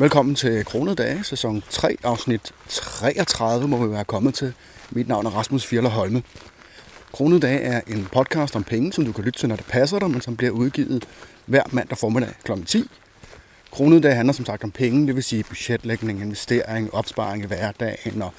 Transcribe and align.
Velkommen 0.00 0.34
til 0.34 0.64
Kronede 0.64 0.94
Dage, 0.94 1.24
sæson 1.24 1.62
3, 1.70 1.96
afsnit 2.02 2.52
33, 2.68 3.68
må 3.68 3.86
vi 3.86 3.92
være 3.92 4.04
kommet 4.04 4.34
til. 4.34 4.52
Mit 4.90 5.08
navn 5.08 5.26
er 5.26 5.30
Rasmus 5.30 5.66
Fjerler 5.66 5.90
Holme. 5.90 6.22
Kronede 7.12 7.40
Dage 7.40 7.60
er 7.60 7.80
en 7.86 8.08
podcast 8.12 8.56
om 8.56 8.64
penge, 8.64 8.92
som 8.92 9.04
du 9.04 9.12
kan 9.12 9.24
lytte 9.24 9.38
til, 9.38 9.48
når 9.48 9.56
det 9.56 9.64
passer 9.64 9.98
dig, 9.98 10.10
men 10.10 10.20
som 10.20 10.36
bliver 10.36 10.52
udgivet 10.52 11.08
hver 11.46 11.62
mandag 11.70 11.98
formiddag 11.98 12.30
kl. 12.44 12.52
10. 12.66 12.84
Kronede 13.70 14.00
Dage 14.00 14.14
handler 14.14 14.32
som 14.32 14.46
sagt 14.46 14.64
om 14.64 14.70
penge, 14.70 15.06
det 15.06 15.14
vil 15.14 15.24
sige 15.24 15.44
budgetlægning, 15.44 16.20
investering, 16.20 16.94
opsparing 16.94 17.42
i 17.42 17.46
hverdagen 17.46 18.22
og 18.22 18.32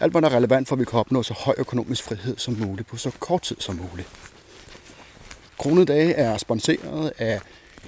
alt, 0.00 0.12
hvad 0.12 0.22
der 0.22 0.28
er 0.28 0.36
relevant 0.36 0.68
for, 0.68 0.74
at 0.76 0.80
vi 0.80 0.84
kan 0.84 0.98
opnå 0.98 1.22
så 1.22 1.34
høj 1.34 1.54
økonomisk 1.58 2.04
frihed 2.04 2.36
som 2.38 2.56
muligt 2.66 2.88
på 2.88 2.96
så 2.96 3.10
kort 3.20 3.42
tid 3.42 3.56
som 3.58 3.74
muligt. 3.90 4.08
Kronede 5.58 5.86
Dage 5.86 6.12
er 6.12 6.36
sponsoreret 6.36 7.12
af 7.18 7.40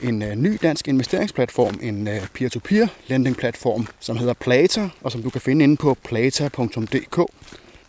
en 0.02 0.22
øh, 0.22 0.34
ny 0.36 0.58
dansk 0.62 0.88
investeringsplatform, 0.88 1.78
en 1.82 2.08
øh, 2.08 2.26
peer-to-peer 2.34 2.86
lending-platform, 3.06 3.86
som 4.00 4.16
hedder 4.16 4.34
Plata, 4.34 4.88
og 5.00 5.12
som 5.12 5.22
du 5.22 5.30
kan 5.30 5.40
finde 5.40 5.64
inde 5.64 5.76
på 5.76 5.96
plata.dk. 6.04 7.16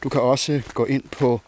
Du 0.03 0.09
kan 0.09 0.21
også 0.21 0.53
øh, 0.53 0.63
gå 0.73 0.85
ind 0.85 1.03
på 1.11 1.41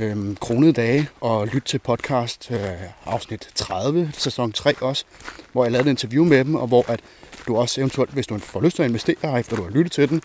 øh, 0.00 0.36
Kronede 0.36 0.72
Dage 0.72 1.08
og 1.20 1.46
lytte 1.46 1.68
til 1.68 1.78
podcast 1.78 2.50
øh, 2.50 2.58
afsnit 3.06 3.48
30, 3.54 4.10
sæson 4.14 4.52
3 4.52 4.74
også, 4.80 5.04
hvor 5.52 5.64
jeg 5.64 5.72
lavede 5.72 5.88
et 5.88 5.90
interview 5.90 6.24
med 6.24 6.44
dem, 6.44 6.54
og 6.54 6.66
hvor 6.66 6.84
at 6.88 7.00
du 7.48 7.56
også 7.56 7.80
eventuelt, 7.80 8.10
hvis 8.10 8.26
du 8.26 8.38
får 8.38 8.60
lyst 8.60 8.76
til 8.76 8.82
at 8.82 8.88
investere, 8.88 9.40
efter 9.40 9.56
du 9.56 9.62
har 9.62 9.70
lyttet 9.70 9.92
til 9.92 10.08
den, 10.08 10.22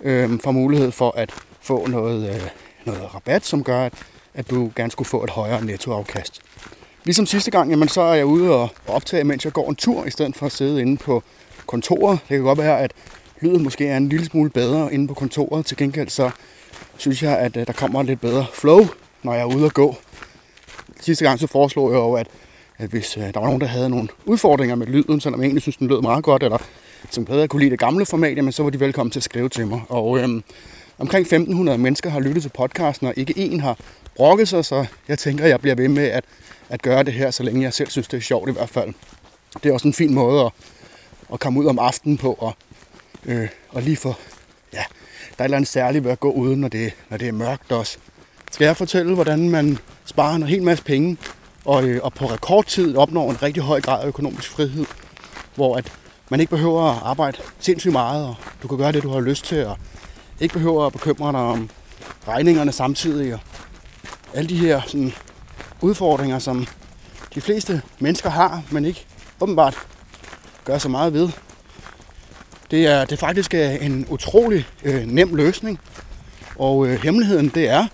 øh, 0.00 0.40
får 0.44 0.50
mulighed 0.50 0.90
for 0.90 1.10
at 1.16 1.30
få 1.60 1.86
noget, 1.86 2.34
øh, 2.34 2.42
noget 2.84 3.14
rabat, 3.14 3.44
som 3.44 3.64
gør, 3.64 3.84
at, 3.84 3.94
at 4.34 4.50
du 4.50 4.72
gerne 4.76 4.90
skulle 4.90 5.08
få 5.08 5.24
et 5.24 5.30
højere 5.30 5.64
nettoafkast. 5.64 6.42
Ligesom 7.04 7.26
sidste 7.26 7.50
gang, 7.50 7.70
jamen, 7.70 7.88
så 7.88 8.00
er 8.00 8.14
jeg 8.14 8.26
ude 8.26 8.54
og 8.54 8.68
optage, 8.86 9.24
mens 9.24 9.44
jeg 9.44 9.52
går 9.52 9.68
en 9.68 9.76
tur, 9.76 10.04
i 10.04 10.10
stedet 10.10 10.36
for 10.36 10.46
at 10.46 10.52
sidde 10.52 10.80
inde 10.80 10.96
på 10.96 11.22
kontoret. 11.66 12.18
Det 12.28 12.36
kan 12.36 12.42
godt 12.42 12.58
være, 12.58 12.80
at 12.80 12.92
lyden 13.40 13.62
måske 13.62 13.86
er 13.86 13.96
en 13.96 14.08
lille 14.08 14.26
smule 14.26 14.50
bedre 14.50 14.94
inde 14.94 15.08
på 15.08 15.14
kontoret. 15.14 15.66
Til 15.66 15.76
gengæld 15.76 16.08
så 16.08 16.30
synes 16.96 17.22
jeg, 17.22 17.38
at 17.38 17.56
øh, 17.56 17.66
der 17.66 17.72
kommer 17.72 18.02
lidt 18.02 18.20
bedre 18.20 18.46
flow, 18.52 18.86
når 19.22 19.32
jeg 19.32 19.40
er 19.40 19.56
ude 19.56 19.64
og 19.64 19.72
gå. 19.72 19.96
Sidste 21.00 21.24
gang 21.24 21.38
så 21.38 21.46
foreslog 21.46 21.90
jeg 21.90 21.96
jo, 21.96 22.12
at, 22.12 22.26
at 22.78 22.90
hvis 22.90 23.16
øh, 23.16 23.22
der 23.22 23.40
var 23.40 23.46
nogen, 23.46 23.60
der 23.60 23.66
havde 23.66 23.90
nogle 23.90 24.08
udfordringer 24.24 24.76
med 24.76 24.86
lyden, 24.86 25.20
selvom 25.20 25.40
jeg 25.40 25.46
egentlig 25.46 25.62
synes, 25.62 25.76
den 25.76 25.88
lød 25.88 26.02
meget 26.02 26.24
godt, 26.24 26.42
eller 26.42 26.58
som 27.10 27.24
bedre 27.24 27.48
kunne 27.48 27.60
lide 27.60 27.70
det 27.70 27.78
gamle 27.78 28.06
format, 28.06 28.36
jamen, 28.36 28.52
så 28.52 28.62
var 28.62 28.70
de 28.70 28.80
velkommen 28.80 29.10
til 29.10 29.18
at 29.18 29.24
skrive 29.24 29.48
til 29.48 29.66
mig. 29.66 29.80
Og 29.88 30.18
øhm, 30.18 30.42
omkring 30.98 31.22
1500 31.22 31.78
mennesker 31.78 32.10
har 32.10 32.20
lyttet 32.20 32.42
til 32.42 32.50
podcasten, 32.50 33.06
og 33.06 33.14
ikke 33.16 33.34
en 33.38 33.60
har 33.60 33.78
brokket 34.16 34.48
sig, 34.48 34.64
så 34.64 34.86
jeg 35.08 35.18
tænker, 35.18 35.44
at 35.44 35.50
jeg 35.50 35.60
bliver 35.60 35.74
ved 35.74 35.88
med 35.88 36.04
at 36.04 36.24
at 36.70 36.82
gøre 36.82 37.02
det 37.02 37.14
her, 37.14 37.30
så 37.30 37.42
længe 37.42 37.62
jeg 37.62 37.72
selv 37.72 37.90
synes, 37.90 38.08
det 38.08 38.16
er 38.16 38.20
sjovt 38.20 38.48
i 38.48 38.52
hvert 38.52 38.68
fald. 38.68 38.94
Det 39.62 39.68
er 39.68 39.72
også 39.72 39.88
en 39.88 39.94
fin 39.94 40.14
måde 40.14 40.44
at, 40.44 40.52
at 41.32 41.40
komme 41.40 41.60
ud 41.60 41.66
om 41.66 41.78
aftenen 41.78 42.18
på, 42.18 42.32
og, 42.32 42.54
øh, 43.26 43.48
og 43.68 43.82
lige 43.82 43.96
få, 43.96 44.14
ja, 44.72 44.84
der 45.38 45.38
er 45.38 45.40
et 45.40 45.44
eller 45.44 45.56
andet 45.56 45.68
særligt 45.68 46.04
ved 46.04 46.12
at 46.12 46.20
gå 46.20 46.30
uden, 46.30 46.60
når 46.60 46.68
det, 46.68 46.92
når 47.08 47.16
det 47.16 47.28
er 47.28 47.32
mørkt 47.32 47.72
også. 47.72 47.98
Skal 48.50 48.64
jeg 48.64 48.76
fortælle, 48.76 49.14
hvordan 49.14 49.48
man 49.48 49.78
sparer 50.04 50.34
en 50.34 50.42
hel 50.42 50.62
masse 50.62 50.84
penge, 50.84 51.16
og, 51.64 51.84
øh, 51.84 52.00
og 52.02 52.12
på 52.12 52.26
rekordtid 52.26 52.96
opnår 52.96 53.30
en 53.30 53.42
rigtig 53.42 53.62
høj 53.62 53.80
grad 53.80 54.02
af 54.02 54.06
økonomisk 54.06 54.50
frihed, 54.50 54.86
hvor 55.54 55.76
at 55.76 55.92
man 56.28 56.40
ikke 56.40 56.50
behøver 56.50 56.82
at 56.82 56.98
arbejde 57.02 57.38
sindssygt 57.58 57.92
meget, 57.92 58.26
og 58.26 58.34
du 58.62 58.68
kan 58.68 58.78
gøre 58.78 58.92
det, 58.92 59.02
du 59.02 59.10
har 59.10 59.20
lyst 59.20 59.44
til, 59.44 59.66
og 59.66 59.78
ikke 60.40 60.52
behøver 60.52 60.86
at 60.86 60.92
bekymre 60.92 61.32
dig 61.32 61.40
om 61.40 61.70
regningerne 62.28 62.72
samtidig, 62.72 63.34
og 63.34 63.40
alle 64.34 64.48
de 64.48 64.56
her 64.56 64.80
sådan, 64.86 65.12
udfordringer, 65.80 66.38
som 66.38 66.66
de 67.34 67.40
fleste 67.40 67.82
mennesker 67.98 68.30
har, 68.30 68.62
men 68.70 68.84
ikke 68.84 69.06
åbenbart 69.40 69.78
gør 70.64 70.78
så 70.78 70.88
meget 70.88 71.12
ved. 71.12 71.28
Det 72.70 72.86
er, 72.86 73.04
det 73.04 73.12
er 73.12 73.16
faktisk 73.16 73.54
øh, 73.54 73.84
en 73.84 74.06
utrolig 74.08 74.66
øh, 74.84 75.06
nem 75.06 75.34
løsning, 75.34 75.80
og 76.56 76.86
øh, 76.86 77.02
hemmeligheden 77.02 77.48
det 77.48 77.68
er 77.68 77.86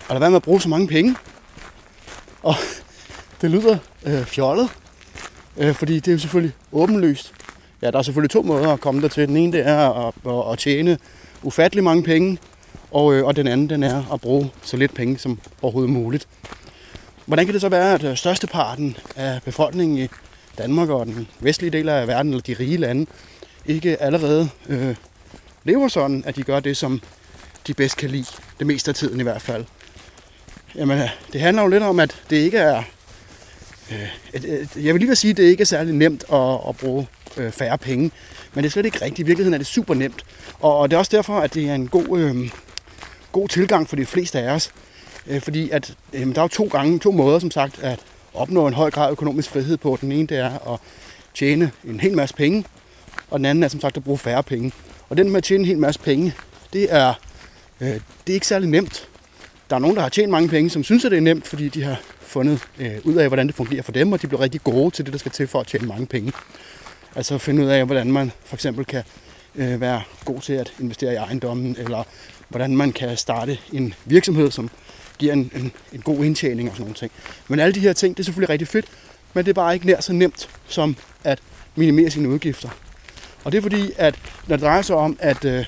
at 0.00 0.08
lade 0.08 0.20
være 0.20 0.30
med 0.30 0.36
at 0.36 0.42
bruge 0.42 0.60
så 0.60 0.68
mange 0.68 0.88
penge. 0.88 1.16
Og 2.42 2.54
det 3.40 3.50
lyder 3.50 3.78
øh, 4.06 4.24
fjollet, 4.24 4.68
øh, 5.56 5.74
fordi 5.74 5.94
det 5.94 6.08
er 6.08 6.12
jo 6.12 6.18
selvfølgelig 6.18 6.54
åbenlyst. 6.72 7.32
Ja, 7.82 7.90
der 7.90 7.98
er 7.98 8.02
selvfølgelig 8.02 8.30
to 8.30 8.42
måder 8.42 8.72
at 8.72 8.80
komme 8.80 9.02
der 9.02 9.08
til. 9.08 9.28
Den 9.28 9.36
ene 9.36 9.52
det 9.52 9.66
er 9.66 9.90
at, 9.90 10.14
at, 10.26 10.52
at 10.52 10.58
tjene 10.58 10.98
ufattelig 11.42 11.84
mange 11.84 12.02
penge, 12.02 12.38
og, 12.90 13.14
øh, 13.14 13.24
og 13.24 13.36
den 13.36 13.46
anden 13.46 13.70
den 13.70 13.82
er 13.82 14.12
at 14.12 14.20
bruge 14.20 14.50
så 14.62 14.76
lidt 14.76 14.94
penge 14.94 15.18
som 15.18 15.40
overhovedet 15.62 15.92
muligt. 15.92 16.28
Hvordan 17.26 17.44
kan 17.46 17.52
det 17.52 17.60
så 17.60 17.68
være, 17.68 17.94
at 17.94 18.04
øh, 18.04 18.16
størsteparten 18.16 18.96
af 19.16 19.40
befolkningen 19.44 19.98
i 19.98 20.08
Danmark 20.58 20.88
og 20.88 21.06
den 21.06 21.28
vestlige 21.40 21.70
del 21.70 21.88
af 21.88 22.08
verden, 22.08 22.32
eller 22.32 22.42
de 22.42 22.56
rige 22.60 22.76
lande, 22.76 23.06
ikke 23.66 24.02
allerede 24.02 24.48
øh, 24.68 24.94
lever 25.64 25.88
sådan, 25.88 26.22
at 26.26 26.36
de 26.36 26.42
gør 26.42 26.60
det, 26.60 26.76
som 26.76 27.00
de 27.66 27.74
bedst 27.74 27.96
kan 27.96 28.10
lide, 28.10 28.26
det 28.58 28.66
meste 28.66 28.90
af 28.90 28.94
tiden 28.94 29.20
i 29.20 29.22
hvert 29.22 29.42
fald. 29.42 29.64
Jamen, 30.74 30.98
øh, 30.98 31.08
det 31.32 31.40
handler 31.40 31.62
jo 31.62 31.68
lidt 31.68 31.82
om, 31.82 32.00
at 32.00 32.22
det 32.30 32.36
ikke 32.36 32.58
er... 32.58 32.82
Øh, 33.90 34.08
jeg 34.84 34.94
vil 34.94 35.00
lige 35.00 35.08
vil 35.08 35.16
sige, 35.16 35.30
at 35.30 35.36
det 35.36 35.42
ikke 35.42 35.60
er 35.60 35.66
særlig 35.66 35.94
nemt 35.94 36.24
at, 36.32 36.58
at 36.68 36.76
bruge 36.76 37.06
øh, 37.36 37.52
færre 37.52 37.78
penge, 37.78 38.10
men 38.54 38.64
det 38.64 38.68
er 38.68 38.72
slet 38.72 38.86
ikke 38.86 39.04
rigtigt. 39.04 39.18
I 39.18 39.22
virkeligheden 39.22 39.54
er 39.54 39.58
det 39.58 39.66
super 39.66 39.94
nemt. 39.94 40.24
Og, 40.60 40.78
og 40.78 40.90
det 40.90 40.96
er 40.96 40.98
også 40.98 41.16
derfor, 41.16 41.40
at 41.40 41.54
det 41.54 41.68
er 41.68 41.74
en 41.74 41.88
god, 41.88 42.18
øh, 42.18 42.50
god 43.32 43.48
tilgang 43.48 43.88
for 43.88 43.96
de 43.96 44.06
fleste 44.06 44.40
af 44.40 44.50
os, 44.50 44.70
Øh, 45.26 45.40
fordi 45.40 45.70
at, 45.70 45.94
øh, 46.12 46.26
der 46.26 46.38
er 46.38 46.42
jo 46.42 46.48
to 46.48 46.64
gange, 46.64 46.98
to 46.98 47.12
måder 47.12 47.38
som 47.38 47.50
sagt, 47.50 47.82
at 47.82 48.00
opnå 48.34 48.66
en 48.66 48.74
høj 48.74 48.90
grad 48.90 49.06
af 49.06 49.10
økonomisk 49.10 49.50
frihed 49.50 49.76
på. 49.76 49.98
Den 50.00 50.12
ene 50.12 50.26
det 50.26 50.38
er 50.38 50.72
at 50.72 50.80
tjene 51.34 51.70
en 51.84 52.00
hel 52.00 52.16
masse 52.16 52.34
penge, 52.34 52.64
og 53.30 53.38
den 53.38 53.46
anden 53.46 53.64
er 53.64 53.68
som 53.68 53.80
sagt 53.80 53.96
at 53.96 54.04
bruge 54.04 54.18
færre 54.18 54.42
penge. 54.42 54.72
Og 55.08 55.16
den 55.16 55.28
med 55.28 55.36
at 55.36 55.44
tjene 55.44 55.60
en 55.60 55.66
hel 55.66 55.78
masse 55.78 56.00
penge, 56.00 56.34
det 56.72 56.94
er, 56.94 57.14
øh, 57.80 57.88
det 57.88 58.00
er 58.28 58.34
ikke 58.34 58.46
særlig 58.46 58.68
nemt. 58.68 59.08
Der 59.70 59.76
er 59.76 59.80
nogen, 59.80 59.96
der 59.96 60.02
har 60.02 60.08
tjent 60.08 60.30
mange 60.30 60.48
penge, 60.48 60.70
som 60.70 60.84
synes, 60.84 61.04
at 61.04 61.10
det 61.10 61.16
er 61.16 61.20
nemt, 61.20 61.46
fordi 61.46 61.68
de 61.68 61.82
har 61.82 62.00
fundet 62.20 62.60
øh, 62.78 62.92
ud 63.04 63.14
af, 63.14 63.28
hvordan 63.28 63.46
det 63.46 63.54
fungerer 63.54 63.82
for 63.82 63.92
dem, 63.92 64.12
og 64.12 64.22
de 64.22 64.26
bliver 64.26 64.40
rigtig 64.40 64.62
gode 64.62 64.90
til 64.90 65.04
det, 65.04 65.12
der 65.12 65.18
skal 65.18 65.32
til 65.32 65.46
for 65.46 65.60
at 65.60 65.66
tjene 65.66 65.86
mange 65.86 66.06
penge. 66.06 66.32
Altså 67.16 67.38
finde 67.38 67.62
ud 67.62 67.68
af, 67.68 67.84
hvordan 67.86 68.12
man 68.12 68.32
for 68.44 68.56
eksempel 68.56 68.84
kan 68.84 69.02
øh, 69.54 69.80
være 69.80 70.02
god 70.24 70.40
til 70.40 70.52
at 70.52 70.72
investere 70.80 71.12
i 71.12 71.16
ejendommen, 71.16 71.76
eller 71.78 72.04
hvordan 72.48 72.76
man 72.76 72.92
kan 72.92 73.16
starte 73.16 73.58
en 73.72 73.94
virksomhed, 74.04 74.50
som 74.50 74.70
giver 75.22 75.32
en, 75.32 75.50
en, 75.54 75.72
en 75.92 76.00
god 76.00 76.24
indtjening 76.24 76.68
og 76.68 76.76
sådan 76.76 76.82
nogle 76.82 76.94
ting. 76.94 77.12
Men 77.48 77.60
alle 77.60 77.74
de 77.74 77.80
her 77.80 77.92
ting, 77.92 78.16
det 78.16 78.22
er 78.22 78.24
selvfølgelig 78.24 78.48
rigtig 78.48 78.68
fedt, 78.68 78.86
men 79.34 79.44
det 79.44 79.50
er 79.50 79.54
bare 79.54 79.74
ikke 79.74 79.86
nær 79.86 80.00
så 80.00 80.12
nemt 80.12 80.48
som 80.68 80.96
at 81.24 81.38
minimere 81.76 82.10
sine 82.10 82.28
udgifter. 82.28 82.68
Og 83.44 83.52
det 83.52 83.58
er 83.58 83.62
fordi, 83.62 83.90
at 83.96 84.14
når 84.46 84.56
det 84.56 84.62
drejer 84.62 84.82
sig 84.82 84.96
om 84.96 85.16
at, 85.20 85.44
øh, 85.44 85.64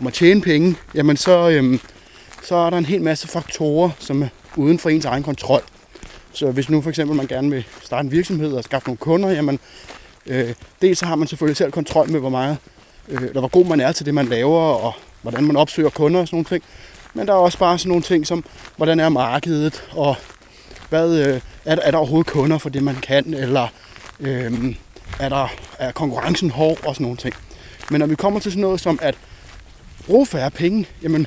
om 0.00 0.06
at 0.06 0.12
tjene 0.12 0.40
penge, 0.40 0.76
jamen 0.94 1.16
så, 1.16 1.50
øh, 1.50 1.78
så 2.42 2.56
er 2.56 2.70
der 2.70 2.78
en 2.78 2.84
hel 2.84 3.02
masse 3.02 3.28
faktorer, 3.28 3.90
som 3.98 4.22
er 4.22 4.28
uden 4.56 4.78
for 4.78 4.90
ens 4.90 5.04
egen 5.04 5.22
kontrol. 5.22 5.62
Så 6.32 6.50
hvis 6.50 6.70
nu 6.70 6.82
for 6.82 6.90
eksempel 6.90 7.16
man 7.16 7.26
gerne 7.26 7.50
vil 7.50 7.64
starte 7.82 8.06
en 8.06 8.12
virksomhed 8.12 8.52
og 8.52 8.64
skaffe 8.64 8.88
nogle 8.88 8.98
kunder, 8.98 9.28
jamen 9.28 9.58
øh, 10.26 10.54
dels 10.82 10.98
så 10.98 11.06
har 11.06 11.14
man 11.16 11.28
selvfølgelig 11.28 11.56
selv 11.56 11.72
kontrol 11.72 12.10
med, 12.10 12.20
hvor 12.20 12.30
meget, 12.30 12.56
øh, 13.08 13.22
eller 13.22 13.40
hvor 13.40 13.48
god 13.48 13.66
man 13.66 13.80
er 13.80 13.92
til 13.92 14.06
det, 14.06 14.14
man 14.14 14.26
laver, 14.26 14.60
og 14.60 14.92
hvordan 15.22 15.44
man 15.44 15.56
opsøger 15.56 15.90
kunder 15.90 16.20
og 16.20 16.28
sådan 16.28 16.36
nogle 16.36 16.48
ting. 16.48 16.64
Men 17.16 17.26
der 17.26 17.32
er 17.32 17.38
også 17.38 17.58
bare 17.58 17.78
sådan 17.78 17.88
nogle 17.88 18.02
ting 18.02 18.26
som, 18.26 18.44
hvordan 18.76 19.00
er 19.00 19.08
markedet, 19.08 19.84
og 19.90 20.16
hvad, 20.88 21.18
øh, 21.18 21.40
er, 21.64 21.74
der, 21.74 21.82
er 21.82 21.90
der 21.90 21.98
overhovedet 21.98 22.32
kunder 22.32 22.58
for 22.58 22.68
det, 22.68 22.82
man 22.82 22.94
kan, 22.94 23.34
eller 23.34 23.68
øh, 24.20 24.74
er, 25.20 25.28
der, 25.28 25.48
er 25.78 25.92
konkurrencen 25.92 26.50
hård 26.50 26.86
og 26.86 26.94
sådan 26.94 27.04
nogle 27.04 27.16
ting. 27.16 27.34
Men 27.90 27.98
når 27.98 28.06
vi 28.06 28.14
kommer 28.14 28.40
til 28.40 28.52
sådan 28.52 28.60
noget 28.60 28.80
som 28.80 28.98
at 29.02 29.14
bruge 30.06 30.26
færre 30.26 30.50
penge, 30.50 30.86
jamen, 31.02 31.26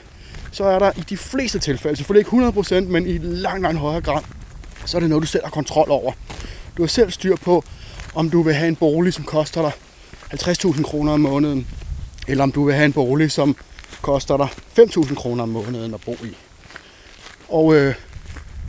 så 0.52 0.64
er 0.64 0.80
der 0.80 0.92
i 0.98 1.02
de 1.02 1.18
fleste 1.18 1.60
tilfælde, 1.60 1.98
selvfølgelig 1.98 2.34
ikke 2.34 2.48
100%, 2.60 2.80
men 2.80 3.08
i 3.08 3.18
langt, 3.18 3.62
langt 3.62 3.80
højere 3.80 4.02
grad, 4.02 4.22
så 4.86 4.98
er 4.98 5.00
det 5.00 5.10
noget, 5.10 5.22
du 5.22 5.28
selv 5.28 5.44
har 5.44 5.52
kontrol 5.52 5.92
over. 5.92 6.12
Du 6.78 6.82
har 6.82 6.88
selv 6.88 7.12
styr 7.12 7.36
på, 7.36 7.64
om 8.16 8.30
du 8.30 8.42
vil 8.42 8.54
have 8.54 8.68
en 8.68 8.76
bolig, 8.76 9.14
som 9.14 9.24
koster 9.24 9.62
dig 9.62 9.72
50.000 10.34 10.84
kroner 10.84 11.14
om 11.14 11.20
måneden, 11.20 11.68
eller 12.28 12.44
om 12.44 12.52
du 12.52 12.66
vil 12.66 12.76
have 12.76 12.86
en 12.86 12.94
bolig, 12.94 13.32
som 13.32 13.56
koster 14.02 14.38
der 14.38 14.48
5.000 14.80 15.16
kroner 15.16 15.44
om 15.44 15.50
måneden 15.50 15.94
at 15.94 16.02
bo 16.02 16.12
i. 16.12 16.38
Og 17.48 17.76
øh, 17.76 17.96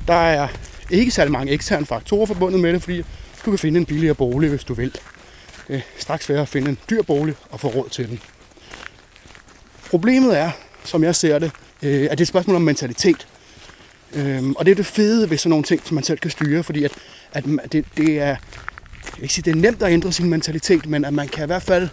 der 0.06 0.14
er 0.14 0.48
ikke 0.90 1.10
særlig 1.10 1.32
mange 1.32 1.52
eksterne 1.52 1.86
faktorer 1.86 2.26
forbundet 2.26 2.60
med 2.60 2.72
det, 2.72 2.82
fordi 2.82 2.98
du 3.44 3.50
kan 3.50 3.58
finde 3.58 3.80
en 3.80 3.86
billigere 3.86 4.14
bolig, 4.14 4.50
hvis 4.50 4.64
du 4.64 4.74
vil. 4.74 4.92
Det 5.68 5.76
er 5.76 5.80
straks 5.98 6.24
sværere 6.24 6.42
at 6.42 6.48
finde 6.48 6.70
en 6.70 6.78
dyr 6.90 7.02
bolig 7.02 7.34
og 7.50 7.60
få 7.60 7.68
råd 7.68 7.88
til 7.88 8.08
den. 8.08 8.20
Problemet 9.90 10.38
er, 10.38 10.50
som 10.84 11.04
jeg 11.04 11.16
ser 11.16 11.38
det, 11.38 11.52
øh, 11.82 12.04
at 12.04 12.10
det 12.10 12.20
er 12.20 12.22
et 12.22 12.28
spørgsmål 12.28 12.56
om 12.56 12.62
mentalitet. 12.62 13.26
Øh, 14.12 14.50
og 14.56 14.66
det 14.66 14.70
er 14.70 14.76
det 14.76 14.86
fede 14.86 15.30
ved 15.30 15.38
sådan 15.38 15.50
nogle 15.50 15.64
ting, 15.64 15.82
som 15.84 15.94
man 15.94 16.04
selv 16.04 16.18
kan 16.18 16.30
styre, 16.30 16.62
fordi 16.62 16.84
at, 16.84 16.92
at 17.32 17.44
det, 17.72 17.84
det 17.96 18.20
er 18.20 18.36
jeg 19.04 19.16
vil 19.16 19.22
ikke 19.22 19.34
sige, 19.34 19.44
det 19.44 19.50
er 19.50 19.60
nemt 19.60 19.82
at 19.82 19.92
ændre 19.92 20.12
sin 20.12 20.30
mentalitet, 20.30 20.86
men 20.86 21.04
at 21.04 21.14
man 21.14 21.28
kan 21.28 21.44
i 21.44 21.46
hvert 21.46 21.62
fald 21.62 21.88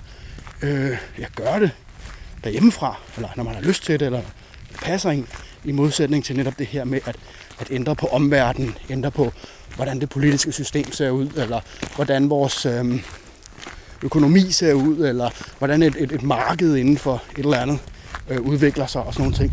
øh, 0.61 0.97
ja, 1.19 1.25
gøre 1.35 1.59
det 1.59 1.71
derhjemmefra, 2.43 2.95
eller 3.15 3.29
når 3.35 3.43
man 3.43 3.55
har 3.55 3.61
lyst 3.61 3.83
til 3.83 3.99
det, 3.99 4.05
eller 4.05 4.21
det 4.71 4.79
passer 4.81 5.09
en, 5.09 5.27
i 5.63 5.71
modsætning 5.71 6.25
til 6.25 6.37
netop 6.37 6.59
det 6.59 6.67
her 6.67 6.83
med 6.83 6.99
at, 7.05 7.15
at 7.59 7.67
ændre 7.71 7.95
på 7.95 8.07
omverdenen, 8.07 8.77
ændre 8.89 9.11
på, 9.11 9.33
hvordan 9.75 10.01
det 10.01 10.09
politiske 10.09 10.51
system 10.51 10.91
ser 10.91 11.09
ud, 11.09 11.29
eller 11.35 11.59
hvordan 11.95 12.29
vores, 12.29 12.65
øhm, 12.65 13.01
økonomi 14.03 14.51
ser 14.51 14.73
ud, 14.73 14.97
eller 14.97 15.29
hvordan 15.57 15.83
et, 15.83 15.95
et, 15.99 16.11
et 16.11 16.23
marked 16.23 16.75
inden 16.75 16.97
for 16.97 17.23
et 17.31 17.43
eller 17.43 17.57
andet 17.57 17.79
øh, 18.29 18.41
udvikler 18.41 18.85
sig 18.85 19.03
og 19.03 19.13
sådan 19.13 19.23
nogle 19.23 19.35
ting. 19.35 19.51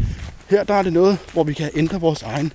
Her 0.51 0.65
der 0.65 0.75
er 0.75 0.83
det 0.83 0.93
noget, 0.93 1.19
hvor 1.33 1.45
vi 1.45 1.53
kan 1.53 1.71
ændre 1.75 2.01
vores 2.01 2.23
egen, 2.23 2.53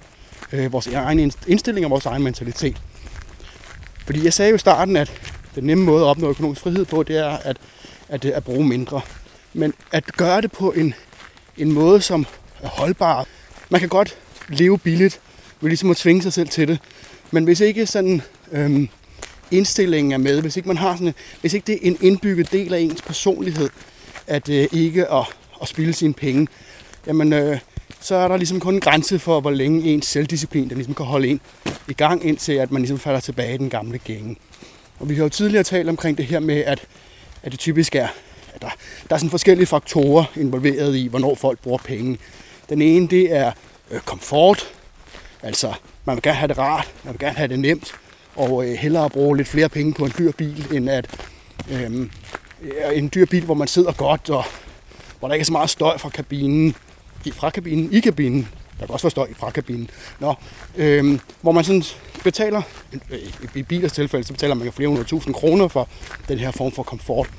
øh, 0.52 0.74
vores 0.74 0.88
egen 0.88 1.32
indstilling 1.48 1.86
og 1.86 1.90
vores 1.90 2.06
egen 2.06 2.24
mentalitet. 2.24 2.82
Fordi 4.06 4.24
jeg 4.24 4.34
sagde 4.34 4.50
jo 4.50 4.56
i 4.56 4.60
starten, 4.60 4.96
at 4.96 5.12
den 5.56 5.64
nemme 5.64 5.84
måde 5.84 6.02
at 6.02 6.08
opnå 6.08 6.30
økonomisk 6.30 6.62
frihed 6.62 6.86
på, 6.86 7.04
det 7.04 7.18
er 7.18 7.30
at, 7.30 7.58
at, 8.10 8.26
at 8.26 8.44
bruge 8.44 8.68
mindre. 8.68 9.02
Men 9.54 9.74
at 9.92 10.06
gøre 10.18 10.42
det 10.42 10.52
på 10.52 10.72
en, 10.72 10.94
en 11.58 11.72
måde, 11.72 12.02
som 12.02 12.26
er 12.62 12.68
holdbar. 12.68 13.26
Man 13.70 13.80
kan 13.80 13.90
godt 13.90 14.18
leve 14.50 14.78
billigt, 14.78 15.20
ved 15.62 15.70
ligesom 15.70 15.92
at 15.92 15.98
tvinge 15.98 16.22
sig 16.22 16.34
selv 16.34 16.50
til 16.50 16.68
det. 16.68 16.80
Men 17.32 17.44
hvis 17.44 17.60
ikke 17.60 17.86
sådan 17.86 18.22
øhm, 18.52 18.90
indstillingen 19.52 20.12
er 20.12 20.18
med, 20.18 20.42
hvis 20.42 20.58
ikke 20.58 20.68
man 20.68 20.78
har 20.78 20.96
sådan, 20.96 21.14
hvis 21.42 21.54
ikke 21.54 21.68
det 21.68 21.76
er 21.76 21.80
en 21.82 21.98
indbygget 22.02 22.52
del 22.52 22.74
af 22.74 22.80
ens 22.80 23.02
personlighed, 23.02 23.70
at 24.28 24.50
øh, 24.50 24.68
ikke 24.72 25.12
at, 25.12 25.26
at 25.62 25.68
spille 25.68 25.94
sine 25.94 26.14
penge, 26.14 26.48
jamen 27.08 27.34
øh, 27.34 27.60
så 28.02 28.16
er 28.16 28.28
der 28.28 28.38
ligesom 28.38 28.60
kun 28.60 28.74
en 28.74 28.80
grænse 28.80 29.20
for, 29.20 29.42
hvor 29.42 29.52
længe 29.52 29.94
ens 29.94 30.06
selvdisciplin 30.06 30.70
den 30.70 30.78
ligesom 30.78 30.94
kan 30.94 31.06
holde 31.06 31.28
en 31.28 31.42
i 31.88 31.94
gang, 31.94 32.26
indtil 32.26 32.54
at 32.54 32.72
man 32.72 32.82
ligesom 32.82 33.00
falder 33.00 33.20
tilbage 33.20 33.54
i 33.54 33.58
den 33.58 33.70
gamle 33.70 33.98
gænge. 33.98 34.36
Og 35.00 35.10
vi 35.10 35.16
har 35.16 35.24
jo 35.24 35.30
tidligere 35.30 35.64
talt 35.64 35.90
omkring 35.90 36.18
det 36.18 36.26
her 36.26 36.40
med, 36.40 36.58
at, 36.58 36.80
at 37.44 37.52
det 37.52 37.60
typisk 37.60 37.96
er, 37.96 38.08
der, 38.62 38.70
der 39.10 39.16
er 39.16 39.18
sådan 39.18 39.30
forskellige 39.30 39.68
faktorer 39.68 40.26
involveret 40.36 40.96
i, 40.96 41.08
hvornår 41.08 41.36
folk 41.36 41.60
bruger 41.60 41.78
penge. 41.78 42.18
Den 42.70 42.82
ene, 42.82 43.08
det 43.08 43.36
er 43.36 43.52
øh, 43.92 44.00
komfort. 44.00 44.68
Altså, 45.44 45.74
man 46.06 46.16
vil 46.16 46.24
gerne 46.24 46.38
have 46.38 46.48
det 46.48 46.58
rart, 46.58 46.94
man 47.04 47.14
vil 47.14 47.20
gerne 47.20 47.38
have 47.38 47.48
det 47.48 47.60
nemt, 47.60 47.92
og 48.36 48.66
øh, 48.66 48.74
hellere 48.74 49.10
bruge 49.10 49.38
lidt 49.38 49.48
flere 49.48 49.70
penge 49.70 49.94
på 49.94 50.06
en 50.06 50.14
dyr 50.18 50.32
bil, 50.32 50.68
end 50.74 50.90
at 50.90 51.08
øhm, 51.72 52.12
øh, 52.62 52.98
en 52.98 53.12
dyr 53.16 53.26
bil, 53.26 53.46
hvor 53.46 53.54
man 53.54 53.68
sidder 53.68 53.92
godt, 53.92 54.30
og 54.30 54.44
hvor 55.20 55.28
der 55.28 55.36
ikke 55.36 55.44
er 55.44 55.46
så 55.46 55.52
meget 55.52 55.70
støj 55.70 55.98
fra 55.98 56.10
kabinen, 56.10 56.76
i, 57.26 57.32
fra 57.32 57.50
kabinen, 57.50 57.94
i 57.94 58.00
kabinen. 58.00 58.48
Der 58.80 58.86
kan 58.86 58.94
også 58.94 59.04
være 59.04 59.12
støj 59.12 59.28
fra 59.38 59.50
kabinen. 59.50 59.90
Nå, 60.20 60.36
øh, 60.78 61.20
hvor 61.42 61.52
man 61.52 61.64
sådan 61.64 61.84
betaler, 62.24 62.62
øh, 63.12 63.20
i 63.56 63.64
bilers 63.64 63.92
tilfælde, 63.92 64.28
så 64.28 64.34
betaler 64.34 64.56
man 64.56 64.66
jo 64.66 64.72
flere 64.72 64.88
hundrede 64.88 65.08
tusind 65.08 65.34
kroner 65.34 65.68
for 65.68 65.88
den 66.28 66.38
her 66.38 66.52
form 66.52 66.72
for 66.72 66.84
komfort. 66.84 67.30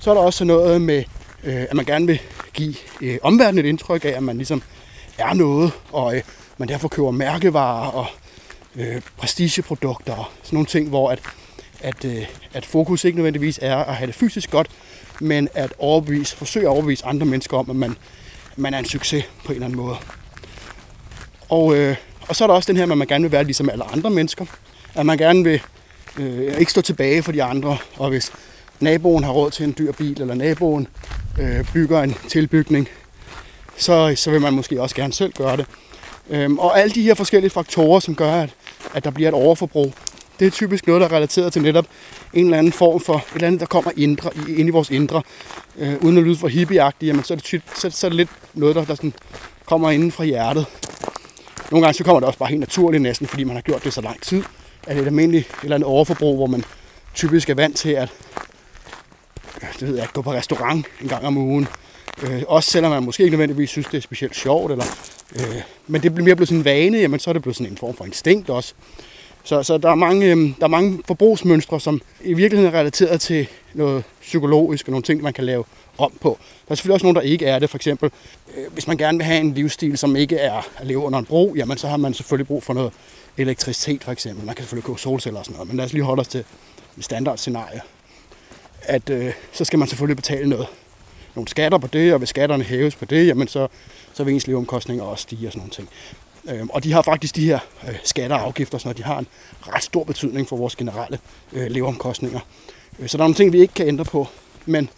Så 0.00 0.10
er 0.10 0.14
der 0.14 0.20
også 0.20 0.44
noget 0.44 0.80
med, 0.80 1.04
øh, 1.44 1.62
at 1.62 1.74
man 1.74 1.84
gerne 1.84 2.06
vil 2.06 2.20
give 2.54 2.74
øh, 3.00 3.18
omverdenen 3.22 3.64
et 3.64 3.68
indtryk 3.68 4.04
af, 4.04 4.08
at 4.08 4.22
man 4.22 4.36
ligesom 4.36 4.62
er 5.18 5.34
noget, 5.34 5.72
og 5.92 6.16
øh, 6.16 6.22
man 6.58 6.68
derfor 6.68 6.88
køber 6.88 7.10
mærkevarer 7.10 7.90
og 7.90 8.06
øh, 8.76 9.00
prestigeprodukter 9.16 10.14
og 10.14 10.24
sådan 10.42 10.56
nogle 10.56 10.66
ting, 10.66 10.88
hvor 10.88 11.10
at, 11.10 11.20
at, 11.80 12.04
øh, 12.04 12.26
at 12.54 12.66
fokus 12.66 13.04
ikke 13.04 13.16
nødvendigvis 13.16 13.58
er 13.62 13.76
at 13.76 13.94
have 13.94 14.06
det 14.06 14.14
fysisk 14.14 14.50
godt, 14.50 14.68
men 15.20 15.48
at 15.54 15.72
overbevise, 15.78 16.36
forsøge 16.36 16.66
at 16.66 16.70
overbevise 16.70 17.06
andre 17.06 17.26
mennesker 17.26 17.56
om, 17.56 17.70
at 17.70 17.76
man, 17.76 17.96
man 18.56 18.74
er 18.74 18.78
en 18.78 18.84
succes 18.84 19.24
på 19.44 19.52
en 19.52 19.54
eller 19.54 19.66
anden 19.66 19.80
måde. 19.80 19.96
Og, 21.48 21.76
øh, 21.76 21.96
og 22.28 22.36
så 22.36 22.44
er 22.44 22.46
der 22.48 22.54
også 22.54 22.72
den 22.72 22.76
her, 22.76 22.92
at 22.92 22.98
man 22.98 23.06
gerne 23.06 23.22
vil 23.22 23.32
være 23.32 23.44
ligesom 23.44 23.70
alle 23.70 23.84
andre 23.84 24.10
mennesker. 24.10 24.46
At 24.94 25.06
man 25.06 25.18
gerne 25.18 25.44
vil 25.44 25.60
øh, 26.18 26.58
ikke 26.58 26.70
stå 26.70 26.80
tilbage 26.80 27.22
for 27.22 27.32
de 27.32 27.42
andre, 27.42 27.76
og 27.96 28.08
hvis 28.08 28.32
naboen 28.80 29.24
har 29.24 29.32
råd 29.32 29.50
til 29.50 29.64
en 29.64 29.74
dyr 29.78 29.92
bil, 29.92 30.20
eller 30.20 30.34
naboen 30.34 30.88
øh, 31.40 31.72
bygger 31.72 32.02
en 32.02 32.14
tilbygning, 32.28 32.88
så, 33.76 34.12
så 34.16 34.30
vil 34.30 34.40
man 34.40 34.52
måske 34.52 34.82
også 34.82 34.96
gerne 34.96 35.12
selv 35.12 35.32
gøre 35.32 35.56
det. 35.56 35.66
Øhm, 36.30 36.58
og 36.58 36.80
alle 36.80 36.94
de 36.94 37.02
her 37.02 37.14
forskellige 37.14 37.50
faktorer, 37.50 38.00
som 38.00 38.14
gør, 38.14 38.32
at, 38.32 38.50
at 38.94 39.04
der 39.04 39.10
bliver 39.10 39.28
et 39.28 39.34
overforbrug, 39.34 39.92
det 40.40 40.46
er 40.46 40.50
typisk 40.50 40.86
noget, 40.86 41.00
der 41.00 41.08
er 41.08 41.12
relateret 41.12 41.52
til 41.52 41.62
netop 41.62 41.86
en 42.34 42.44
eller 42.44 42.58
anden 42.58 42.72
form 42.72 43.00
for 43.00 43.14
et 43.14 43.34
eller 43.34 43.46
andet, 43.46 43.60
der 43.60 43.66
kommer 43.66 43.90
indre, 43.96 44.30
ind 44.48 44.68
i 44.68 44.70
vores 44.70 44.90
indre. 44.90 45.22
Øh, 45.78 45.94
uden 46.00 46.18
at 46.18 46.24
lyde 46.24 46.36
for 46.36 46.48
hippieagtigt, 46.48 47.08
jamen, 47.08 47.24
så, 47.24 47.34
er 47.34 47.36
det 47.36 47.44
typ, 47.44 47.62
så, 47.74 47.90
så 47.90 48.06
er 48.06 48.08
det 48.08 48.16
lidt 48.16 48.30
noget, 48.54 48.76
der, 48.76 48.84
der 48.84 48.94
sådan 48.94 49.12
kommer 49.66 49.90
inden 49.90 50.12
fra 50.12 50.24
hjertet. 50.24 50.66
Nogle 51.70 51.84
gange 51.86 51.94
så 51.94 52.04
kommer 52.04 52.20
det 52.20 52.26
også 52.26 52.38
bare 52.38 52.48
helt 52.48 52.60
naturligt 52.60 53.02
næsten, 53.02 53.26
fordi 53.26 53.44
man 53.44 53.56
har 53.56 53.62
gjort 53.62 53.84
det 53.84 53.92
så 53.92 54.00
lang 54.00 54.22
tid, 54.22 54.42
at 54.82 54.88
det 54.88 54.96
er 54.96 55.02
et 55.02 55.06
almindeligt 55.06 55.46
et 55.48 55.54
eller 55.62 55.74
andet 55.74 55.86
overforbrug, 55.86 56.36
hvor 56.36 56.46
man 56.46 56.64
typisk 57.14 57.50
er 57.50 57.54
vant 57.54 57.76
til 57.76 57.90
at, 57.90 58.08
det 59.80 59.88
ved 59.88 59.96
jeg, 59.96 60.08
gå 60.12 60.22
på 60.22 60.32
restaurant 60.32 60.86
en 61.02 61.08
gang 61.08 61.26
om 61.26 61.36
ugen, 61.36 61.68
Øh, 62.22 62.42
også 62.48 62.70
selvom 62.70 62.92
man 62.92 63.02
måske 63.02 63.22
ikke 63.22 63.36
nødvendigvis 63.36 63.70
synes, 63.70 63.86
det 63.86 63.96
er 63.96 64.00
specielt 64.00 64.36
sjovt. 64.36 64.72
Eller, 64.72 64.84
øh, 65.36 65.62
men 65.86 66.02
det 66.02 66.14
bliver 66.14 66.24
mere 66.24 66.36
blevet 66.36 66.48
sådan 66.48 66.58
en 66.58 66.64
vane, 66.64 66.98
jamen, 66.98 67.20
så 67.20 67.30
er 67.30 67.32
det 67.32 67.42
blevet 67.42 67.56
sådan 67.56 67.72
en 67.72 67.76
form 67.76 67.96
for 67.96 68.04
instinkt 68.04 68.50
også. 68.50 68.74
Så, 69.44 69.62
så 69.62 69.78
der, 69.78 69.90
er 69.90 69.94
mange, 69.94 70.26
øh, 70.26 70.36
der 70.36 70.64
er 70.64 70.68
mange 70.68 70.98
forbrugsmønstre, 71.06 71.80
som 71.80 72.00
i 72.24 72.32
virkeligheden 72.32 72.74
er 72.74 72.78
relateret 72.78 73.20
til 73.20 73.46
noget 73.74 74.04
psykologisk 74.20 74.86
og 74.86 74.90
nogle 74.90 75.02
ting, 75.02 75.22
man 75.22 75.32
kan 75.32 75.44
lave 75.44 75.64
om 75.98 76.12
på. 76.20 76.38
Der 76.40 76.72
er 76.72 76.74
selvfølgelig 76.74 76.94
også 76.94 77.06
nogen, 77.06 77.16
der 77.16 77.22
ikke 77.22 77.46
er 77.46 77.58
det. 77.58 77.70
For 77.70 77.78
eksempel, 77.78 78.10
øh, 78.56 78.72
hvis 78.72 78.86
man 78.86 78.96
gerne 78.96 79.18
vil 79.18 79.24
have 79.24 79.40
en 79.40 79.54
livsstil, 79.54 79.98
som 79.98 80.16
ikke 80.16 80.36
er 80.36 80.68
at 80.76 80.86
leve 80.86 80.98
under 80.98 81.18
en 81.18 81.24
bro, 81.24 81.54
jamen 81.56 81.78
så 81.78 81.88
har 81.88 81.96
man 81.96 82.14
selvfølgelig 82.14 82.46
brug 82.46 82.62
for 82.62 82.74
noget 82.74 82.92
elektricitet 83.36 84.04
for 84.04 84.12
eksempel. 84.12 84.46
Man 84.46 84.54
kan 84.54 84.62
selvfølgelig 84.62 84.86
købe 84.86 84.98
solceller 84.98 85.38
og 85.38 85.44
sådan 85.44 85.56
noget, 85.56 85.68
men 85.68 85.76
lad 85.76 85.84
os 85.84 85.92
lige 85.92 86.04
holde 86.04 86.20
os 86.20 86.28
til 86.28 86.44
standardscenarie. 87.00 87.80
At 88.88 89.10
øh, 89.10 89.32
så 89.52 89.64
skal 89.64 89.78
man 89.78 89.88
selvfølgelig 89.88 90.16
betale 90.16 90.48
noget 90.48 90.66
nogle 91.34 91.48
skatter 91.48 91.78
på 91.78 91.86
det, 91.86 92.12
og 92.12 92.18
hvis 92.18 92.28
skatterne 92.28 92.64
hæves 92.64 92.94
på 92.94 93.04
det, 93.04 93.26
jamen 93.26 93.48
så, 93.48 93.68
så 94.12 94.24
vil 94.24 94.34
ens 94.34 94.46
leveomkostninger 94.46 95.04
også 95.04 95.22
stige 95.22 95.48
og 95.48 95.52
sådan 95.52 95.60
nogle 95.60 95.70
ting. 95.70 95.88
Øh, 96.48 96.66
og 96.70 96.84
de 96.84 96.92
har 96.92 97.02
faktisk 97.02 97.36
de 97.36 97.44
her 97.44 97.58
øh, 97.88 97.94
skatter 98.04 98.36
og 98.36 98.42
afgifter, 98.42 98.78
så 98.78 98.92
de 98.92 99.02
har 99.02 99.18
en 99.18 99.26
ret 99.62 99.82
stor 99.82 100.04
betydning 100.04 100.48
for 100.48 100.56
vores 100.56 100.76
generelle 100.76 101.18
øh, 101.52 101.66
leveomkostninger. 101.66 102.40
Øh, 102.98 103.08
så 103.08 103.16
der 103.16 103.22
er 103.22 103.26
nogle 103.26 103.34
ting, 103.34 103.52
vi 103.52 103.60
ikke 103.60 103.74
kan 103.74 103.88
ændre 103.88 104.04
på, 104.04 104.28
men 104.66 104.90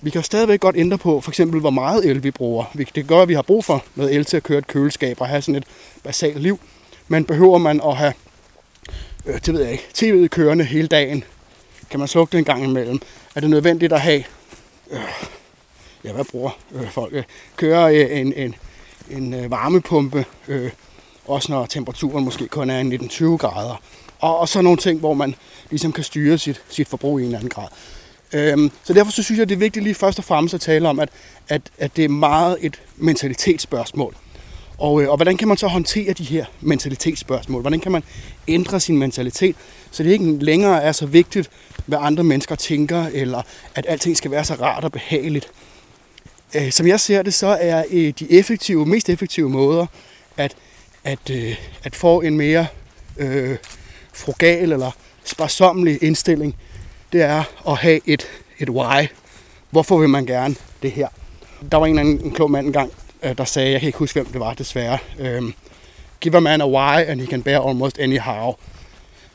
vi 0.00 0.10
kan 0.10 0.18
jo 0.18 0.22
stadigvæk 0.22 0.60
godt 0.60 0.76
ændre 0.76 0.98
på, 0.98 1.20
for 1.20 1.30
eksempel 1.30 1.60
hvor 1.60 1.70
meget 1.70 2.04
el 2.04 2.22
vi 2.22 2.30
bruger. 2.30 2.64
Det 2.94 3.06
gør, 3.06 3.22
at 3.22 3.28
vi 3.28 3.34
har 3.34 3.42
brug 3.42 3.64
for 3.64 3.84
noget 3.94 4.14
el 4.14 4.24
til 4.24 4.36
at 4.36 4.42
køre 4.42 4.58
et 4.58 4.66
køleskab 4.66 5.20
og 5.20 5.28
have 5.28 5.42
sådan 5.42 5.54
et 5.54 5.64
basalt 6.02 6.42
liv. 6.42 6.60
Men 7.08 7.24
behøver 7.24 7.58
man 7.58 7.80
at 7.86 7.96
have 7.96 8.12
øh, 9.26 9.34
det 9.34 9.54
ved 9.54 9.62
jeg 9.62 9.72
ikke, 9.72 9.84
tv'et 9.94 10.28
kørende 10.28 10.64
hele 10.64 10.88
dagen? 10.88 11.24
Kan 11.90 11.98
man 11.98 12.08
slukke 12.08 12.32
det 12.32 12.38
en 12.38 12.44
gang 12.44 12.64
imellem? 12.64 13.00
Er 13.34 13.40
det 13.40 13.50
nødvendigt 13.50 13.92
at 13.92 14.00
have 14.00 14.24
øh, 14.90 15.00
ja, 16.04 16.12
hvad 16.12 16.24
bruger 16.24 16.50
øh, 16.74 16.90
folk? 16.90 17.14
Øh, 17.14 17.22
kører 17.56 17.88
øh, 17.88 18.18
en, 18.20 18.32
en, 18.32 18.54
en 19.10 19.34
øh, 19.34 19.50
varmepumpe, 19.50 20.24
øh, 20.48 20.70
også 21.26 21.52
når 21.52 21.66
temperaturen 21.66 22.24
måske 22.24 22.48
kun 22.48 22.70
er 22.70 22.82
19-20 23.34 23.36
grader. 23.36 23.82
Og, 24.18 24.38
og 24.38 24.48
så 24.48 24.60
nogle 24.60 24.78
ting, 24.78 25.00
hvor 25.00 25.14
man 25.14 25.34
ligesom 25.70 25.92
kan 25.92 26.04
styre 26.04 26.38
sit, 26.38 26.62
sit 26.68 26.88
forbrug 26.88 27.18
i 27.18 27.22
en 27.22 27.26
eller 27.26 27.38
anden 27.38 27.50
grad. 27.50 27.68
Øhm, 28.32 28.70
så 28.84 28.92
derfor 28.92 29.12
så 29.12 29.22
synes 29.22 29.38
jeg, 29.38 29.48
det 29.48 29.54
er 29.54 29.58
vigtigt 29.58 29.82
lige 29.82 29.94
først 29.94 30.18
og 30.18 30.24
fremmest 30.24 30.54
at 30.54 30.60
tale 30.60 30.88
om, 30.88 31.00
at, 31.00 31.08
at, 31.48 31.62
at 31.78 31.96
det 31.96 32.04
er 32.04 32.08
meget 32.08 32.58
et 32.60 32.82
mentalitetsspørgsmål. 32.96 34.16
Og, 34.78 35.02
øh, 35.02 35.10
og 35.10 35.16
hvordan 35.16 35.36
kan 35.36 35.48
man 35.48 35.56
så 35.56 35.66
håndtere 35.66 36.12
de 36.12 36.24
her 36.24 36.44
mentalitetsspørgsmål? 36.60 37.60
Hvordan 37.60 37.80
kan 37.80 37.92
man 37.92 38.02
ændre 38.48 38.80
sin 38.80 38.98
mentalitet, 38.98 39.56
så 39.90 40.02
det 40.02 40.10
ikke 40.10 40.44
længere 40.44 40.82
er 40.82 40.92
så 40.92 41.06
vigtigt, 41.06 41.50
hvad 41.86 41.98
andre 42.00 42.24
mennesker 42.24 42.54
tænker, 42.54 43.06
eller 43.12 43.42
at 43.74 43.86
alting 43.88 44.16
skal 44.16 44.30
være 44.30 44.44
så 44.44 44.54
rart 44.54 44.84
og 44.84 44.92
behageligt. 44.92 45.48
Øh, 46.54 46.70
som 46.70 46.86
jeg 46.86 47.00
ser 47.00 47.22
det, 47.22 47.34
så 47.34 47.46
er 47.60 47.84
øh, 47.90 48.12
de 48.18 48.32
effektive, 48.32 48.86
mest 48.86 49.08
effektive 49.08 49.50
måder 49.50 49.86
at, 50.36 50.54
at, 51.04 51.30
øh, 51.30 51.56
at 51.84 51.96
få 51.96 52.20
en 52.20 52.36
mere 52.36 52.66
øh, 53.16 53.56
frugal 54.12 54.72
eller 54.72 54.90
sparsommelig 55.24 56.02
indstilling, 56.02 56.56
det 57.12 57.22
er 57.22 57.68
at 57.68 57.76
have 57.76 58.00
et, 58.06 58.26
et 58.58 58.70
why. 58.70 59.06
Hvorfor 59.70 59.98
vil 59.98 60.08
man 60.08 60.26
gerne 60.26 60.54
det 60.82 60.90
her? 60.90 61.08
Der 61.72 61.78
var 61.78 61.86
en 61.86 61.98
eller 61.98 62.00
anden 62.00 62.26
en 62.26 62.30
klog 62.30 62.50
mand 62.50 62.66
engang, 62.66 62.92
Øh, 63.24 63.38
der 63.38 63.44
sagde, 63.44 63.70
jeg 63.70 63.80
kan 63.80 63.86
ikke 63.86 63.98
huske, 63.98 64.20
hvem 64.20 64.32
det 64.32 64.40
var 64.40 64.54
desværre, 64.54 64.98
øhm, 65.18 65.54
give 66.20 66.36
a 66.36 66.40
man 66.40 66.60
a 66.60 66.66
why, 66.66 67.04
and 67.06 67.20
he 67.20 67.26
can 67.26 67.42
bear 67.42 67.68
almost 67.68 67.98
anyhow. 67.98 68.54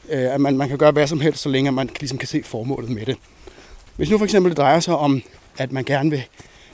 Øh, 0.09 0.33
at 0.33 0.41
man, 0.41 0.57
man 0.57 0.69
kan 0.69 0.77
gøre 0.77 0.91
hvad 0.91 1.07
som 1.07 1.21
helst, 1.21 1.41
så 1.41 1.49
længe 1.49 1.71
man 1.71 1.89
ligesom 1.99 2.17
kan 2.17 2.27
se 2.27 2.43
formålet 2.43 2.89
med 2.89 3.05
det. 3.05 3.17
Hvis 3.95 4.09
nu 4.09 4.17
for 4.17 4.25
eksempel 4.25 4.49
det 4.49 4.57
drejer 4.57 4.79
sig 4.79 4.95
om, 4.95 5.21
at 5.57 5.71
man 5.71 5.83
gerne 5.83 6.09
vil 6.09 6.23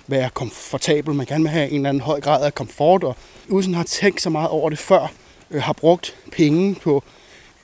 være 0.08 0.30
komfortabel, 0.30 1.14
man 1.14 1.26
gerne 1.26 1.44
vil 1.44 1.52
have 1.52 1.70
en 1.70 1.76
eller 1.76 1.90
anden 1.90 2.02
høj 2.02 2.22
grad 2.22 2.46
af 2.46 2.56
komfort, 2.56 3.04
og 3.04 3.16
uden 3.48 3.74
har 3.74 3.84
tænkt 3.84 4.22
så 4.22 4.30
meget 4.30 4.50
over 4.50 4.70
det 4.70 4.80
før, 4.80 5.12
øh, 5.52 5.62
har 5.62 5.74
brugt 5.74 6.16
penge 6.32 6.76
på 6.76 7.04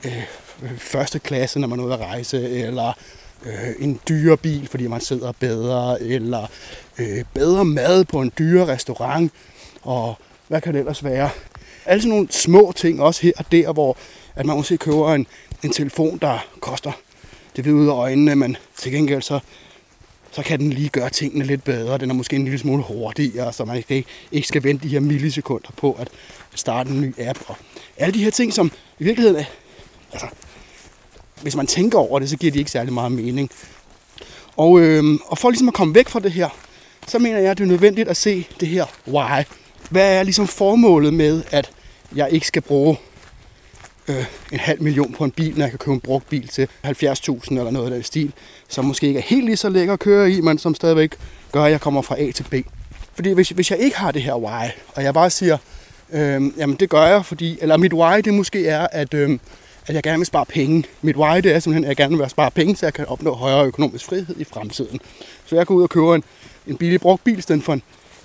øh, 0.06 0.18
øh 0.64 0.78
første 0.78 1.20
klasse, 1.20 1.60
når 1.60 1.68
man 1.68 1.80
er 1.80 1.84
ude 1.84 1.94
at 1.94 2.00
rejse, 2.00 2.50
eller 2.50 2.94
øh, 3.46 3.70
en 3.80 4.00
dyre 4.10 4.38
bil, 4.38 4.68
fordi 4.68 4.88
man 4.88 5.02
sidder 5.02 5.32
bedre, 5.32 6.02
eller 6.02 6.48
øh, 7.00 7.24
bedre 7.34 7.66
mad 7.66 8.06
på 8.06 8.22
en 8.22 8.32
dyre 8.40 8.68
restaurant, 8.68 9.32
og 9.82 10.16
hvad 10.48 10.62
kan 10.62 10.74
det 10.74 10.80
ellers 10.80 11.04
være? 11.04 11.30
Alle 11.86 12.02
sådan 12.02 12.10
nogle 12.10 12.28
små 12.32 12.74
ting, 12.76 13.02
også 13.02 13.22
her 13.22 13.32
og 13.38 13.46
der, 13.52 13.74
hvor 13.74 13.98
at 14.36 14.46
man 14.46 14.56
måske 14.56 14.78
køber 14.78 15.14
en, 15.14 15.28
en 15.64 15.72
telefon, 15.72 16.18
der 16.18 16.46
koster 16.60 16.92
det 17.56 17.66
ved 17.66 17.74
ud 17.74 17.88
af 17.88 17.94
øjnene, 17.94 18.36
men 18.36 18.58
til 18.78 18.92
gengæld 18.92 19.22
så, 19.22 19.40
så 20.32 20.44
kan 20.44 20.60
den 20.60 20.74
lige 20.74 20.90
gøre 20.90 21.10
tingene 21.10 21.46
lidt 21.46 21.64
bedre. 21.64 21.98
Den 21.98 22.10
er 22.10 22.14
måske 22.14 22.36
en 22.36 22.44
lille 22.44 22.60
smule 22.60 22.84
hurtigere, 22.84 23.54
så 23.54 23.66
man 23.66 23.78
ikke, 23.78 24.06
ikke 24.32 24.48
skal 24.48 24.64
vente 24.64 24.84
de 24.84 24.90
her 24.90 25.00
millisekunder 25.00 25.72
på 25.78 25.98
at 26.00 26.10
starte 26.56 26.90
en 26.90 27.02
ny 27.02 27.14
app. 27.18 27.40
Og 27.48 27.56
alle 27.98 28.14
de 28.14 28.24
her 28.24 28.32
ting, 28.32 28.54
som 28.54 28.72
i 29.00 29.04
virkeligheden 29.04 29.40
er, 29.40 29.46
altså, 30.12 30.28
hvis 31.42 31.56
man 31.56 31.68
tænker 31.68 32.00
over 32.00 32.20
det, 32.20 32.30
så 32.30 32.38
giver 32.38 32.52
de 32.52 32.60
ikke 32.60 32.72
særlig 32.72 32.94
meget 32.94 33.12
mening. 33.12 33.50
Og, 34.58 34.80
øh, 34.80 35.04
og 35.26 35.38
for 35.38 35.50
ligesom 35.50 35.68
at 35.68 35.74
komme 35.74 35.96
væk 35.96 36.10
fra 36.10 36.20
det 36.20 36.32
her, 36.32 36.50
så 37.08 37.20
mener 37.20 37.40
jeg, 37.40 37.52
at 37.52 37.58
det 37.58 37.64
er 37.64 37.68
nødvendigt 37.68 38.10
at 38.10 38.18
se 38.18 38.48
det 38.60 38.68
her 38.68 38.86
why. 39.08 39.44
Hvad 39.90 40.14
er 40.14 40.24
ligesom 40.24 40.48
formålet 40.48 41.14
med, 41.14 41.44
at 41.52 41.72
jeg 42.16 42.30
ikke 42.32 42.48
skal 42.48 42.62
bruge 42.62 42.98
øh, 44.08 44.26
en 44.52 44.60
halv 44.60 44.82
million 44.82 45.14
på 45.14 45.24
en 45.24 45.32
bil, 45.32 45.54
når 45.56 45.62
jeg 45.66 45.70
kan 45.70 45.80
købe 45.80 45.94
en 45.94 46.00
brugt 46.00 46.30
bil 46.30 46.48
til 46.48 46.68
70.000 46.86 46.90
eller 47.50 47.72
noget 47.72 47.86
af 47.86 47.92
den 47.92 48.04
stil, 48.04 48.34
som 48.68 48.86
måske 48.86 49.08
ikke 49.08 49.20
er 49.20 49.24
helt 49.24 49.46
lige 49.46 49.58
så 49.58 49.70
lækker 49.70 49.94
at 49.94 50.00
køre 50.00 50.32
i, 50.32 50.42
men 50.42 50.58
som 50.58 50.76
stadigvæk 50.76 51.18
gør, 51.52 51.64
at 51.64 51.72
jeg 51.72 51.82
kommer 51.82 52.02
fra 52.02 52.20
A 52.20 52.32
til 52.32 52.44
B. 52.44 52.54
Fordi 53.16 53.32
hvis, 53.32 53.50
hvis 53.50 53.72
jeg 53.72 53.80
ikke 53.80 53.98
har 53.98 54.12
det 54.12 54.22
her 54.22 54.36
why, 54.36 54.70
og 54.96 55.04
jeg 55.04 55.14
bare 55.14 55.30
siger, 55.30 55.58
øh, 56.12 56.42
jamen 56.58 56.76
det 56.76 56.90
gør 56.90 57.06
jeg, 57.06 57.26
fordi, 57.26 57.58
eller 57.62 57.78
mit 57.78 57.94
why 57.94 58.22
det 58.26 58.34
måske 58.34 58.68
er, 58.68 58.88
at, 58.92 59.14
øh, 59.14 59.40
at 59.88 59.96
jeg 59.96 60.04
gerne 60.04 60.18
vil 60.18 60.26
spare 60.26 60.46
penge. 60.46 60.84
Mit 61.02 61.16
why 61.16 61.38
det 61.38 61.56
er 61.56 61.60
simpelthen, 61.60 61.84
at 61.84 61.90
jeg 61.90 61.98
gerne 61.98 62.18
vil 62.18 62.30
spare 62.30 62.52
penge, 62.52 62.76
så 62.76 62.86
jeg 62.86 62.94
kan 62.94 63.06
opnå 63.06 63.34
højere 63.34 63.66
økonomisk 63.66 64.06
frihed 64.06 64.36
i 64.38 64.44
fremtiden. 64.44 65.00
Så 65.46 65.56
jeg 65.56 65.66
går 65.66 65.76
ud 65.76 65.84
og 65.84 65.90
køber 65.90 66.16
en, 66.16 66.24
en 66.68 66.78
billig 66.78 67.02
brugt 67.02 67.24
bil, 67.24 67.38
i 67.38 67.42
stedet 67.42 67.64
for 67.64 67.74
en, 67.74 67.82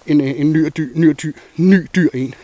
en, 0.06 0.20
øh, 0.20 0.40
en 0.40 0.52
ny, 0.52 0.70
dyr, 0.76 0.88
ny, 0.94 1.16
dyr, 1.22 1.32
ny 1.56 1.86
dyr 1.94 2.08
en. 2.14 2.34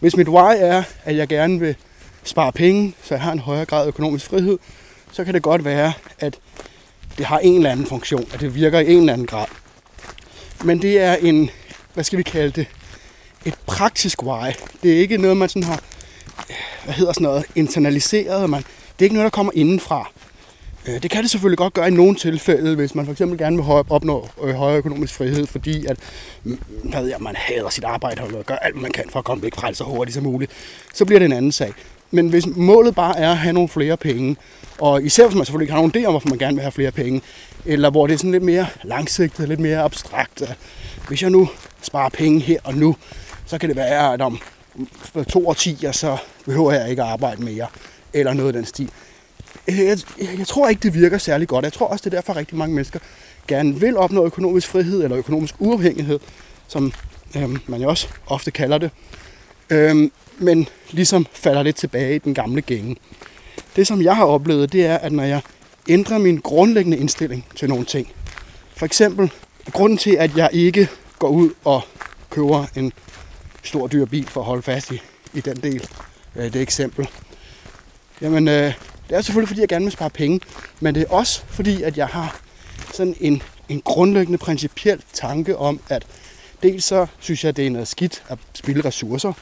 Hvis 0.00 0.16
mit 0.16 0.28
why 0.28 0.54
er, 0.58 0.82
at 1.04 1.16
jeg 1.16 1.28
gerne 1.28 1.60
vil 1.60 1.76
spare 2.24 2.52
penge, 2.52 2.94
så 3.02 3.14
jeg 3.14 3.22
har 3.22 3.32
en 3.32 3.38
højere 3.38 3.64
grad 3.64 3.82
af 3.82 3.88
økonomisk 3.88 4.26
frihed, 4.26 4.58
så 5.12 5.24
kan 5.24 5.34
det 5.34 5.42
godt 5.42 5.64
være, 5.64 5.92
at 6.18 6.38
det 7.18 7.26
har 7.26 7.38
en 7.38 7.56
eller 7.56 7.70
anden 7.70 7.86
funktion, 7.86 8.26
at 8.32 8.40
det 8.40 8.54
virker 8.54 8.80
i 8.80 8.92
en 8.92 8.98
eller 8.98 9.12
anden 9.12 9.26
grad. 9.26 9.46
Men 10.64 10.82
det 10.82 11.00
er 11.00 11.14
en, 11.14 11.50
hvad 11.94 12.04
skal 12.04 12.18
vi 12.18 12.22
kalde 12.22 12.50
det, 12.50 12.66
et 13.44 13.54
praktisk 13.66 14.22
why. 14.22 14.52
Det 14.82 14.92
er 14.92 14.98
ikke 14.98 15.16
noget, 15.16 15.36
man 15.36 15.48
sådan 15.48 15.62
har, 15.62 15.82
hvad 16.84 16.94
hedder 16.94 17.12
sådan 17.12 17.24
noget, 17.24 17.44
internaliseret. 17.54 18.50
Man, 18.50 18.60
det 18.60 18.98
er 18.98 19.02
ikke 19.02 19.14
noget, 19.14 19.24
der 19.24 19.36
kommer 19.36 19.52
indenfra. 19.54 20.10
Øh, 20.88 21.02
det 21.02 21.10
kan 21.10 21.22
det 21.22 21.30
selvfølgelig 21.30 21.58
godt 21.58 21.74
gøre 21.74 21.88
i 21.88 21.90
nogle 21.90 22.14
tilfælde, 22.14 22.74
hvis 22.74 22.94
man 22.94 23.04
for 23.04 23.12
eksempel 23.12 23.38
gerne 23.38 23.56
vil 23.56 23.84
opnå 23.88 24.28
øh, 24.42 24.54
højere 24.54 24.78
økonomisk 24.78 25.14
frihed, 25.14 25.46
fordi 25.46 25.86
at, 25.86 25.96
mm, 26.44 26.60
hvad 26.84 27.00
ved 27.00 27.08
jeg, 27.08 27.18
man 27.20 27.36
hader 27.36 27.70
sit 27.70 27.84
arbejde 27.84 28.22
og 28.22 28.46
gør 28.46 28.54
alt, 28.54 28.76
man 28.76 28.92
kan 28.92 29.04
for 29.10 29.18
at 29.18 29.24
komme 29.24 29.42
væk 29.42 29.54
fra 29.54 29.68
det 29.68 29.76
så 29.76 29.84
hurtigt 29.84 30.14
som 30.14 30.24
muligt. 30.24 30.52
Så 30.94 31.04
bliver 31.04 31.18
det 31.18 31.26
en 31.26 31.32
anden 31.32 31.52
sag. 31.52 31.72
Men 32.10 32.28
hvis 32.28 32.46
målet 32.46 32.94
bare 32.94 33.18
er 33.18 33.30
at 33.30 33.38
have 33.38 33.52
nogle 33.52 33.68
flere 33.68 33.96
penge, 33.96 34.36
og 34.78 35.02
især 35.02 35.26
hvis 35.26 35.36
man 35.36 35.44
selvfølgelig 35.44 35.64
ikke 35.64 35.72
har 35.72 35.80
nogen 35.80 35.92
idé 35.96 36.06
om, 36.06 36.12
hvorfor 36.12 36.28
man 36.28 36.38
gerne 36.38 36.54
vil 36.54 36.62
have 36.62 36.72
flere 36.72 36.90
penge, 36.90 37.20
eller 37.66 37.90
hvor 37.90 38.06
det 38.06 38.14
er 38.14 38.18
sådan 38.18 38.32
lidt 38.32 38.42
mere 38.42 38.66
langsigtet, 38.82 39.48
lidt 39.48 39.60
mere 39.60 39.78
abstrakt. 39.78 40.42
Hvis 41.08 41.22
jeg 41.22 41.30
nu 41.30 41.48
sparer 41.82 42.08
penge 42.08 42.40
her 42.40 42.58
og 42.64 42.74
nu, 42.74 42.96
så 43.46 43.58
kan 43.58 43.68
det 43.68 43.76
være, 43.76 44.14
at 44.14 44.20
om 44.20 44.40
to 45.28 45.48
årtier, 45.48 45.92
så 45.92 46.16
behøver 46.44 46.72
jeg 46.72 46.90
ikke 46.90 47.02
at 47.02 47.08
arbejde 47.08 47.42
mere, 47.42 47.66
eller 48.12 48.32
noget 48.32 48.48
af 48.48 48.52
den 48.52 48.64
stil. 48.64 48.90
Øh, 49.68 49.78
jeg, 49.78 49.98
jeg 50.38 50.46
tror 50.46 50.68
ikke, 50.68 50.82
det 50.82 50.94
virker 50.94 51.18
særlig 51.18 51.48
godt. 51.48 51.64
Jeg 51.64 51.72
tror 51.72 51.86
også, 51.86 52.02
det 52.02 52.14
er 52.14 52.18
derfor, 52.18 52.32
at 52.32 52.36
rigtig 52.36 52.56
mange 52.56 52.74
mennesker 52.74 52.98
gerne 53.48 53.80
vil 53.80 53.96
opnå 53.96 54.24
økonomisk 54.24 54.68
frihed, 54.68 55.02
eller 55.02 55.18
økonomisk 55.18 55.54
uafhængighed, 55.58 56.18
som 56.68 56.92
øhm, 57.36 57.58
man 57.66 57.80
jo 57.80 57.88
også 57.88 58.08
ofte 58.26 58.50
kalder 58.50 58.78
det. 58.78 58.90
Øhm, 59.70 60.12
men 60.38 60.68
ligesom 60.90 61.26
falder 61.32 61.62
lidt 61.62 61.76
tilbage 61.76 62.14
i 62.14 62.18
den 62.18 62.34
gamle 62.34 62.62
gænge. 62.62 62.96
Det, 63.76 63.86
som 63.86 64.02
jeg 64.02 64.16
har 64.16 64.24
oplevet, 64.24 64.72
det 64.72 64.86
er, 64.86 64.98
at 64.98 65.12
når 65.12 65.24
jeg 65.24 65.40
ændrer 65.88 66.18
min 66.18 66.36
grundlæggende 66.36 66.98
indstilling 66.98 67.46
til 67.56 67.68
nogle 67.68 67.84
ting, 67.84 68.12
for 68.76 68.86
eksempel 68.86 69.30
grunden 69.72 69.98
til, 69.98 70.16
at 70.16 70.36
jeg 70.36 70.48
ikke 70.52 70.88
går 71.18 71.28
ud 71.28 71.50
og 71.64 71.82
køber 72.30 72.66
en 72.76 72.92
stor 73.62 73.86
dyr 73.86 74.04
bil 74.04 74.28
for 74.28 74.40
at 74.40 74.46
holde 74.46 74.62
fast 74.62 74.90
i, 74.90 75.02
i 75.34 75.40
den 75.40 75.56
del, 75.56 75.88
øh, 76.36 76.52
det 76.52 76.62
eksempel, 76.62 77.08
jamen 78.20 78.48
øh, 78.48 78.74
det 79.08 79.16
er 79.16 79.20
selvfølgelig, 79.20 79.48
fordi 79.48 79.60
jeg 79.60 79.68
gerne 79.68 79.84
vil 79.84 79.92
spare 79.92 80.10
penge, 80.10 80.40
men 80.80 80.94
det 80.94 81.02
er 81.02 81.10
også 81.10 81.42
fordi, 81.48 81.82
at 81.82 81.98
jeg 81.98 82.06
har 82.06 82.40
sådan 82.94 83.16
en, 83.20 83.42
en 83.68 83.80
grundlæggende 83.80 84.38
principiel 84.38 85.02
tanke 85.12 85.56
om, 85.56 85.80
at 85.88 86.06
dels 86.62 86.84
så 86.84 87.06
synes 87.18 87.44
jeg, 87.44 87.56
det 87.56 87.66
er 87.66 87.70
noget 87.70 87.88
skidt 87.88 88.22
at 88.28 88.38
spille 88.54 88.84
ressourcer, 88.84 89.32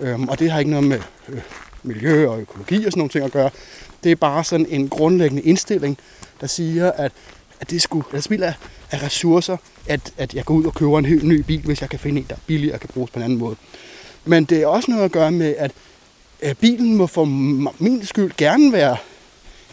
Øhm, 0.00 0.28
og 0.28 0.38
det 0.38 0.50
har 0.50 0.58
ikke 0.58 0.70
noget 0.70 0.86
med 0.86 1.00
øh, 1.28 1.40
miljø 1.82 2.28
og 2.28 2.40
økologi 2.40 2.84
og 2.84 2.92
sådan 2.92 2.98
nogle 2.98 3.10
ting 3.10 3.24
at 3.24 3.32
gøre. 3.32 3.50
Det 4.04 4.12
er 4.12 4.16
bare 4.16 4.44
sådan 4.44 4.66
en 4.68 4.88
grundlæggende 4.88 5.42
indstilling, 5.42 5.98
der 6.40 6.46
siger, 6.46 6.92
at, 6.92 7.12
at 7.60 7.70
det 7.70 7.82
skulle, 7.82 8.04
at 8.12 8.24
spild 8.24 8.42
af, 8.42 8.54
af 8.90 9.02
ressourcer, 9.02 9.56
at, 9.88 10.12
at 10.18 10.34
jeg 10.34 10.44
går 10.44 10.54
ud 10.54 10.64
og 10.64 10.74
køber 10.74 10.98
en 10.98 11.04
helt 11.04 11.24
ny 11.24 11.40
bil, 11.40 11.60
hvis 11.60 11.80
jeg 11.80 11.90
kan 11.90 11.98
finde 11.98 12.20
en, 12.20 12.26
der 12.28 12.34
er 12.34 12.40
billig 12.46 12.74
og 12.74 12.80
kan 12.80 12.90
bruges 12.94 13.10
på 13.10 13.18
en 13.18 13.22
anden 13.22 13.38
måde. 13.38 13.56
Men 14.24 14.44
det 14.44 14.62
er 14.62 14.66
også 14.66 14.90
noget 14.90 15.04
at 15.04 15.12
gøre 15.12 15.30
med, 15.30 15.54
at, 15.58 15.70
at 16.42 16.58
bilen 16.58 16.96
må 16.96 17.06
for 17.06 17.24
min 17.78 18.06
skyld 18.06 18.32
gerne 18.36 18.72
være 18.72 18.96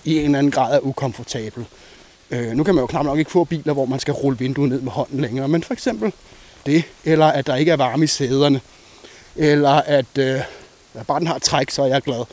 i 0.03 0.17
en 0.17 0.25
eller 0.25 0.39
anden 0.39 0.51
grad 0.51 0.75
af 0.75 0.79
ukomfortabel. 0.81 1.65
Øh, 2.31 2.51
nu 2.51 2.63
kan 2.63 2.75
man 2.75 2.81
jo 2.81 2.87
knap 2.87 3.05
nok 3.05 3.19
ikke 3.19 3.31
få 3.31 3.43
biler, 3.43 3.73
hvor 3.73 3.85
man 3.85 3.99
skal 3.99 4.13
rulle 4.13 4.39
vinduet 4.39 4.69
ned 4.69 4.81
med 4.81 4.91
hånden 4.91 5.21
længere, 5.21 5.47
men 5.47 5.63
for 5.63 5.73
eksempel 5.73 6.13
det, 6.65 6.83
eller 7.05 7.25
at 7.25 7.47
der 7.47 7.55
ikke 7.55 7.71
er 7.71 7.77
varme 7.77 8.03
i 8.03 8.07
sæderne, 8.07 8.61
eller 9.35 9.71
at 9.71 10.17
øh, 10.17 10.39
bare 11.07 11.19
den 11.19 11.27
har 11.27 11.39
træk, 11.39 11.69
så 11.69 11.83
er 11.83 11.87
jeg 11.87 12.01
glad. 12.01 12.25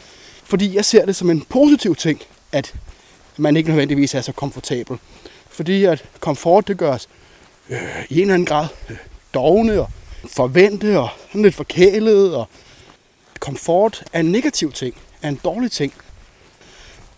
Fordi 0.45 0.77
jeg 0.77 0.85
ser 0.85 1.07
det 1.07 1.17
som 1.17 1.31
en 1.31 1.43
positiv 1.43 1.97
ting, 1.97 2.21
at 2.53 2.75
man 3.37 3.57
ikke 3.57 3.69
nødvendigvis 3.69 4.15
er 4.15 4.21
så 4.21 4.33
komfortabel. 4.33 4.99
Fordi 5.51 5.85
at 5.85 6.05
komfort, 6.21 6.69
det 6.69 6.79
gør 6.79 6.93
os 6.93 7.09
øh, 7.71 8.05
i 8.09 8.15
en 8.15 8.21
eller 8.21 8.35
anden 8.35 8.47
grad 8.47 8.67
øh, 8.91 8.97
dogne 9.35 9.81
og 9.81 9.91
forvente 10.27 10.99
og 10.99 11.09
sådan 11.29 11.43
lidt 11.43 11.55
forkælet. 11.55 12.35
Og 12.35 12.49
komfort 13.41 14.05
er 14.13 14.21
en 14.21 14.33
negativ 14.33 14.73
ting, 14.73 14.95
er 15.23 15.29
en 15.29 15.41
dårlig 15.45 15.71
ting. 15.71 15.93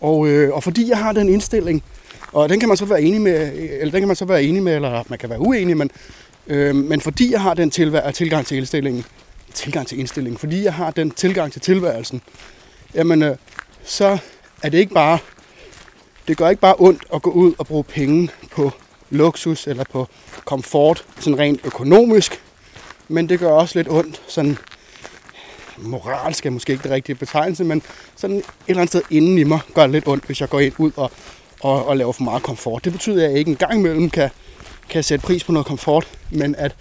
Og, 0.01 0.27
øh, 0.27 0.53
og 0.53 0.63
fordi 0.63 0.89
jeg 0.89 0.97
har 0.97 1.11
den 1.11 1.29
indstilling, 1.29 1.83
og 2.31 2.49
den 2.49 2.59
kan 2.59 2.69
man 2.69 2.77
så 2.77 2.85
være 2.85 3.01
enig 3.01 3.21
med, 3.21 3.51
eller 3.53 3.91
den 3.91 4.01
kan 4.01 4.07
man 4.07 4.15
så 4.15 4.25
være 4.25 4.43
enig 4.43 4.63
med, 4.63 4.75
eller 4.75 5.03
man 5.07 5.19
kan 5.19 5.29
være 5.29 5.39
uenig, 5.39 5.77
men, 5.77 5.91
øh, 6.47 6.75
men 6.75 7.01
fordi 7.01 7.31
jeg 7.31 7.41
har 7.41 7.53
den 7.53 7.71
tilgang 7.71 8.45
til 8.45 8.57
indstillingen, 8.57 9.05
tilgang 9.53 9.87
til 9.87 9.99
indstillingen, 9.99 10.37
fordi 10.37 10.63
jeg 10.63 10.73
har 10.73 10.91
den 10.91 11.11
tilgang 11.11 11.51
til 11.51 11.61
tilværelsen, 11.61 12.21
jamen 12.95 13.23
øh, 13.23 13.35
så 13.83 14.17
er 14.61 14.69
det 14.69 14.77
ikke 14.77 14.93
bare, 14.93 15.17
det 16.27 16.37
gør 16.37 16.49
ikke 16.49 16.61
bare 16.61 16.75
ondt 16.77 17.03
at 17.13 17.21
gå 17.21 17.31
ud 17.31 17.53
og 17.57 17.67
bruge 17.67 17.83
penge 17.83 18.29
på 18.51 18.71
luksus 19.13 19.67
eller 19.67 19.83
på 19.91 20.07
komfort, 20.45 21.05
sådan 21.19 21.39
rent 21.39 21.59
økonomisk, 21.63 22.41
men 23.07 23.29
det 23.29 23.39
gør 23.39 23.51
også 23.51 23.79
lidt 23.79 23.89
ondt, 23.89 24.21
sådan 24.27 24.57
moralsk 25.77 26.45
er 26.45 26.49
måske 26.49 26.73
ikke 26.73 26.83
det 26.83 26.91
rigtige 26.91 27.15
betegnelse, 27.15 27.63
men 27.63 27.81
sådan 28.15 28.37
et 28.37 28.43
eller 28.67 28.81
andet 28.81 28.89
sted 28.89 29.01
inden 29.09 29.37
i 29.37 29.43
mig 29.43 29.59
gør 29.73 29.81
det 29.81 29.91
lidt 29.91 30.07
ondt, 30.07 30.25
hvis 30.25 30.41
jeg 30.41 30.49
går 30.49 30.59
ind 30.59 30.73
ud 30.77 30.91
og, 30.95 31.11
og, 31.61 31.85
og 31.85 31.97
laver 31.97 32.11
for 32.11 32.23
meget 32.23 32.43
komfort. 32.43 32.85
Det 32.85 32.91
betyder, 32.91 33.23
at 33.23 33.29
jeg 33.29 33.39
ikke 33.39 33.51
engang 33.51 33.79
imellem 33.79 34.09
kan, 34.09 34.29
kan 34.89 35.03
sætte 35.03 35.25
pris 35.25 35.43
på 35.43 35.51
noget 35.51 35.67
komfort, 35.67 36.07
men 36.31 36.55
at 36.55 36.75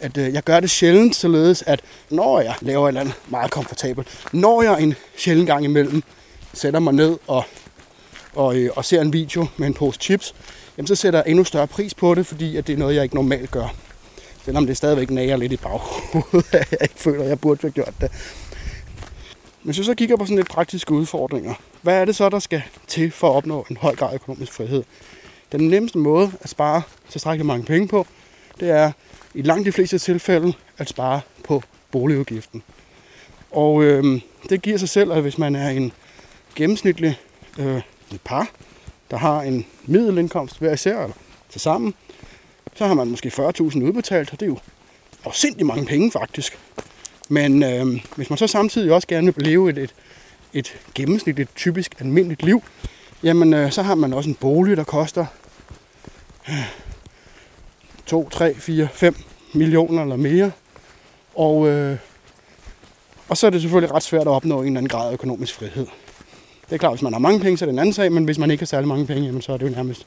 at 0.00 0.16
øh, 0.16 0.34
jeg 0.34 0.42
gør 0.42 0.60
det 0.60 0.70
sjældent, 0.70 1.16
således 1.16 1.62
at 1.62 1.80
når 2.10 2.40
jeg 2.40 2.54
laver 2.60 2.84
et 2.84 2.88
eller 2.88 3.00
andet 3.00 3.14
meget 3.28 3.50
komfortabelt, 3.50 4.26
når 4.32 4.62
jeg 4.62 4.82
en 4.82 4.94
sjældent 5.16 5.46
gang 5.46 5.64
imellem 5.64 6.02
sætter 6.52 6.80
mig 6.80 6.94
ned 6.94 7.18
og, 7.26 7.44
og, 8.34 8.56
øh, 8.56 8.70
og 8.76 8.84
ser 8.84 9.00
en 9.00 9.12
video 9.12 9.46
med 9.56 9.66
en 9.66 9.74
pose 9.74 9.98
chips, 10.00 10.34
jamen 10.78 10.86
så 10.86 10.94
sætter 10.94 11.18
jeg 11.18 11.30
endnu 11.30 11.44
større 11.44 11.66
pris 11.66 11.94
på 11.94 12.14
det, 12.14 12.26
fordi 12.26 12.56
at 12.56 12.66
det 12.66 12.72
er 12.72 12.76
noget, 12.76 12.94
jeg 12.94 13.02
ikke 13.02 13.14
normalt 13.14 13.50
gør. 13.50 13.74
Selvom 14.44 14.66
det 14.66 14.76
stadigvæk 14.76 15.10
nager 15.10 15.36
lidt 15.36 15.52
i 15.52 15.56
baghovedet, 15.56 16.52
jeg 16.70 16.82
ikke 16.82 16.94
føler, 16.96 17.22
at 17.22 17.28
jeg 17.28 17.40
burde 17.40 17.60
have 17.60 17.70
gjort 17.70 17.94
det. 18.00 18.10
Men 19.62 19.68
hvis 19.68 19.76
jeg 19.76 19.84
så 19.84 19.94
kigger 19.94 20.16
på 20.16 20.24
sådan 20.24 20.36
lidt 20.36 20.48
praktiske 20.48 20.92
udfordringer, 20.92 21.54
hvad 21.82 22.00
er 22.00 22.04
det 22.04 22.16
så, 22.16 22.28
der 22.28 22.38
skal 22.38 22.62
til 22.86 23.10
for 23.10 23.30
at 23.30 23.36
opnå 23.36 23.66
en 23.70 23.76
høj 23.76 23.96
grad 23.96 24.10
af 24.10 24.14
økonomisk 24.14 24.52
frihed? 24.52 24.82
Den 25.52 25.68
nemmeste 25.68 25.98
måde 25.98 26.32
at 26.40 26.50
spare 26.50 26.82
tilstrækkeligt 27.10 27.46
mange 27.46 27.64
penge 27.64 27.88
på, 27.88 28.06
det 28.60 28.70
er 28.70 28.92
i 29.34 29.42
langt 29.42 29.66
de 29.66 29.72
fleste 29.72 29.98
tilfælde 29.98 30.52
at 30.78 30.88
spare 30.88 31.20
på 31.44 31.62
boligudgiften. 31.90 32.62
Og 33.50 33.82
øh, 33.82 34.20
det 34.48 34.62
giver 34.62 34.78
sig 34.78 34.88
selv, 34.88 35.12
at 35.12 35.22
hvis 35.22 35.38
man 35.38 35.54
er 35.54 35.68
en 35.68 35.92
gennemsnitlig 36.54 37.18
øh, 37.58 37.76
et 38.12 38.20
par, 38.24 38.50
der 39.10 39.16
har 39.16 39.42
en 39.42 39.66
middelindkomst 39.84 40.58
hver 40.58 40.72
især, 40.72 41.02
eller 41.02 41.14
til 41.50 41.60
sammen, 41.60 41.94
så 42.74 42.86
har 42.86 42.94
man 42.94 43.08
måske 43.08 43.28
40.000 43.28 43.82
udbetalt, 43.82 44.32
og 44.32 44.40
det 44.40 44.46
er 44.46 44.50
jo 44.50 44.58
afsindelig 45.24 45.66
mange 45.66 45.86
penge 45.86 46.12
faktisk. 46.12 46.58
Men 47.28 47.62
øh, 47.62 48.04
hvis 48.16 48.30
man 48.30 48.36
så 48.36 48.46
samtidig 48.46 48.92
også 48.92 49.08
gerne 49.08 49.34
vil 49.34 49.46
leve 49.46 49.70
et, 49.70 49.78
et, 49.78 49.94
et 50.52 50.76
gennemsnitligt, 50.94 51.56
typisk 51.56 52.00
almindeligt 52.00 52.42
liv, 52.42 52.62
jamen 53.22 53.54
øh, 53.54 53.72
så 53.72 53.82
har 53.82 53.94
man 53.94 54.12
også 54.12 54.30
en 54.30 54.34
bolig, 54.34 54.76
der 54.76 54.84
koster 54.84 55.26
2, 58.06 58.28
3, 58.28 58.54
4, 58.54 58.88
5 58.92 59.16
millioner 59.52 60.02
eller 60.02 60.16
mere. 60.16 60.50
Og, 61.34 61.68
øh, 61.68 61.98
og 63.28 63.36
så 63.36 63.46
er 63.46 63.50
det 63.50 63.60
selvfølgelig 63.60 63.94
ret 63.94 64.02
svært 64.02 64.20
at 64.20 64.26
opnå 64.26 64.60
en 64.60 64.66
eller 64.66 64.78
anden 64.78 64.88
grad 64.88 65.08
af 65.08 65.12
økonomisk 65.12 65.54
frihed. 65.54 65.86
Det 66.68 66.74
er 66.74 66.78
klart, 66.78 66.92
hvis 66.92 67.02
man 67.02 67.12
har 67.12 67.20
mange 67.20 67.40
penge, 67.40 67.58
så 67.58 67.64
er 67.64 67.66
det 67.66 67.72
en 67.72 67.78
anden 67.78 67.92
sag, 67.92 68.12
men 68.12 68.24
hvis 68.24 68.38
man 68.38 68.50
ikke 68.50 68.60
har 68.60 68.66
særlig 68.66 68.88
mange 68.88 69.06
penge, 69.06 69.26
jamen, 69.26 69.42
så 69.42 69.52
er 69.52 69.56
det 69.56 69.70
jo 69.70 69.74
nærmest 69.74 70.06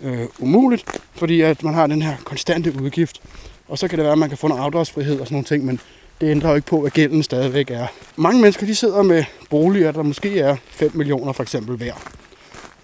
øh, 0.00 0.26
umuligt, 0.38 0.84
fordi 1.14 1.40
at 1.40 1.62
man 1.62 1.74
har 1.74 1.86
den 1.86 2.02
her 2.02 2.16
konstante 2.24 2.74
udgift. 2.82 3.20
Og 3.68 3.78
så 3.78 3.88
kan 3.88 3.98
det 3.98 4.04
være, 4.04 4.12
at 4.12 4.18
man 4.18 4.28
kan 4.28 4.38
få 4.38 4.46
en 4.46 4.52
afdragsfrihed 4.52 5.20
og 5.20 5.26
sådan 5.26 5.34
nogle 5.34 5.44
ting, 5.44 5.64
men 5.64 5.80
det 6.20 6.30
ændrer 6.30 6.50
jo 6.50 6.56
ikke 6.56 6.66
på, 6.66 6.82
at 6.82 6.92
gælden 6.92 7.22
stadigvæk 7.22 7.70
er. 7.70 7.86
Mange 8.16 8.40
mennesker 8.40 8.66
de 8.66 8.74
sidder 8.74 9.02
med 9.02 9.24
boliger, 9.50 9.92
der 9.92 10.02
måske 10.02 10.40
er 10.40 10.56
5 10.66 10.90
millioner 10.94 11.32
for 11.32 11.42
eksempel 11.42 11.80
værd. 11.80 12.02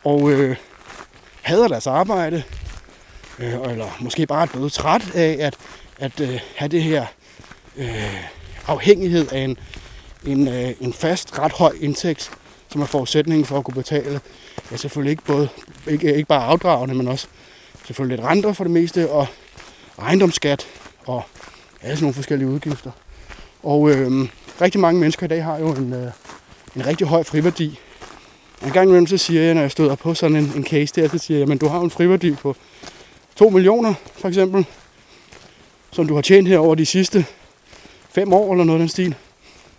Og 0.05 0.33
øh, 0.33 0.57
hader 1.43 1.69
deres 1.69 1.87
arbejde, 1.87 2.43
øh, 3.39 3.53
eller 3.71 3.97
måske 4.01 4.27
bare 4.27 4.43
er 4.43 4.47
blevet 4.47 4.73
træt 4.73 5.15
af 5.15 5.37
at, 5.41 5.55
at 5.99 6.21
øh, 6.21 6.41
have 6.57 6.69
det 6.69 6.83
her 6.83 7.07
øh, 7.77 8.15
afhængighed 8.67 9.33
af 9.33 9.39
en, 9.39 9.57
en, 10.27 10.49
øh, 10.49 10.73
en 10.81 10.93
fast, 10.93 11.39
ret 11.39 11.53
høj 11.53 11.73
indtægt, 11.81 12.31
som 12.75 12.83
er 12.83 12.87
forudsætningen 12.87 13.45
for 13.45 13.59
at 13.59 13.65
kunne 13.65 13.75
betale 13.75 14.21
ja, 14.71 14.77
selvfølgelig 14.77 15.11
ikke, 15.11 15.23
både, 15.25 15.49
ikke, 15.89 16.15
ikke 16.15 16.29
bare 16.29 16.45
afdragende, 16.45 16.95
men 16.95 17.09
også 17.09 17.27
selvfølgelig 17.87 18.17
lidt 18.19 18.27
renter 18.27 18.53
for 18.53 18.65
det 18.65 18.71
meste, 18.71 19.11
og 19.11 19.27
ejendomsskat, 19.99 20.67
og 21.07 21.23
ja, 21.83 21.89
sådan 21.89 22.03
nogle 22.03 22.15
forskellige 22.15 22.49
udgifter. 22.49 22.91
Og 23.63 23.91
øh, 23.91 24.29
rigtig 24.61 24.81
mange 24.81 25.01
mennesker 25.01 25.27
i 25.27 25.29
dag 25.29 25.45
har 25.45 25.59
jo 25.59 25.73
en, 25.73 25.93
øh, 25.93 26.11
en 26.77 26.87
rigtig 26.87 27.07
høj 27.07 27.23
friværdi. 27.23 27.79
En 28.65 28.71
gang 28.71 28.89
imellem 28.89 29.07
så 29.07 29.17
siger 29.17 29.43
jeg, 29.43 29.55
når 29.55 29.61
jeg 29.61 29.71
støder 29.71 29.95
på 29.95 30.15
sådan 30.15 30.37
en, 30.37 30.53
en 30.57 30.65
case 30.65 31.01
der, 31.01 31.09
så 31.09 31.19
siger 31.19 31.41
jeg, 31.41 31.51
at 31.51 31.61
du 31.61 31.69
har 31.69 31.81
en 31.81 31.91
friværdi 31.91 32.35
på 32.35 32.57
2 33.37 33.49
millioner 33.49 33.95
for 34.15 34.29
eksempel, 34.29 34.67
som 35.91 36.07
du 36.07 36.15
har 36.15 36.23
tjent 36.23 36.49
her 36.49 36.59
over 36.59 36.75
de 36.75 36.87
sidste 36.87 37.27
5 38.11 38.33
år 38.33 38.53
eller 38.53 38.65
noget 38.65 38.79
af 38.79 38.83
den 38.83 38.89
stil. 38.89 39.15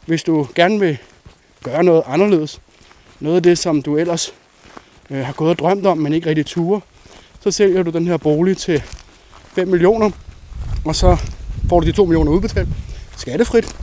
Hvis 0.06 0.24
du 0.24 0.48
gerne 0.56 0.80
vil 0.80 0.98
gøre 1.64 1.84
noget 1.84 2.04
anderledes, 2.08 2.62
noget 3.20 3.36
af 3.36 3.44
det, 3.44 3.58
som 3.58 3.82
du 3.82 3.98
ellers 3.98 4.34
øh, 5.10 5.26
har 5.26 5.34
gået 5.34 5.50
og 5.50 5.60
drømt 5.60 5.86
om, 5.86 5.98
men 5.98 6.14
ikke 6.14 6.30
rigtig 6.30 6.46
ture, 6.46 6.82
så 7.40 7.52
sælger 7.52 7.84
du 7.84 7.92
den 7.92 8.08
her 8.08 8.18
bolig 8.18 8.58
til 8.58 8.84
5 9.54 9.68
millioner, 9.68 10.12
og 10.86 10.96
så 10.96 11.18
får 11.70 11.80
du 11.80 11.88
de 11.88 11.92
2 11.92 12.06
millioner 12.06 12.32
udbetalt 12.32 12.70
skattefrit, 13.18 13.76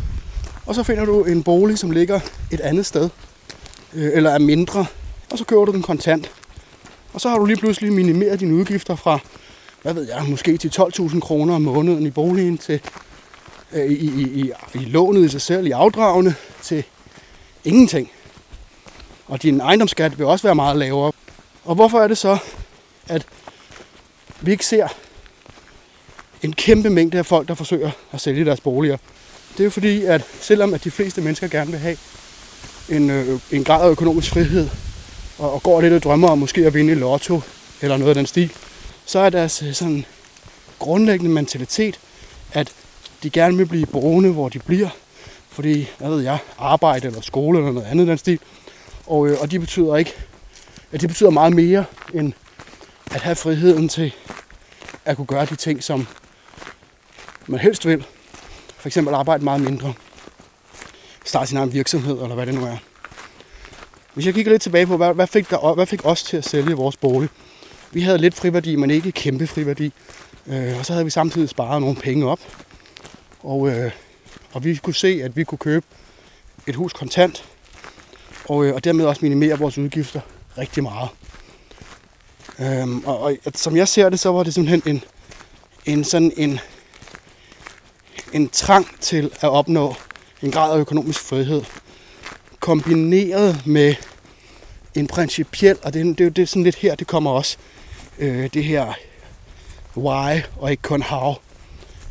og 0.66 0.74
så 0.74 0.82
finder 0.82 1.04
du 1.04 1.24
en 1.24 1.42
bolig, 1.42 1.78
som 1.78 1.90
ligger 1.90 2.20
et 2.50 2.60
andet 2.60 2.86
sted, 2.86 3.08
øh, 3.94 4.10
eller 4.14 4.30
er 4.30 4.38
mindre, 4.38 4.86
og 5.30 5.38
så 5.38 5.44
køber 5.44 5.64
du 5.64 5.72
den 5.72 5.82
kontant. 5.82 6.30
Og 7.12 7.20
så 7.20 7.28
har 7.28 7.38
du 7.38 7.44
lige 7.44 7.56
pludselig 7.56 7.92
minimeret 7.92 8.40
dine 8.40 8.54
udgifter 8.54 8.96
fra, 8.96 9.18
hvad 9.82 9.94
ved 9.94 10.08
jeg, 10.08 10.24
måske 10.28 10.56
til 10.56 10.68
12.000 10.68 11.20
kroner 11.20 11.54
om 11.54 11.62
måneden 11.62 12.06
i 12.06 12.10
boligen, 12.10 12.58
til 12.58 12.80
øh, 13.72 13.90
i, 13.90 14.22
i, 14.22 14.40
i, 14.40 14.52
i 14.74 14.78
lånet 14.78 15.24
i 15.24 15.28
sig 15.28 15.40
selv, 15.40 15.66
i 15.66 15.70
afdragene, 15.70 16.34
til 16.62 16.84
ingenting. 17.64 18.10
Og 19.26 19.43
din 19.43 19.61
ejendomsskat 19.61 20.19
vil 20.19 20.26
også 20.26 20.47
være 20.47 20.55
meget 20.55 20.76
lavere. 20.76 21.12
Og 21.64 21.75
hvorfor 21.75 22.00
er 22.00 22.09
det 22.09 22.19
så, 22.19 22.38
at 23.09 23.26
vi 24.41 24.50
ikke 24.50 24.67
ser 24.67 24.88
en 26.43 26.52
kæmpe 26.52 26.91
mængde 26.91 27.19
af 27.19 27.26
folk, 27.26 27.49
der 27.49 27.55
forsøger 27.55 27.91
at 28.12 28.21
sælge 28.21 28.45
deres 28.45 28.61
boliger? 28.61 28.97
Det 29.52 29.61
er 29.61 29.64
jo 29.64 29.71
fordi, 29.71 30.05
at 30.05 30.25
selvom 30.41 30.75
at 30.75 30.85
de 30.85 30.91
fleste 30.91 31.21
mennesker 31.21 31.49
gerne 31.49 31.71
vil 31.71 31.81
have 31.81 31.97
en, 32.88 33.11
øh, 33.11 33.41
en 33.50 33.64
grad 33.64 33.87
af 33.87 33.91
økonomisk 33.91 34.31
frihed, 34.31 34.69
og, 35.38 35.52
og 35.52 35.62
går 35.62 35.81
lidt 35.81 35.95
og 35.95 36.02
drømmer 36.02 36.29
om 36.29 36.38
måske 36.38 36.67
at 36.67 36.75
vinde 36.75 36.93
i 36.93 36.95
lotto, 36.95 37.41
eller 37.83 37.97
noget 37.97 38.09
af 38.09 38.14
den 38.14 38.26
stil, 38.26 38.52
så 39.07 39.19
er 39.19 39.31
deres 39.31 39.62
øh, 39.62 39.73
sådan 39.73 40.05
grundlæggende 40.79 41.35
mentalitet, 41.35 42.00
at 42.52 42.73
de 43.23 43.31
gerne 43.31 43.57
vil 43.57 43.67
blive 43.67 43.87
boende, 43.87 44.33
hvor 44.33 44.49
de 44.49 44.59
bliver, 44.59 44.88
fordi, 45.50 45.88
hvad 45.99 46.11
ved 46.11 46.21
jeg, 46.21 46.38
arbejde 46.59 47.07
eller 47.07 47.21
skole 47.21 47.59
eller 47.59 47.73
noget 47.73 47.87
andet 47.87 48.07
den 48.07 48.19
stil. 48.19 48.38
Og, 49.06 49.28
øh, 49.28 49.40
og 49.40 49.50
de 49.50 49.59
betyder 49.59 49.97
ikke, 49.97 50.12
at 50.92 51.00
det 51.00 51.09
betyder 51.09 51.30
meget 51.30 51.54
mere 51.54 51.85
end 52.14 52.32
at 53.11 53.21
have 53.21 53.37
friheden 53.37 53.88
til 53.88 54.14
at 55.04 55.16
kunne 55.16 55.26
gøre 55.26 55.47
de 55.47 55.56
ting, 55.56 55.82
som 55.82 56.06
man 57.47 57.61
helst 57.61 57.87
vil. 57.87 58.06
For 58.76 58.88
eksempel 58.88 59.14
arbejde 59.14 59.44
meget 59.44 59.61
mindre. 59.61 59.94
Starte 61.25 61.47
sin 61.47 61.56
egen 61.59 61.73
virksomhed, 61.73 62.23
eller 62.23 62.35
hvad 62.35 62.47
det 62.47 62.54
nu 62.54 62.64
er. 62.64 62.76
Hvis 64.14 64.26
jeg 64.26 64.35
kigger 64.35 64.52
lidt 64.52 64.62
tilbage 64.62 64.87
på, 64.87 64.97
hvad, 64.97 65.14
hvad, 65.14 65.26
fik, 65.26 65.50
der, 65.50 65.75
hvad 65.75 65.87
fik 65.87 66.00
os 66.04 66.23
til 66.23 66.37
at 66.37 66.44
sælge 66.44 66.75
vores 66.75 66.97
bolig? 66.97 67.28
Vi 67.92 68.00
havde 68.00 68.18
lidt 68.18 68.35
friværdi, 68.35 68.76
men 68.76 68.90
ikke 68.90 69.12
kæmpe 69.12 69.47
friværdi. 69.47 69.92
Øh, 70.47 70.78
og 70.78 70.87
så 70.87 70.92
havde 70.92 71.04
vi 71.04 71.11
samtidig 71.11 71.49
sparet 71.49 71.80
nogle 71.80 71.97
penge 71.97 72.26
op. 72.26 72.40
Og, 73.42 73.68
øh, 73.68 73.92
og 74.52 74.65
vi 74.65 74.76
kunne 74.76 74.95
se, 74.95 75.21
at 75.25 75.36
vi 75.36 75.45
kunne 75.45 75.58
købe 75.58 75.86
et 76.67 76.75
hus 76.75 76.93
kontant, 76.93 77.45
og, 78.52 78.65
øh, 78.65 78.75
og 78.75 78.84
dermed 78.84 79.04
også 79.04 79.21
minimere 79.23 79.58
vores 79.58 79.78
udgifter 79.78 80.21
rigtig 80.58 80.82
meget. 80.82 81.08
Øhm, 82.58 83.04
og, 83.04 83.21
og 83.21 83.52
som 83.54 83.76
jeg 83.76 83.88
ser 83.88 84.08
det, 84.08 84.21
så 84.21 84.32
var 84.32 84.43
det 84.43 84.54
simpelthen 84.54 84.82
en, 84.86 85.04
en 85.86 86.04
sådan 86.04 86.32
en, 86.36 86.60
en 88.32 88.49
trang 88.49 88.86
til 89.00 89.30
at 89.41 89.49
opnå 89.49 89.95
en 90.43 90.50
grad 90.50 90.75
af 90.75 90.78
økonomisk 90.78 91.21
frihed, 91.21 91.62
kombineret 92.60 93.67
med 93.67 93.95
en 94.95 95.06
principiel, 95.06 95.78
og 95.82 95.95
det, 95.95 96.19
det, 96.19 96.36
det 96.36 96.43
er 96.43 96.47
sådan 96.47 96.62
lidt 96.62 96.76
her, 96.76 96.95
det 96.95 97.06
kommer 97.06 97.30
også, 97.30 97.56
øh, 98.19 98.50
det 98.54 98.65
her 98.65 98.93
why 99.97 100.41
og 100.56 100.71
ikke 100.71 100.82
kun 100.82 101.02
how. 101.02 101.34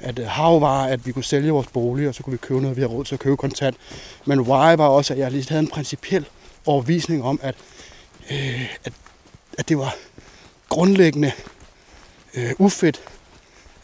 At 0.01 0.19
øh, 0.19 0.25
uh, 0.25 0.31
how 0.31 0.59
var, 0.59 0.85
at 0.85 1.05
vi 1.05 1.11
kunne 1.11 1.23
sælge 1.23 1.51
vores 1.51 1.67
bolig, 1.67 2.07
og 2.07 2.15
så 2.15 2.23
kunne 2.23 2.31
vi 2.31 2.37
købe 2.37 2.61
noget, 2.61 2.77
vi 2.77 2.81
har 2.81 2.87
råd 2.87 3.05
til 3.05 3.15
at 3.15 3.19
købe 3.19 3.37
kontant. 3.37 3.77
Men 4.25 4.39
why 4.39 4.75
var 4.75 4.87
også, 4.87 5.13
at 5.13 5.19
jeg 5.19 5.31
lige 5.31 5.49
havde 5.49 5.61
en 5.61 5.67
principiel 5.67 6.25
overvisning 6.65 7.23
om, 7.23 7.39
at, 7.43 7.55
øh, 8.31 8.75
at, 8.83 8.93
at 9.57 9.69
det 9.69 9.77
var 9.77 9.95
grundlæggende 10.69 11.31
øh, 12.35 12.51
ufedt 12.59 13.01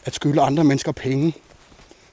at 0.04 0.14
skylde 0.14 0.40
andre 0.40 0.64
mennesker 0.64 0.92
penge. 0.92 1.34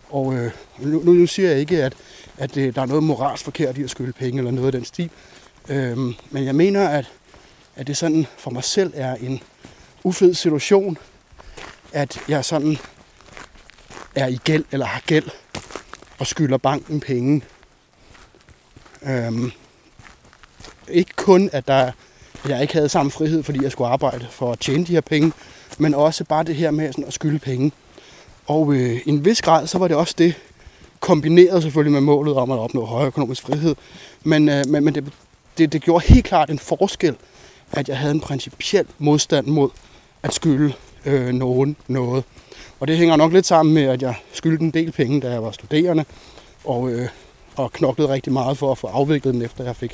Og 0.10 0.34
øh, 0.34 0.52
nu, 0.80 1.00
nu 1.00 1.28
siger 1.28 1.50
jeg 1.50 1.60
ikke, 1.60 1.84
at, 1.84 1.94
at 2.38 2.56
det, 2.56 2.76
der 2.76 2.82
er 2.82 2.86
noget 2.86 3.04
moralsk 3.04 3.44
forkert 3.44 3.78
i 3.78 3.84
at 3.84 3.90
skylde 3.90 4.14
penge 4.14 4.38
eller 4.38 4.52
noget 4.52 4.66
af 4.66 4.72
den 4.72 4.86
stil. 4.86 5.10
Øh, 5.70 5.98
men 6.32 6.46
jeg 6.46 6.56
mener, 6.56 6.90
at, 6.90 7.12
at 7.76 7.88
det 7.88 7.98
sådan 7.98 8.28
for 8.38 8.52
mig 8.52 8.64
selv 8.64 8.94
er 8.96 9.16
en 9.16 9.42
ufed 10.04 10.34
situation, 10.34 10.98
at 11.94 12.20
jeg 12.28 12.46
sådan 12.46 12.78
er 14.16 14.28
i 14.28 14.40
gæld 14.44 14.66
eller 14.72 14.86
har 14.86 15.02
gæld 15.08 15.30
og 16.20 16.28
skylder 16.28 16.58
banken 16.58 17.00
penge. 17.00 17.42
Øhm, 19.04 19.52
ikke 20.90 21.12
kun, 21.16 21.50
at, 21.54 21.68
der, 21.68 21.92
at 22.44 22.50
jeg 22.50 22.62
ikke 22.62 22.74
havde 22.74 22.90
samme 22.90 23.12
frihed, 23.12 23.44
fordi 23.44 23.64
jeg 23.64 23.72
skulle 23.72 23.88
arbejde 23.88 24.28
for 24.32 24.52
at 24.52 24.60
tjene 24.60 24.86
de 24.86 24.92
her 24.92 25.02
penge, 25.02 25.32
men 25.78 25.94
også 25.94 26.24
bare 26.24 26.44
det 26.44 26.56
her 26.56 26.72
med 26.72 26.92
sådan 26.92 27.06
at 27.06 27.14
skylde 27.14 27.40
penge. 27.40 27.72
Og 28.48 28.74
øh, 28.74 29.02
i 29.06 29.10
en 29.10 29.26
vis 29.26 29.42
grad, 29.42 29.68
så 29.68 29.78
var 29.78 29.88
det 29.88 29.98
også 29.98 30.16
det, 30.18 30.36
kombineret 31.00 31.62
selvfølgelig 31.64 31.94
med 31.94 32.02
målet 32.02 32.36
om 32.36 32.52
at 32.52 32.60
opnå 32.60 32.86
højere 32.86 33.08
økonomisk 33.08 33.42
frihed. 33.42 33.76
Men, 34.24 34.50
øh, 34.50 34.68
men, 34.68 34.84
men 34.84 34.96
det, 34.96 35.14
det, 35.58 35.74
det 35.74 35.82
gjorde 35.82 36.06
helt 36.08 36.26
klart 36.26 36.50
en 36.50 36.60
forskel, 36.60 37.16
at 37.72 37.90
jeg 37.90 37.98
havde 37.98 38.12
en 38.12 38.22
principiel 38.22 38.86
modstand 38.98 39.48
mod 39.48 39.70
at 40.24 40.34
skylde 40.34 40.74
øh, 41.06 41.34
nogen 41.34 41.76
noget. 41.88 42.24
Og 42.80 42.88
det 42.88 42.98
hænger 42.98 43.16
nok 43.16 43.34
lidt 43.34 43.46
sammen 43.46 43.74
med, 43.74 43.84
at 43.84 44.02
jeg 44.02 44.16
skyldte 44.34 44.64
en 44.64 44.72
del 44.72 44.92
penge, 44.92 45.22
da 45.22 45.32
jeg 45.32 45.44
var 45.44 45.52
studerende, 45.52 46.06
og, 46.64 46.90
øh, 46.90 47.10
og 47.56 47.72
knoklede 47.72 48.10
rigtig 48.10 48.34
meget 48.34 48.58
for 48.58 48.72
at 48.72 48.78
få 48.78 48.88
afviklet 48.88 49.34
den, 49.34 49.42
efter 49.42 49.64
jeg 49.64 49.76
fik 49.76 49.92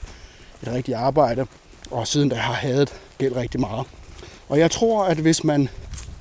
et 0.63 0.67
rigtigt 0.67 0.98
arbejde, 0.98 1.46
og 1.91 2.08
siden 2.08 2.30
da 2.30 2.36
jeg 2.36 2.44
har 2.44 2.54
hadet 2.54 2.94
gæld 3.17 3.36
rigtig 3.36 3.60
meget. 3.60 3.86
Og 4.50 4.60
jeg 4.60 4.72
tror, 4.72 5.04
at 5.04 5.17
hvis 5.17 5.44
man, 5.44 5.70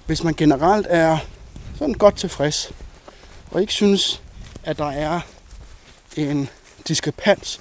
hvis 0.06 0.24
man 0.24 0.34
generelt 0.34 0.86
er 0.90 1.18
sådan 1.78 1.94
godt 1.94 2.16
tilfreds, 2.16 2.72
og 3.50 3.60
ikke 3.60 3.72
synes, 3.72 4.22
at 4.64 4.78
der 4.78 4.90
er 4.90 5.20
en 6.16 6.48
diskrepans, 6.88 7.60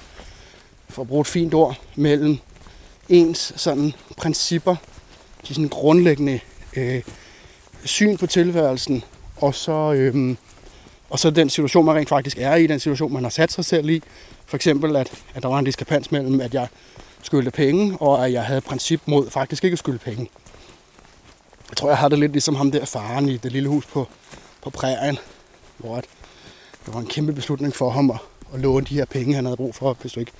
for 0.89 1.01
at 1.01 1.07
bruge 1.07 1.21
et 1.21 1.27
fint 1.27 1.53
ord, 1.53 1.75
mellem 1.95 2.37
ens 3.09 3.53
sådan 3.55 3.93
principper, 4.17 4.75
de 5.47 5.53
sådan 5.53 5.69
grundlæggende 5.69 6.39
øh, 6.75 7.01
syn 7.85 8.17
på 8.17 8.27
tilværelsen, 8.27 9.03
og 9.37 9.55
så, 9.55 9.93
øhm, 9.93 10.37
og 11.09 11.19
så 11.19 11.29
den 11.29 11.49
situation, 11.49 11.85
man 11.85 11.95
rent 11.95 12.09
faktisk 12.09 12.37
er 12.37 12.55
i, 12.55 12.67
den 12.67 12.79
situation, 12.79 13.13
man 13.13 13.23
har 13.23 13.29
sat 13.29 13.51
sig 13.51 13.65
selv 13.65 13.89
i. 13.89 14.03
For 14.45 14.55
eksempel, 14.55 14.95
at, 14.95 15.11
at 15.33 15.43
der 15.43 15.49
var 15.49 15.59
en 15.59 15.65
diskrepans 15.65 16.11
mellem, 16.11 16.41
at 16.41 16.53
jeg 16.53 16.67
skyldte 17.21 17.51
penge, 17.51 17.97
og 17.97 18.25
at 18.25 18.33
jeg 18.33 18.43
havde 18.43 18.61
princip 18.61 19.01
mod 19.05 19.29
faktisk 19.29 19.63
ikke 19.63 19.75
at 19.75 19.79
skylde 19.79 19.99
penge. 19.99 20.29
Jeg 21.69 21.77
tror, 21.77 21.89
jeg 21.89 21.97
har 21.97 22.07
det 22.07 22.19
lidt 22.19 22.31
ligesom 22.31 22.55
ham 22.55 22.71
der 22.71 22.85
faren 22.85 23.29
i 23.29 23.37
det 23.37 23.51
lille 23.51 23.69
hus 23.69 23.85
på, 23.85 24.07
på 24.63 24.69
prærien, 24.69 25.17
hvor 25.77 25.97
at 25.97 26.05
det 26.85 26.93
var 26.93 26.99
en 26.99 27.07
kæmpe 27.07 27.33
beslutning 27.33 27.75
for 27.75 27.89
ham 27.89 28.11
at, 28.11 28.17
at 28.53 28.59
låne 28.59 28.85
de 28.85 28.95
her 28.95 29.05
penge, 29.05 29.35
han 29.35 29.45
havde 29.45 29.57
brug 29.57 29.75
for, 29.75 29.97
hvis 30.01 30.11
du 30.11 30.19
ikke 30.19 30.31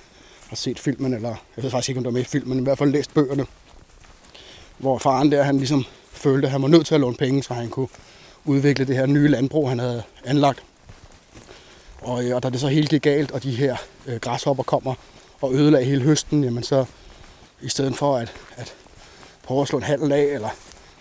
har 0.48 0.56
set 0.56 0.78
filmen, 0.78 1.14
eller 1.14 1.34
jeg 1.56 1.64
ved 1.64 1.70
faktisk 1.70 1.88
ikke, 1.88 1.98
om 1.98 2.04
du 2.04 2.10
er 2.10 2.14
med 2.14 2.20
i 2.20 2.24
filmen, 2.24 2.48
men 2.48 2.58
i 2.58 2.62
hvert 2.62 2.78
fald 2.78 2.90
læst 2.90 3.14
bøgerne, 3.14 3.46
hvor 4.78 4.98
faren 4.98 5.32
der, 5.32 5.42
han 5.42 5.56
ligesom 5.56 5.84
følte, 6.12 6.46
at 6.46 6.52
han 6.52 6.62
var 6.62 6.68
nødt 6.68 6.86
til 6.86 6.94
at 6.94 7.00
låne 7.00 7.16
penge, 7.16 7.42
så 7.42 7.54
han 7.54 7.68
kunne 7.68 7.88
udvikle 8.44 8.84
det 8.84 8.96
her 8.96 9.06
nye 9.06 9.28
landbrug, 9.28 9.68
han 9.68 9.78
havde 9.78 10.02
anlagt. 10.24 10.62
Og, 12.00 12.24
øh, 12.24 12.36
og 12.36 12.42
da 12.42 12.50
det 12.50 12.60
så 12.60 12.68
helt 12.68 12.90
gik 12.90 13.02
galt, 13.02 13.30
og 13.30 13.42
de 13.42 13.56
her 13.56 13.76
øh, 14.06 14.16
græshopper 14.16 14.62
kommer 14.62 14.94
og 15.40 15.54
ødelagde 15.54 15.86
hele 15.86 16.02
høsten, 16.02 16.44
jamen 16.44 16.62
så 16.62 16.84
i 17.60 17.68
stedet 17.68 17.96
for 17.96 18.16
at, 18.16 18.32
at 18.56 18.74
prøve 19.42 19.62
at 19.62 19.68
slå 19.68 19.78
en 19.78 19.84
handel 19.84 20.12
af, 20.12 20.24
eller 20.24 20.48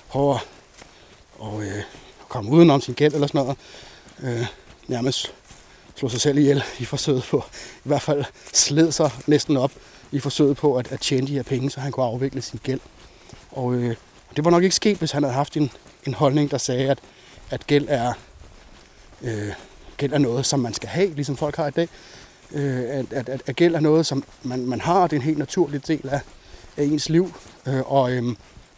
prøve 0.10 0.36
at 0.36 0.42
og, 1.40 1.64
øh, 1.64 1.84
komme 2.28 2.52
udenom 2.52 2.82
sin 2.82 2.94
gæld 2.94 3.14
eller 3.14 3.28
sådan 3.28 3.42
noget, 3.42 3.58
øh, 4.24 4.46
nærmest 4.88 5.34
slå 5.96 6.10
sig 6.10 6.22
selv 6.22 6.38
ihjel 6.38 6.64
i 6.80 6.86
forsøget 6.86 7.24
på, 7.24 7.44
i 7.86 7.88
hvert 7.88 8.02
fald 8.02 8.26
sled 8.54 8.92
sig 8.92 9.12
næsten 9.28 9.58
op 9.58 9.72
i 10.12 10.20
forsøget 10.20 10.58
på 10.58 10.76
at, 10.76 10.92
at 10.92 11.00
tjene 11.00 11.28
de 11.28 11.34
her 11.34 11.44
penge, 11.44 11.70
så 11.70 11.80
han 11.80 11.92
kunne 11.92 12.06
afvikle 12.06 12.42
sin 12.42 12.60
gæld. 12.64 12.80
Og, 13.52 13.74
øh, 13.74 13.96
det 14.36 14.46
var 14.46 14.52
nok 14.52 14.64
ikke 14.64 14.76
sket, 14.76 14.98
hvis 14.98 15.12
han 15.12 15.24
havde 15.24 15.34
haft 15.34 15.58
en, 15.58 15.72
en 16.08 16.14
holdning, 16.14 16.52
der 16.52 16.58
sagde, 16.58 16.90
at, 16.90 17.00
at 17.50 17.68
gæld 17.68 17.86
er, 17.90 18.14
øh, 19.22 19.52
gæld 19.98 20.14
er 20.14 20.18
noget, 20.18 20.46
som 20.46 20.60
man 20.60 20.74
skal 20.74 20.90
have, 20.90 21.14
ligesom 21.14 21.38
folk 21.38 21.56
har 21.56 21.68
i 21.68 21.72
dag. 21.72 21.88
Øh, 22.52 22.84
at, 22.90 23.14
at, 23.14 23.30
at, 23.30 23.42
at 23.48 23.56
gæld 23.56 23.76
er 23.76 23.80
noget, 23.80 24.06
som 24.06 24.24
man, 24.44 24.66
man 24.66 24.82
har, 24.82 25.00
og 25.00 25.12
det 25.12 25.16
er 25.16 25.20
en 25.20 25.26
helt 25.26 25.38
naturlig 25.38 25.88
del 25.88 26.10
af, 26.10 26.22
af 26.78 26.84
ens 26.84 27.10
liv. 27.10 27.34
Øh, 27.68 27.92
og 27.92 28.12
øh, 28.12 28.24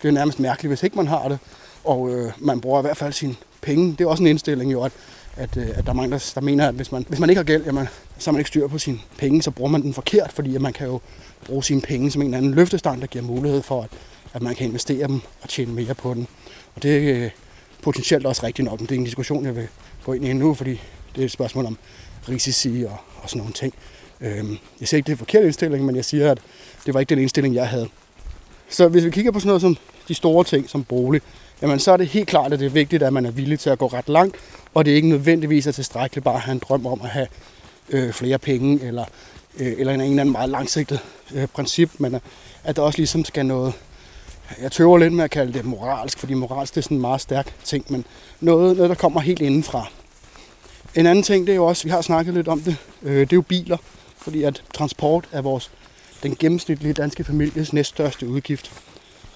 det 0.01 0.07
er 0.07 0.11
nærmest 0.11 0.39
mærkeligt, 0.39 0.69
hvis 0.69 0.83
ikke 0.83 0.95
man 0.95 1.07
har 1.07 1.27
det. 1.27 1.39
Og 1.83 2.09
øh, 2.09 2.31
man 2.37 2.61
bruger 2.61 2.79
i 2.79 2.81
hvert 2.81 2.97
fald 2.97 3.13
sine 3.13 3.35
penge. 3.61 3.91
Det 3.91 4.01
er 4.01 4.07
også 4.07 4.23
en 4.23 4.27
indstilling 4.27 4.71
jo, 4.71 4.83
at, 4.83 4.91
at, 5.37 5.57
øh, 5.57 5.69
at 5.69 5.85
der 5.85 5.89
er 5.89 5.95
mange, 5.95 6.11
der, 6.11 6.31
der 6.35 6.41
mener, 6.41 6.67
at 6.67 6.73
hvis 6.73 6.91
man, 6.91 7.05
hvis 7.09 7.19
man 7.19 7.29
ikke 7.29 7.39
har 7.39 7.43
gæld, 7.43 7.65
jamen, 7.65 7.87
så 8.17 8.29
har 8.29 8.31
man 8.31 8.39
ikke 8.39 8.47
styr 8.47 8.67
på 8.67 8.77
sine 8.77 8.99
penge, 9.17 9.41
så 9.41 9.51
bruger 9.51 9.71
man 9.71 9.81
den 9.81 9.93
forkert, 9.93 10.31
fordi 10.31 10.55
at 10.55 10.61
man 10.61 10.73
kan 10.73 10.87
jo 10.87 11.01
bruge 11.45 11.63
sine 11.63 11.81
penge 11.81 12.11
som 12.11 12.21
en 12.21 12.27
eller 12.27 12.37
anden 12.37 12.53
løftestang, 12.53 13.01
der 13.01 13.07
giver 13.07 13.23
mulighed 13.23 13.61
for, 13.61 13.81
at, 13.81 13.89
at 14.33 14.41
man 14.41 14.55
kan 14.55 14.67
investere 14.67 15.07
dem 15.07 15.21
og 15.41 15.49
tjene 15.49 15.73
mere 15.73 15.93
på 15.93 16.13
den. 16.13 16.27
Og 16.75 16.83
det 16.83 17.23
er 17.23 17.29
potentielt 17.81 18.25
også 18.25 18.45
rigtigt 18.45 18.65
nok, 18.65 18.79
men 18.79 18.89
det 18.89 18.95
er 18.95 18.99
en 18.99 19.05
diskussion, 19.05 19.45
jeg 19.45 19.55
vil 19.55 19.67
gå 20.03 20.13
ind 20.13 20.25
i 20.25 20.33
nu, 20.33 20.53
fordi 20.53 20.81
det 21.15 21.21
er 21.21 21.25
et 21.25 21.31
spørgsmål 21.31 21.65
om 21.65 21.77
risici 22.29 22.83
og, 22.83 22.97
og 23.23 23.29
sådan 23.29 23.39
nogle 23.39 23.53
ting. 23.53 23.73
Øhm, 24.21 24.57
jeg 24.79 24.87
siger 24.87 24.97
ikke, 24.97 25.05
det 25.05 25.11
er 25.11 25.15
en 25.15 25.17
forkert 25.17 25.43
indstilling, 25.43 25.85
men 25.85 25.95
jeg 25.95 26.05
siger, 26.05 26.31
at 26.31 26.39
det 26.85 26.93
var 26.93 26.99
ikke 26.99 27.09
den 27.09 27.19
indstilling, 27.19 27.55
jeg 27.55 27.67
havde. 27.67 27.87
Så 28.69 28.87
hvis 28.87 29.05
vi 29.05 29.09
kigger 29.09 29.31
på 29.31 29.39
sådan 29.39 29.47
noget 29.47 29.61
som 29.61 29.77
de 30.07 30.13
store 30.13 30.43
ting, 30.43 30.69
som 30.69 30.83
bolig, 30.83 31.21
jamen 31.61 31.79
så 31.79 31.91
er 31.91 31.97
det 31.97 32.07
helt 32.07 32.27
klart, 32.27 32.53
at 32.53 32.59
det 32.59 32.65
er 32.65 32.69
vigtigt, 32.69 33.03
at 33.03 33.13
man 33.13 33.25
er 33.25 33.31
villig 33.31 33.59
til 33.59 33.69
at 33.69 33.79
gå 33.79 33.87
ret 33.87 34.09
langt, 34.09 34.35
og 34.73 34.85
det 34.85 34.91
er 34.91 34.95
ikke 34.95 35.09
nødvendigvis 35.09 35.67
er 35.67 35.71
tilstrækkeligt 35.71 36.23
bare 36.23 36.35
at 36.35 36.41
have 36.41 36.53
en 36.53 36.61
drøm 36.69 36.85
om 36.85 37.01
at 37.03 37.09
have 37.09 37.27
øh, 37.89 38.13
flere 38.13 38.37
penge, 38.37 38.85
eller, 38.85 39.05
øh, 39.59 39.73
eller 39.77 39.93
en, 39.93 40.01
en 40.01 40.09
eller 40.09 40.21
anden 40.21 40.31
meget 40.31 40.49
langsigtet 40.49 40.99
øh, 41.33 41.47
princip, 41.47 41.89
men 41.97 42.15
at 42.63 42.75
der 42.75 42.81
også 42.81 42.97
ligesom 42.97 43.25
skal 43.25 43.45
noget, 43.45 43.73
jeg 44.61 44.71
tøver 44.71 44.97
lidt 44.97 45.13
med 45.13 45.23
at 45.23 45.31
kalde 45.31 45.53
det 45.53 45.65
moralsk, 45.65 46.19
fordi 46.19 46.33
moralsk 46.33 46.75
det 46.75 46.81
er 46.81 46.83
sådan 46.83 46.97
en 46.97 47.01
meget 47.01 47.21
stærk 47.21 47.53
ting, 47.63 47.85
men 47.89 48.05
noget, 48.39 48.77
noget 48.77 48.89
der 48.89 48.95
kommer 48.95 49.19
helt 49.19 49.41
indenfra. 49.41 49.87
En 50.95 51.05
anden 51.05 51.23
ting, 51.23 51.47
det 51.47 51.53
er 51.53 51.55
jo 51.55 51.65
også, 51.65 51.83
vi 51.83 51.89
har 51.89 52.01
snakket 52.01 52.33
lidt 52.33 52.47
om 52.47 52.61
det, 52.61 52.77
øh, 53.03 53.19
det 53.19 53.33
er 53.33 53.37
jo 53.37 53.41
biler, 53.41 53.77
fordi 54.17 54.43
at 54.43 54.63
transport 54.73 55.29
er 55.31 55.41
vores, 55.41 55.71
den 56.23 56.35
gennemsnitlige 56.35 56.93
danske 56.93 57.23
families 57.23 57.73
næststørste 57.73 58.27
udgift. 58.27 58.71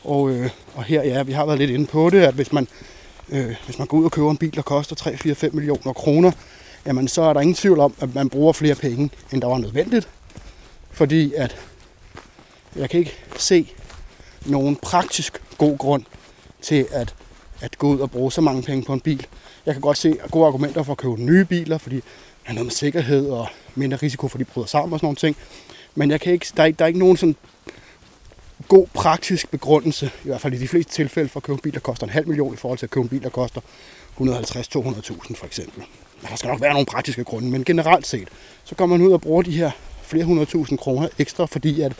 Og, 0.04 0.30
øh, 0.30 0.50
og 0.74 0.84
her, 0.84 1.04
ja, 1.04 1.24
vi 1.24 1.32
har 1.32 1.46
været 1.46 1.60
lidt 1.60 1.72
inde 1.72 1.86
på 1.86 2.10
det, 2.10 2.22
at 2.22 2.34
hvis 2.34 2.54
man, 2.54 2.68
øh, 3.30 3.56
hvis 3.66 3.78
man 3.78 3.88
går 3.88 3.98
ud 3.98 4.06
og 4.06 4.12
køber 4.12 4.32
en 4.32 4.38
bil, 4.38 4.56
der 4.56 4.62
koster 4.62 4.96
3, 4.96 5.18
4, 5.18 5.36
5 5.36 5.56
millioner 5.56 5.94
kroner, 5.94 6.32
jamen 6.86 7.08
så 7.08 7.22
er 7.22 7.34
der 7.34 7.42
ingen 7.42 7.56
tvivl 7.56 7.80
om, 7.80 7.94
at 8.00 8.16
man 8.16 8.30
bruger 8.30 8.54
flere 8.54 8.76
penge, 8.76 9.10
end 9.32 9.42
der 9.42 9.48
var 9.48 9.58
nødvendigt. 9.58 10.10
Fordi 10.92 11.34
at 11.34 11.56
jeg 12.76 12.90
kan 12.90 13.00
ikke 13.00 13.16
se 13.38 13.72
nogen 14.46 14.76
praktisk 14.76 15.42
god 15.58 15.78
grund 15.78 16.04
til 16.62 16.88
at, 16.92 17.16
at 17.62 17.78
gå 17.78 17.88
ud 17.88 18.00
og 18.00 18.12
bruge 18.12 18.32
så 18.32 18.42
mange 18.42 18.64
penge 18.64 18.84
på 18.84 18.94
en 18.94 19.00
bil. 19.00 19.28
Jeg 19.66 19.74
kan 19.74 19.82
godt 19.82 19.98
se 19.98 20.18
gode 20.32 20.48
argumenter 20.48 20.84
for 20.84 20.92
at 20.92 20.98
købe 20.98 21.22
nye 21.22 21.46
biler, 21.46 21.78
fordi 21.78 21.96
der 21.96 22.02
er 22.46 22.54
noget 22.54 22.66
med 22.66 22.72
sikkerhed 22.72 23.30
og 23.30 23.48
mindre 23.76 23.98
risiko 23.98 24.28
for, 24.28 24.38
at 24.38 24.40
de 24.40 24.46
bryder 24.46 24.68
sammen 24.68 24.94
og 24.94 25.00
sådan 25.00 25.06
nogle 25.06 25.16
ting. 25.16 25.36
Men 25.96 26.12
jeg 26.12 26.22
kan 26.22 26.34
ikke, 26.34 26.48
der, 26.58 26.64
er 26.64 26.68
ikke, 26.68 26.78
der 26.78 26.86
er 26.86 26.88
ikke 26.88 27.00
nogen 27.00 27.18
sådan 27.18 27.36
god 28.68 28.88
praktisk 28.94 29.52
begrundelse, 29.52 30.12
i 30.24 30.28
hvert 30.28 30.42
fald 30.42 30.54
i 30.54 30.58
de 30.58 30.68
fleste 30.68 30.94
tilfælde, 30.94 31.30
for 31.30 31.40
at 31.40 31.44
købe 31.44 31.56
en 31.56 31.62
bil, 31.62 31.74
der 31.74 31.80
koster 31.80 32.06
en 32.06 32.14
halv 32.14 32.28
million, 32.28 32.54
i 32.54 32.58
forhold 32.58 32.80
til 32.80 32.86
at 32.86 32.90
købe 32.90 33.04
en 33.04 33.10
bil, 33.10 33.24
der 33.24 33.30
koster 33.30 33.62
150-200.000 34.20 35.36
for 35.36 35.46
eksempel. 35.46 35.84
Der 36.22 36.36
skal 36.36 36.48
nok 36.48 36.62
være 36.62 36.74
nogle 36.74 36.86
praktiske 36.86 37.24
grunde, 37.24 37.52
men 37.52 37.64
generelt 37.64 38.08
set, 38.08 38.28
så 38.64 38.76
kommer 38.76 38.98
man 38.98 39.08
ud 39.08 39.14
og 39.14 39.22
bruger 39.22 39.42
de 39.42 39.52
her 39.52 39.72
flere 40.04 40.26
hundredtusind 40.26 40.80
kroner 40.80 41.08
ekstra, 41.20 41.46
fordi 41.46 41.82
at 41.82 41.94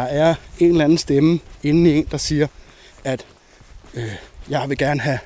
der 0.00 0.06
er 0.06 0.34
en 0.58 0.70
eller 0.70 0.84
anden 0.84 0.98
stemme 0.98 1.40
inde 1.62 1.90
i 1.90 1.98
en, 1.98 2.06
der 2.10 2.16
siger, 2.16 2.46
at 3.04 3.26
øh, 3.94 4.14
jeg 4.48 4.68
vil 4.68 4.78
gerne 4.78 5.00
have 5.00 5.18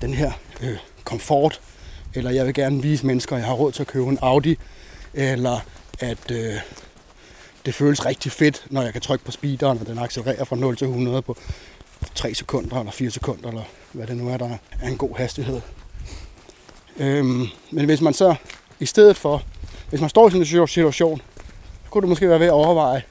den 0.00 0.14
her 0.14 0.32
øh, 0.60 0.76
komfort, 1.04 1.60
eller 2.14 2.30
jeg 2.30 2.46
vil 2.46 2.54
gerne 2.54 2.82
vise 2.82 3.06
mennesker, 3.06 3.36
at 3.36 3.40
jeg 3.40 3.48
har 3.48 3.54
råd 3.54 3.72
til 3.72 3.82
at 3.82 3.86
købe 3.86 4.06
en 4.06 4.18
Audi, 4.22 4.58
eller 5.14 5.60
at 6.00 6.30
øh, 6.30 6.54
det 7.66 7.74
føles 7.74 8.06
rigtig 8.06 8.32
fedt, 8.32 8.66
når 8.70 8.82
jeg 8.82 8.92
kan 8.92 9.02
trykke 9.02 9.24
på 9.24 9.30
speederen, 9.30 9.78
og 9.80 9.86
den 9.86 9.98
accelererer 9.98 10.44
fra 10.44 10.56
0 10.56 10.76
til 10.76 10.86
100 10.86 11.22
på 11.22 11.36
3 12.14 12.34
sekunder 12.34 12.78
eller 12.78 12.92
4 12.92 13.10
sekunder, 13.10 13.48
eller 13.48 13.64
hvad 13.92 14.06
det 14.06 14.16
nu 14.16 14.28
er, 14.28 14.36
der 14.36 14.50
er 14.80 14.88
en 14.88 14.98
god 14.98 15.16
hastighed. 15.16 15.60
Øhm, 16.96 17.46
men 17.70 17.84
hvis 17.84 18.00
man 18.00 18.14
så 18.14 18.34
i 18.80 18.86
stedet 18.86 19.16
for, 19.16 19.42
hvis 19.90 20.00
man 20.00 20.10
står 20.10 20.28
i 20.28 20.30
sådan 20.30 20.42
en 20.42 20.46
situation, 20.46 21.18
så 21.84 21.90
kunne 21.90 22.02
det 22.02 22.08
måske 22.08 22.28
være 22.28 22.40
ved 22.40 22.46
at 22.46 22.52
overveje, 22.52 23.02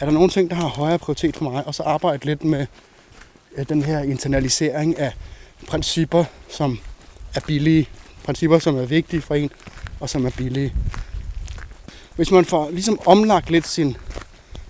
er 0.00 0.04
der 0.04 0.12
nogle 0.12 0.30
ting, 0.30 0.50
der 0.50 0.56
har 0.56 0.68
højere 0.68 0.98
prioritet 0.98 1.36
for 1.36 1.50
mig, 1.50 1.66
og 1.66 1.74
så 1.74 1.82
arbejde 1.82 2.24
lidt 2.24 2.44
med 2.44 2.66
øh, 3.56 3.68
den 3.68 3.82
her 3.82 4.00
internalisering 4.00 4.98
af 4.98 5.12
principper, 5.68 6.24
som 6.48 6.78
er 7.34 7.40
billige, 7.46 7.88
principper, 8.24 8.58
som 8.58 8.76
er 8.76 8.84
vigtige 8.84 9.22
for 9.22 9.34
en, 9.34 9.50
og 10.00 10.08
som 10.08 10.26
er 10.26 10.30
billige. 10.30 10.74
Hvis 12.16 12.30
man 12.30 12.44
får 12.44 12.70
ligesom 12.70 13.00
omlagt 13.06 13.50
lidt 13.50 13.66
sin, 13.66 13.96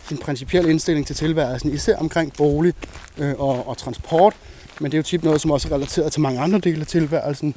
sin 0.09 0.19
principielle 0.19 0.71
indstilling 0.71 1.07
til 1.07 1.17
tilværelsen, 1.17 1.75
især 1.75 1.97
omkring 1.97 2.33
bolig 2.33 2.75
øh, 3.19 3.35
og, 3.39 3.69
og 3.69 3.79
transport, 3.79 4.35
men 4.81 4.91
det 4.91 4.97
er 4.97 4.99
jo 4.99 5.03
tit 5.03 5.25
noget, 5.25 5.41
som 5.41 5.51
også 5.51 5.69
er 5.69 5.73
relateret 5.73 6.13
til 6.13 6.21
mange 6.21 6.41
andre 6.41 6.59
dele 6.59 6.81
af 6.81 6.87
tilværelsen, 6.87 7.55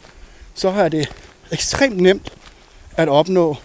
så 0.53 0.69
er 0.69 0.89
det 0.89 1.11
ekstremt 1.51 1.97
nemt 1.97 2.33
at 2.91 3.09
opnå 3.09 3.57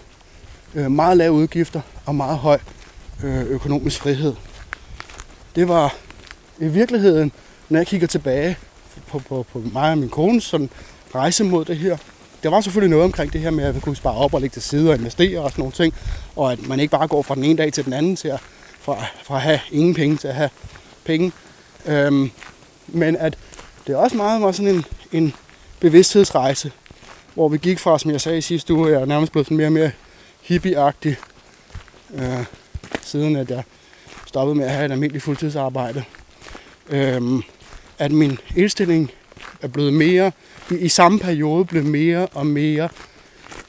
øh, 0.75 0.91
meget 0.91 1.17
lave 1.17 1.33
udgifter 1.33 1.81
og 2.07 2.15
meget 2.15 2.39
høj 2.39 2.59
Øh, 3.25 3.47
økonomisk 3.47 4.01
frihed. 4.01 4.35
Det 5.57 5.69
var 5.69 5.95
i 6.59 6.67
virkeligheden, 6.67 7.33
når 7.69 7.79
jeg 7.79 7.87
kigger 7.87 8.07
tilbage 8.07 8.57
på, 9.07 9.19
på, 9.19 9.47
på 9.53 9.63
mig 9.73 9.91
og 9.91 9.99
min 9.99 10.09
kone, 10.09 10.41
sådan 10.41 10.71
rejse 11.15 11.45
mod 11.45 11.65
det 11.65 11.77
her, 11.77 11.97
der 12.43 12.49
var 12.49 12.61
selvfølgelig 12.61 12.91
noget 12.91 13.05
omkring 13.05 13.33
det 13.33 13.41
her 13.41 13.51
med, 13.51 13.65
at 13.65 13.75
vi 13.75 13.81
kunne 13.81 13.97
spare 13.97 14.15
op 14.15 14.35
og 14.35 14.41
lægge 14.41 14.55
til 14.55 14.63
side 14.63 14.91
og 14.91 14.97
investere 14.97 15.41
og 15.41 15.51
sådan 15.51 15.63
nogle 15.63 15.73
ting, 15.73 15.95
og 16.37 16.53
at 16.53 16.69
man 16.69 16.81
ikke 16.81 16.91
bare 16.91 17.09
går 17.09 17.23
fra 17.23 17.35
den 17.35 17.45
ene 17.45 17.59
dag 17.59 17.73
til 17.73 17.85
den 17.85 17.93
anden 17.93 18.17
til 18.17 18.29
at, 18.29 18.41
fra, 18.81 19.05
fra 19.25 19.37
at 19.37 19.43
have 19.43 19.61
ingen 19.71 19.95
penge 19.95 20.17
til 20.17 20.29
at 20.29 20.35
have 20.35 20.51
penge. 21.05 21.33
Øhm, 21.87 22.31
men 22.87 23.17
at 23.17 23.39
det 23.87 23.93
er 23.93 23.97
også 23.97 24.17
meget 24.17 24.43
var 24.43 24.53
sådan 24.53 24.75
en, 24.75 24.85
en 25.13 25.35
bevidsthedsrejse, 25.81 26.73
hvor 27.35 27.49
vi 27.49 27.59
gik 27.59 27.79
fra, 27.79 27.99
som 27.99 28.11
jeg 28.11 28.21
sagde 28.21 28.39
i 28.39 28.41
sidste 28.41 28.75
uge, 28.75 28.91
jeg 28.91 29.01
er 29.01 29.07
nærmest 29.07 29.33
blevet 29.33 29.47
sådan 29.47 29.57
mere 29.57 29.69
og 29.69 29.73
mere 29.73 29.91
hippieagtig, 30.43 31.17
øh, 32.15 32.45
siden 33.09 33.37
at 33.37 33.51
jeg 33.51 33.63
stoppede 34.27 34.55
med 34.55 34.65
at 34.65 34.71
have 34.71 34.87
et 34.87 34.93
almindeligt 34.93 35.25
fuldtidsarbejde. 35.25 36.05
Øhm, 36.89 37.43
at 37.99 38.13
min 38.13 38.39
indstilling 38.57 39.11
er 39.63 39.69
blevet 39.69 39.93
mere, 39.93 40.33
i, 40.71 40.75
i 40.75 40.89
samme 40.89 41.19
periode 41.19 41.65
blevet 41.65 41.87
mere 41.87 42.27
og 42.27 42.47
mere, 42.47 42.89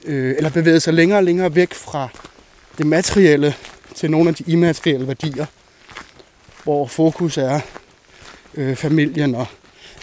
øh, 0.06 0.36
eller 0.38 0.50
bevæget 0.50 0.82
sig 0.82 0.94
længere 0.94 1.20
og 1.20 1.24
længere 1.24 1.56
væk 1.56 1.74
fra 1.74 2.08
det 2.78 2.88
materielle 2.88 3.56
til 3.96 4.12
nogle 4.12 4.30
af 4.30 4.36
de 4.36 4.44
immaterielle 4.48 5.08
værdier, 5.08 5.46
hvor 6.64 6.88
fokus 6.88 7.38
er 7.38 7.60
øh, 8.56 8.76
familien 8.76 9.36
og 9.36 9.46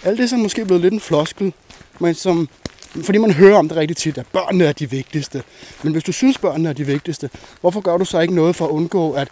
alt 0.03 0.17
det, 0.17 0.29
som 0.29 0.39
måske 0.39 0.61
er 0.61 0.65
blevet 0.65 0.81
lidt 0.81 0.93
en 0.93 0.99
floskel, 0.99 1.53
men 1.99 2.13
som, 2.13 2.49
fordi 2.87 3.17
man 3.17 3.31
hører 3.31 3.57
om 3.57 3.67
det 3.67 3.77
rigtig 3.77 3.97
tit, 3.97 4.17
at 4.17 4.25
børnene 4.33 4.65
er 4.65 4.71
de 4.71 4.89
vigtigste. 4.89 5.43
Men 5.83 5.91
hvis 5.91 6.03
du 6.03 6.11
synes, 6.11 6.37
børnene 6.37 6.69
er 6.69 6.73
de 6.73 6.85
vigtigste, 6.85 7.29
hvorfor 7.61 7.81
gør 7.81 7.97
du 7.97 8.05
så 8.05 8.19
ikke 8.19 8.35
noget 8.35 8.55
for 8.55 8.65
at 8.65 8.71
undgå, 8.71 9.11
at, 9.11 9.27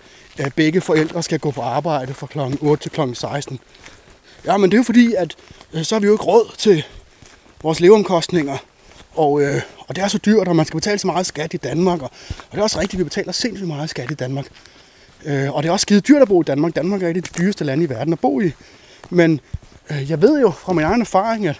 begge 0.55 0.81
forældre 0.81 1.23
skal 1.23 1.39
gå 1.39 1.51
på 1.51 1.61
arbejde 1.61 2.13
fra 2.13 2.27
kl. 2.27 2.39
8 2.61 2.83
til 2.83 2.91
kl. 2.91 3.01
16? 3.13 3.59
Ja, 4.45 4.57
men 4.57 4.71
det 4.71 4.77
er 4.77 4.79
jo 4.79 4.83
fordi, 4.83 5.13
at 5.17 5.35
øh, 5.73 5.83
så 5.83 5.95
har 5.95 5.99
vi 5.99 6.07
jo 6.07 6.13
ikke 6.13 6.23
råd 6.23 6.55
til 6.57 6.83
vores 7.63 7.79
leveomkostninger. 7.79 8.57
Og, 9.15 9.41
øh, 9.41 9.61
og 9.87 9.95
det 9.95 10.03
er 10.03 10.07
så 10.07 10.17
dyrt, 10.17 10.47
og 10.47 10.55
man 10.55 10.65
skal 10.65 10.77
betale 10.77 10.99
så 10.99 11.07
meget 11.07 11.25
skat 11.25 11.53
i 11.53 11.57
Danmark. 11.57 12.01
Og, 12.01 12.11
og 12.29 12.51
det 12.51 12.57
er 12.57 12.63
også 12.63 12.79
rigtigt, 12.79 12.93
at 12.93 12.99
vi 12.99 13.03
betaler 13.03 13.31
sindssygt 13.31 13.67
meget 13.67 13.89
skat 13.89 14.11
i 14.11 14.13
Danmark. 14.13 14.45
Øh, 15.25 15.55
og 15.55 15.63
det 15.63 15.69
er 15.69 15.73
også 15.73 15.83
skide 15.83 16.01
dyrt 16.01 16.21
at 16.21 16.27
bo 16.27 16.41
i 16.41 16.43
Danmark. 16.43 16.75
Danmark 16.75 17.03
er 17.03 17.09
et 17.09 17.17
af 17.17 17.23
de 17.23 17.29
dyreste 17.37 17.63
lande 17.63 17.83
i 17.83 17.89
verden 17.89 18.13
at 18.13 18.19
bo 18.19 18.41
i. 18.41 18.51
Men 19.09 19.39
øh, 19.91 20.09
jeg 20.09 20.21
ved 20.21 20.41
jo 20.41 20.51
fra 20.51 20.73
min 20.73 20.85
egen 20.85 21.01
erfaring, 21.01 21.47
at 21.47 21.59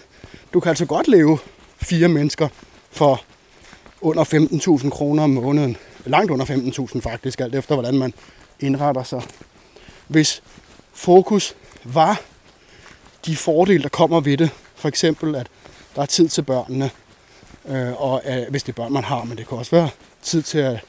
du 0.53 0.59
kan 0.59 0.69
altså 0.69 0.85
godt 0.85 1.07
leve 1.07 1.37
fire 1.85 2.07
mennesker 2.07 2.47
for 2.91 3.21
under 4.01 4.23
15.000 4.23 4.89
kroner 4.89 5.23
om 5.23 5.29
måneden. 5.29 5.77
Langt 6.05 6.31
under 6.31 6.45
15.000 6.45 6.99
faktisk, 7.01 7.39
alt 7.39 7.55
efter 7.55 7.75
hvordan 7.75 7.97
man 7.97 8.13
indretter 8.59 9.03
sig. 9.03 9.21
Hvis 10.07 10.43
fokus 10.93 11.55
var 11.83 12.21
de 13.25 13.35
fordele, 13.35 13.83
der 13.83 13.89
kommer 13.89 14.19
ved 14.19 14.37
det. 14.37 14.49
For 14.75 14.87
eksempel, 14.87 15.35
at 15.35 15.47
der 15.95 16.01
er 16.01 16.05
tid 16.05 16.29
til 16.29 16.41
børnene, 16.41 16.89
øh, 17.67 18.01
og 18.01 18.21
øh, 18.25 18.43
hvis 18.49 18.63
det 18.63 18.71
er 18.71 18.75
børn, 18.75 18.93
man 18.93 19.03
har, 19.03 19.23
men 19.23 19.37
det 19.37 19.47
kan 19.47 19.57
også 19.57 19.71
være 19.71 19.89
tid 20.21 20.41
til 20.41 20.57
at, 20.57 20.79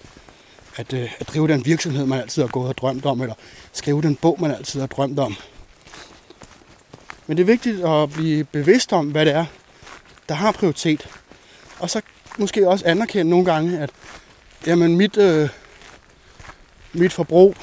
at, 0.76 0.92
øh, 0.92 1.12
at 1.20 1.28
drive 1.28 1.48
den 1.48 1.66
virksomhed, 1.66 2.06
man 2.06 2.20
altid 2.20 2.42
har 2.42 2.48
gået 2.48 2.68
og 2.68 2.78
drømt 2.78 3.06
om, 3.06 3.20
eller 3.20 3.34
skrive 3.72 4.02
den 4.02 4.16
bog, 4.16 4.38
man 4.40 4.50
altid 4.50 4.80
har 4.80 4.86
drømt 4.86 5.18
om. 5.18 5.36
Men 7.26 7.36
det 7.36 7.42
er 7.42 7.46
vigtigt 7.46 7.84
at 7.84 8.10
blive 8.10 8.44
bevidst 8.44 8.92
om, 8.92 9.10
hvad 9.10 9.26
det 9.26 9.34
er, 9.34 9.44
der 10.28 10.34
har 10.34 10.52
prioritet. 10.52 11.08
Og 11.78 11.90
så 11.90 12.00
måske 12.38 12.68
også 12.68 12.84
anerkende 12.86 13.30
nogle 13.30 13.44
gange, 13.44 13.78
at 13.78 13.90
jamen, 14.66 14.96
mit, 14.96 15.16
øh, 15.16 15.48
mit 16.92 17.12
forbrug, 17.12 17.56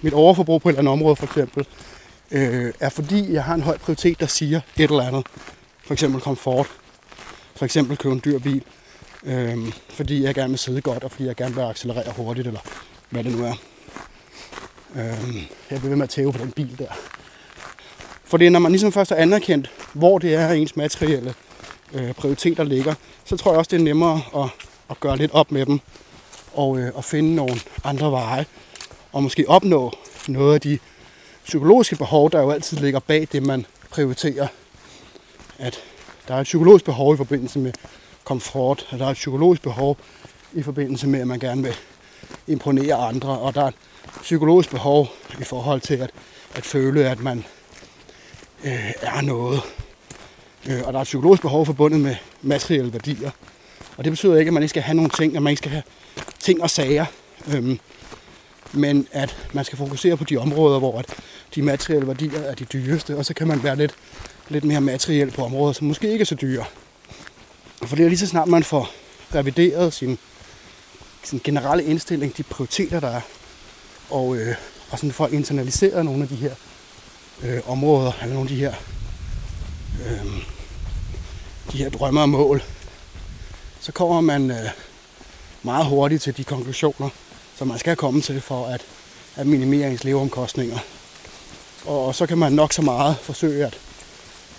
mit 0.00 0.12
overforbrug 0.12 0.62
på 0.62 0.68
et 0.68 0.72
eller 0.72 0.80
andet 0.80 0.92
område 0.92 1.16
for 1.16 1.26
eksempel, 1.26 1.66
øh, 2.30 2.72
er 2.80 2.88
fordi, 2.88 3.32
jeg 3.32 3.44
har 3.44 3.54
en 3.54 3.62
høj 3.62 3.78
prioritet, 3.78 4.20
der 4.20 4.26
siger 4.26 4.60
et 4.76 4.90
eller 4.90 5.06
andet. 5.06 5.26
For 5.86 5.92
eksempel 5.92 6.20
komfort. 6.20 6.66
For 7.56 7.64
eksempel 7.64 7.96
købe 7.96 8.14
en 8.14 8.22
dyr 8.24 8.38
bil. 8.38 8.62
Øh, 9.24 9.58
fordi 9.90 10.22
jeg 10.22 10.34
gerne 10.34 10.48
vil 10.48 10.58
sidde 10.58 10.80
godt, 10.80 11.04
og 11.04 11.10
fordi 11.10 11.26
jeg 11.26 11.36
gerne 11.36 11.54
vil 11.54 11.62
accelerere 11.62 12.12
hurtigt, 12.16 12.46
eller 12.46 12.60
hvad 13.10 13.24
det 13.24 13.32
nu 13.36 13.44
er. 13.44 13.54
Øh, 14.94 15.36
jeg 15.70 15.78
bliver 15.78 15.88
ved 15.88 15.96
med 15.96 16.04
at 16.04 16.10
tæve 16.10 16.32
på 16.32 16.38
den 16.38 16.52
bil 16.52 16.78
der. 16.78 16.92
For 18.24 18.36
det 18.36 18.46
er, 18.46 18.50
når 18.50 18.58
man 18.58 18.72
ligesom 18.72 18.92
først 18.92 19.10
har 19.10 19.16
anerkendt, 19.16 19.70
hvor 19.92 20.18
det 20.18 20.34
er 20.34 20.52
ens 20.52 20.76
materielle 20.76 21.34
øh, 21.94 22.12
prioriteter 22.12 22.64
ligger, 22.64 22.94
så 23.24 23.36
tror 23.36 23.50
jeg 23.50 23.58
også, 23.58 23.68
det 23.68 23.80
er 23.80 23.84
nemmere 23.84 24.22
at, 24.36 24.50
at 24.90 25.00
gøre 25.00 25.16
lidt 25.16 25.32
op 25.32 25.52
med 25.52 25.66
dem 25.66 25.80
og, 26.54 26.78
øh, 26.78 26.92
og 26.94 27.04
finde 27.04 27.34
nogle 27.34 27.60
andre 27.84 28.10
veje 28.10 28.46
og 29.12 29.22
måske 29.22 29.44
opnå 29.48 29.92
noget 30.28 30.54
af 30.54 30.60
de 30.60 30.78
psykologiske 31.44 31.96
behov, 31.96 32.30
der 32.30 32.40
jo 32.40 32.50
altid 32.50 32.76
ligger 32.76 33.00
bag 33.00 33.28
det, 33.32 33.42
man 33.42 33.66
prioriterer. 33.90 34.46
At 35.58 35.78
der 36.28 36.34
er 36.34 36.40
et 36.40 36.44
psykologisk 36.44 36.84
behov 36.84 37.14
i 37.14 37.16
forbindelse 37.16 37.58
med 37.58 37.72
komfort, 38.24 38.86
at 38.90 38.98
der 38.98 39.06
er 39.06 39.10
et 39.10 39.14
psykologisk 39.14 39.62
behov 39.62 39.96
i 40.52 40.62
forbindelse 40.62 41.06
med, 41.06 41.20
at 41.20 41.26
man 41.26 41.38
gerne 41.38 41.62
vil 41.62 41.74
imponere 42.46 42.94
andre, 42.94 43.38
og 43.38 43.54
der 43.54 43.62
er 43.62 43.66
et 43.66 43.74
psykologisk 44.22 44.70
behov 44.70 45.08
i 45.40 45.44
forhold 45.44 45.80
til 45.80 45.94
at, 45.94 46.10
at 46.54 46.64
føle, 46.64 47.10
at 47.10 47.20
man 47.20 47.44
øh, 48.64 48.92
er 49.02 49.20
noget. 49.20 49.62
Øh, 50.66 50.80
og 50.84 50.92
der 50.92 50.98
er 50.98 51.02
et 51.02 51.06
psykologisk 51.06 51.42
behov 51.42 51.66
forbundet 51.66 52.00
med 52.00 52.16
materielle 52.42 52.92
værdier. 52.92 53.30
Og 53.96 54.04
det 54.04 54.12
betyder 54.12 54.36
ikke, 54.36 54.48
at 54.48 54.52
man 54.52 54.62
ikke 54.62 54.70
skal 54.70 54.82
have 54.82 54.94
nogle 54.94 55.10
ting, 55.10 55.36
at 55.36 55.42
man 55.42 55.50
ikke 55.50 55.58
skal 55.58 55.70
have 55.70 55.82
ting 56.38 56.62
og 56.62 56.70
sager. 56.70 57.06
Øhm, 57.54 57.78
men 58.72 59.08
at 59.12 59.36
man 59.52 59.64
skal 59.64 59.78
fokusere 59.78 60.16
på 60.16 60.24
de 60.24 60.36
områder, 60.36 60.78
hvor 60.78 60.98
at 60.98 61.06
de 61.54 61.62
materielle 61.62 62.06
værdier 62.06 62.40
er 62.40 62.54
de 62.54 62.64
dyreste, 62.64 63.16
og 63.16 63.24
så 63.24 63.34
kan 63.34 63.48
man 63.48 63.62
være 63.62 63.76
lidt, 63.76 63.94
lidt 64.48 64.64
mere 64.64 64.80
materiel 64.80 65.30
på 65.30 65.44
områder, 65.44 65.72
som 65.72 65.86
måske 65.86 66.12
ikke 66.12 66.22
er 66.22 66.26
så 66.26 66.34
dyre. 66.34 66.64
For 67.86 67.96
det 67.96 68.04
er 68.04 68.08
lige 68.08 68.18
så 68.18 68.26
snart 68.26 68.48
man 68.48 68.62
får 68.62 68.90
revideret 69.34 69.92
sin, 69.92 70.18
sin 71.22 71.40
generelle 71.44 71.84
indstilling, 71.84 72.36
de 72.36 72.42
prioriteter, 72.42 73.00
der 73.00 73.08
er, 73.08 73.20
og, 74.10 74.36
øh, 74.36 74.54
og 74.90 74.98
sådan 74.98 75.12
får 75.12 75.28
internaliseret 75.28 76.04
nogle 76.04 76.22
af 76.22 76.28
de 76.28 76.34
her 76.34 76.54
øh, 77.42 77.60
områder, 77.66 78.12
eller 78.22 78.34
nogle 78.34 78.50
af 78.50 78.56
de 78.56 78.60
her, 78.60 78.74
øh, 80.06 80.42
de 81.72 81.78
her 81.78 81.90
drømme 81.90 82.20
og 82.20 82.28
mål, 82.28 82.62
så 83.80 83.92
kommer 83.92 84.20
man 84.20 84.50
øh, 84.50 84.68
meget 85.62 85.86
hurtigt 85.86 86.22
til 86.22 86.36
de 86.36 86.44
konklusioner, 86.44 87.08
som 87.56 87.68
man 87.68 87.78
skal 87.78 87.96
komme 87.96 88.20
til 88.20 88.40
for 88.40 88.66
at, 88.66 88.80
at 89.36 89.46
minimere 89.46 89.90
ens 89.90 90.04
leveomkostninger. 90.04 90.78
Og 91.84 92.14
så 92.14 92.26
kan 92.26 92.38
man 92.38 92.52
nok 92.52 92.72
så 92.72 92.82
meget 92.82 93.16
forsøge 93.22 93.66
at, 93.66 93.78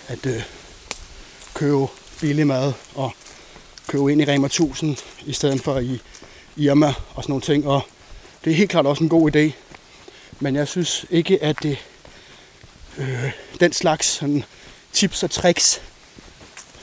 at 0.08 0.26
øh, 0.26 0.42
købe 1.54 1.86
billig 2.20 2.46
mad 2.46 2.72
og 2.94 3.12
købe 3.86 4.12
ind 4.12 4.20
i 4.20 4.24
Rema 4.24 4.46
1000 4.46 4.96
i 5.26 5.32
stedet 5.32 5.60
for 5.60 5.78
i 5.78 6.00
Irma 6.56 6.94
og 7.14 7.22
sådan 7.22 7.30
nogle 7.32 7.42
ting. 7.42 7.66
Og 7.66 7.80
det 8.44 8.50
er 8.50 8.54
helt 8.54 8.70
klart 8.70 8.86
også 8.86 9.04
en 9.04 9.08
god 9.08 9.36
idé. 9.36 9.52
Men 10.40 10.56
jeg 10.56 10.68
synes 10.68 11.06
ikke, 11.10 11.42
at 11.42 11.56
det 11.62 11.78
øh, 12.98 13.30
den 13.60 13.72
slags 13.72 14.06
sådan, 14.06 14.44
tips 14.92 15.22
og 15.22 15.30
tricks, 15.30 15.82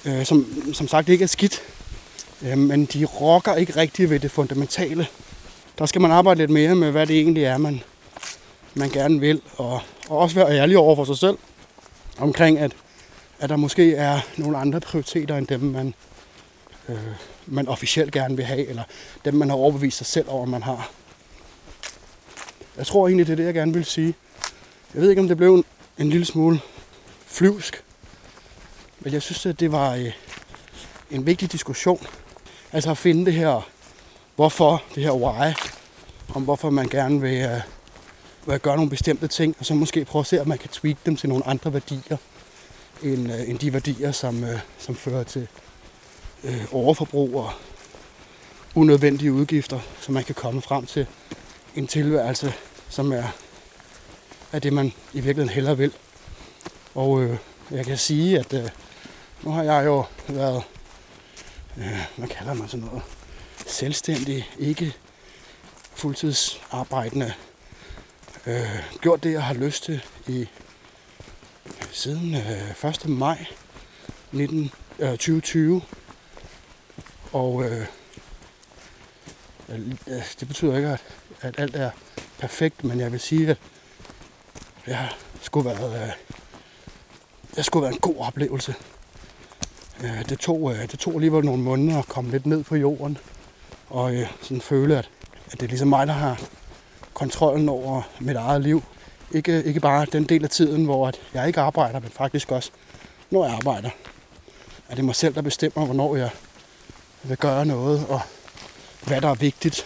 øh, 0.06 0.26
som 0.26 0.46
som 0.74 0.88
sagt 0.88 1.10
ikke 1.10 1.24
er 1.24 1.28
skidt, 1.28 1.62
øh, 2.42 2.58
men 2.58 2.86
de 2.86 3.06
rokker 3.06 3.56
ikke 3.56 3.76
rigtigt 3.76 4.10
ved 4.10 4.20
det 4.20 4.32
fundamentale. 4.32 5.08
Der 5.80 5.86
skal 5.86 6.02
man 6.02 6.12
arbejde 6.12 6.40
lidt 6.40 6.52
mere 6.52 6.76
med, 6.76 6.92
hvad 6.92 7.08
det 7.08 7.16
egentlig 7.16 7.44
er, 7.44 7.58
man, 7.58 7.84
man 8.74 8.90
gerne 8.90 9.20
vil, 9.20 9.42
og, 9.56 9.82
og 10.10 10.18
også 10.18 10.36
være 10.36 10.58
ærlig 10.58 10.78
over 10.78 10.96
for 10.96 11.06
sig 11.06 11.18
selv 11.18 11.38
omkring, 12.18 12.60
at, 12.60 12.72
at 13.40 13.50
der 13.50 13.56
måske 13.56 13.96
er 13.96 14.20
nogle 14.38 14.58
andre 14.58 14.80
prioriteter 14.80 15.38
end 15.38 15.48
dem, 15.48 15.60
man, 15.60 15.94
øh, 16.90 16.98
man 17.46 17.68
officielt 17.68 18.12
gerne 18.12 18.36
vil 18.36 18.46
have, 18.46 18.68
eller 18.68 18.84
dem, 19.26 19.34
man 19.34 19.50
har 19.50 19.56
overbevist 19.56 19.98
sig 19.98 20.08
selv 20.08 20.26
over, 20.30 20.46
man 20.46 20.64
har. 20.64 20.92
Jeg 22.78 22.88
tror 22.88 23.08
egentlig, 23.08 23.28
det 23.28 23.32
er 23.32 23.38
det, 23.38 23.46
jeg 23.46 23.54
gerne 23.54 23.74
vil 23.74 23.86
sige. 23.86 24.16
Jeg 24.94 25.02
ved 25.02 25.10
ikke, 25.10 25.22
om 25.22 25.28
det 25.28 25.38
blev 25.38 25.56
en, 25.56 25.66
en 25.98 26.10
lille 26.10 26.26
smule 26.26 26.60
flyvsk, 27.26 27.84
men 29.08 29.14
jeg 29.14 29.22
synes, 29.22 29.46
at 29.46 29.60
det 29.60 29.72
var 29.72 29.96
øh, 29.96 30.12
en 31.12 31.26
vigtig 31.26 31.52
diskussion. 31.52 32.08
Altså 32.72 32.92
at 32.92 32.98
finde 32.98 33.26
det 33.26 33.34
her, 33.34 33.70
hvorfor, 34.36 34.84
det 34.96 35.04
her 35.04 35.12
why, 35.12 35.54
om 36.36 36.44
hvorfor 36.44 36.70
man 36.70 36.88
gerne 36.88 37.22
vil, 37.22 37.42
øh, 37.42 37.62
vil 38.46 38.60
gøre 38.60 38.76
nogle 38.76 38.90
bestemte 38.90 39.28
ting, 39.28 39.56
og 39.60 39.66
så 39.66 39.74
måske 39.74 40.06
prøve 40.06 40.20
at 40.20 40.26
se, 40.26 40.42
om 40.42 40.48
man 40.48 40.58
kan 40.58 40.70
tweak 40.70 40.98
dem 41.06 41.16
til 41.16 41.30
nogle 41.30 41.48
andre 41.48 41.74
værdier, 41.74 42.18
end, 43.04 43.34
øh, 43.34 43.50
end 43.50 43.60
de 43.60 43.74
værdier, 43.74 44.12
som, 44.12 44.44
øh, 44.44 44.60
som 44.78 44.96
fører 44.96 45.24
til 45.24 45.48
øh, 46.44 46.66
overforbrug 46.72 47.36
og 47.36 47.52
unødvendige 48.76 49.34
udgifter, 49.34 49.80
så 50.02 50.12
man 50.12 50.24
kan 50.24 50.36
komme 50.36 50.62
frem 50.62 50.86
til 50.86 51.08
en 51.76 51.88
tilværelse, 51.88 52.54
som 52.90 53.12
er, 53.12 53.36
er 54.52 54.60
det, 54.60 54.74
man 54.74 54.86
i 55.14 55.20
virkeligheden 55.20 55.50
hellere 55.50 55.78
vil. 55.78 55.94
Og 56.96 57.24
øh, 57.24 57.38
jeg 57.72 57.86
kan 57.86 57.98
sige, 57.98 58.40
at 58.40 58.54
øh, 58.54 58.70
nu 59.44 59.52
har 59.52 59.64
jeg 59.64 59.86
jo 59.86 60.06
været, 60.28 60.64
øh, 61.78 62.08
hvad 62.18 62.28
kalder 62.28 62.54
man 62.54 62.68
sådan 62.68 62.86
noget, 62.86 63.04
selvstændig, 63.68 64.50
ikke 64.60 64.94
fuldtidsarbejdende, 65.96 67.34
øh, 68.46 68.84
gjort 69.02 69.24
det, 69.24 69.32
jeg 69.32 69.44
har 69.44 69.54
lyst 69.54 69.84
til 69.84 70.04
i 70.28 70.48
siden 71.92 72.36
øh, 72.36 72.86
1. 72.92 73.10
maj 73.10 73.46
19, 74.32 74.72
øh, 75.00 75.10
2020. 75.10 75.82
Og 77.34 77.64
øh, 77.64 77.86
det 80.40 80.48
betyder 80.48 80.76
ikke, 80.76 80.90
at, 80.90 81.04
at 81.42 81.60
alt 81.60 81.76
er 81.76 81.92
perfekt, 82.40 82.84
men 82.84 83.00
jeg 83.00 83.12
vil 83.12 83.20
sige, 83.20 83.50
at 83.50 83.58
jeg 84.88 85.10
skulle 85.42 85.70
være, 85.70 86.04
øh, 86.04 86.12
det 87.56 87.66
skulle 87.66 87.84
være 87.84 87.94
en 87.94 88.00
god 88.00 88.16
oplevelse. 88.18 88.76
Øh, 90.04 90.30
det, 90.30 90.40
tog, 90.40 90.72
øh, 90.72 90.82
det 90.92 91.00
tog 91.00 91.14
alligevel 91.14 91.46
nogle 91.46 91.64
måneder 91.64 92.00
at 92.00 92.08
komme 92.08 92.32
lidt 92.32 92.46
ned 92.46 92.64
på 92.64 92.76
jorden, 92.76 93.18
og 93.90 94.16
øh, 94.16 94.28
sådan 94.42 94.62
føle, 94.62 94.98
at, 94.98 95.10
at 95.46 95.52
det 95.52 95.64
er 95.64 95.68
ligesom 95.68 95.88
mig, 95.88 96.08
der 96.08 96.14
har 96.14 96.42
kontrollen 97.14 97.70
over 97.70 98.02
mit 98.20 98.36
eget 98.36 98.62
liv. 98.62 98.84
Ikke, 99.32 99.64
ikke 99.64 99.80
bare 99.80 100.06
den 100.06 100.24
del 100.24 100.44
af 100.44 100.50
tiden, 100.50 100.86
hvor 100.86 101.08
at 101.08 101.22
jeg 101.34 101.48
ikke 101.48 101.62
arbejder, 101.62 102.00
men 102.00 102.10
faktisk 102.10 102.52
også, 102.52 102.72
når 103.32 103.46
jeg 103.46 103.56
arbejder. 103.56 103.90
At 104.90 104.98
det 104.98 105.00
er 105.00 105.06
mig 105.06 105.16
selv, 105.16 105.36
der 105.36 105.42
bestemmer, 105.42 105.86
hvornår 105.86 106.16
jeg 106.16 106.30
vil 107.24 107.38
gøre 107.38 107.66
noget, 107.66 108.06
og 108.10 108.22
hvad 109.04 109.22
der 109.22 109.30
er 109.30 109.36
vigtigt. 109.36 109.86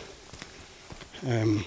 Øhm, 1.27 1.59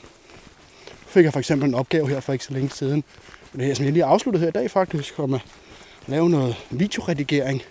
fik 1.06 1.24
jeg 1.24 1.32
for 1.32 1.40
eksempel 1.40 1.68
en 1.68 1.74
opgave 1.74 2.08
her 2.08 2.20
for 2.20 2.32
ikke 2.32 2.44
så 2.44 2.52
længe 2.52 2.70
siden. 2.70 3.04
Det 3.52 3.64
her, 3.64 3.74
som 3.74 3.84
jeg 3.84 3.92
lige 3.92 4.04
afsluttet 4.04 4.40
her 4.40 4.48
i 4.48 4.52
dag 4.52 4.70
faktisk, 4.70 5.18
om 5.18 5.34
at 5.34 5.40
lave 6.06 6.30
noget 6.30 6.56
videoredigering. 6.70 7.62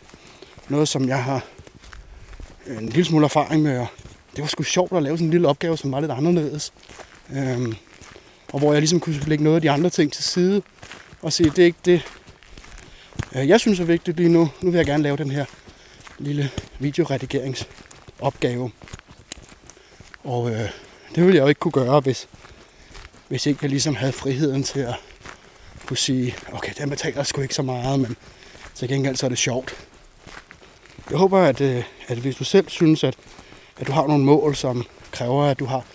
Noget, 0.70 0.88
som 0.88 1.08
jeg 1.08 1.24
har 1.24 1.46
øh, 2.68 2.78
en 2.78 2.90
lille 2.90 3.06
smule 3.06 3.26
erfaring 3.26 3.64
med. 3.64 3.80
Og 3.80 3.88
det 4.36 4.42
var 4.42 4.48
sgu 4.48 4.64
sjovt 4.64 4.92
at 4.92 5.04
lave 5.04 5.18
sådan 5.18 5.28
en 5.28 5.32
lille 5.32 5.48
opgave, 5.48 5.78
som 5.78 5.92
var 5.92 6.00
lidt 6.00 6.12
anderledes. 6.12 6.74
Øhm, 7.34 7.76
og 8.54 8.60
hvor 8.60 8.72
jeg 8.72 8.82
ligesom 8.82 9.00
kunne 9.00 9.20
lægge 9.20 9.44
noget 9.44 9.56
af 9.56 9.62
de 9.62 9.72
andre 9.72 9.90
ting 9.90 10.14
til 10.14 10.24
side 10.24 10.62
og 11.22 11.34
sige, 11.34 11.50
det 11.50 11.60
er 11.60 11.66
ikke 11.66 11.80
det, 11.86 12.02
øh, 13.36 13.48
jeg 13.50 13.60
synes 13.60 13.80
er 13.80 13.84
vigtigt 13.84 14.18
lige 14.18 14.30
nu. 14.30 14.50
Nu 14.62 14.72
vil 14.72 14.78
jeg 14.78 14.86
gerne 14.86 15.04
lave 15.04 15.18
den 15.18 15.32
her 15.32 15.46
lille 16.20 16.52
videoredigeringsopgave. 16.80 18.72
Og 20.24 20.52
øh, 20.52 20.70
det 21.16 21.24
ville 21.24 21.36
jeg 21.36 21.44
jo 21.44 21.48
ikke 21.48 21.60
kunne 21.60 21.72
gøre, 21.72 22.00
hvis, 22.00 22.28
hvis 23.28 23.46
ikke 23.46 23.60
jeg 23.62 23.70
ligesom 23.70 23.96
havde 23.96 24.14
friheden 24.14 24.64
til 24.64 24.80
at 24.80 24.96
kunne 25.86 25.98
sige, 25.98 26.36
okay, 26.52 26.74
den 26.78 26.90
betaler 26.90 27.24
sgu 27.24 27.42
ikke 27.42 27.56
så 27.56 27.62
meget, 27.62 28.00
men 28.00 28.16
til 28.76 28.88
gengæld 28.88 29.16
så 29.16 29.26
er 29.26 29.30
det 29.30 29.38
sjovt. 29.38 29.88
Jeg 31.10 31.18
håber, 31.18 31.40
at, 31.40 31.62
øh, 31.62 31.84
at 32.08 32.18
hvis 32.18 32.36
du 32.36 32.44
selv 32.44 32.70
synes, 32.70 33.04
at, 33.04 33.16
at 33.80 33.88
du 33.88 33.92
har 33.92 34.08
nogle 34.08 34.24
mål, 34.24 34.56
som 34.56 34.84
kræver, 35.12 35.46
at 35.46 35.60
du 35.60 35.66
har 35.66 35.86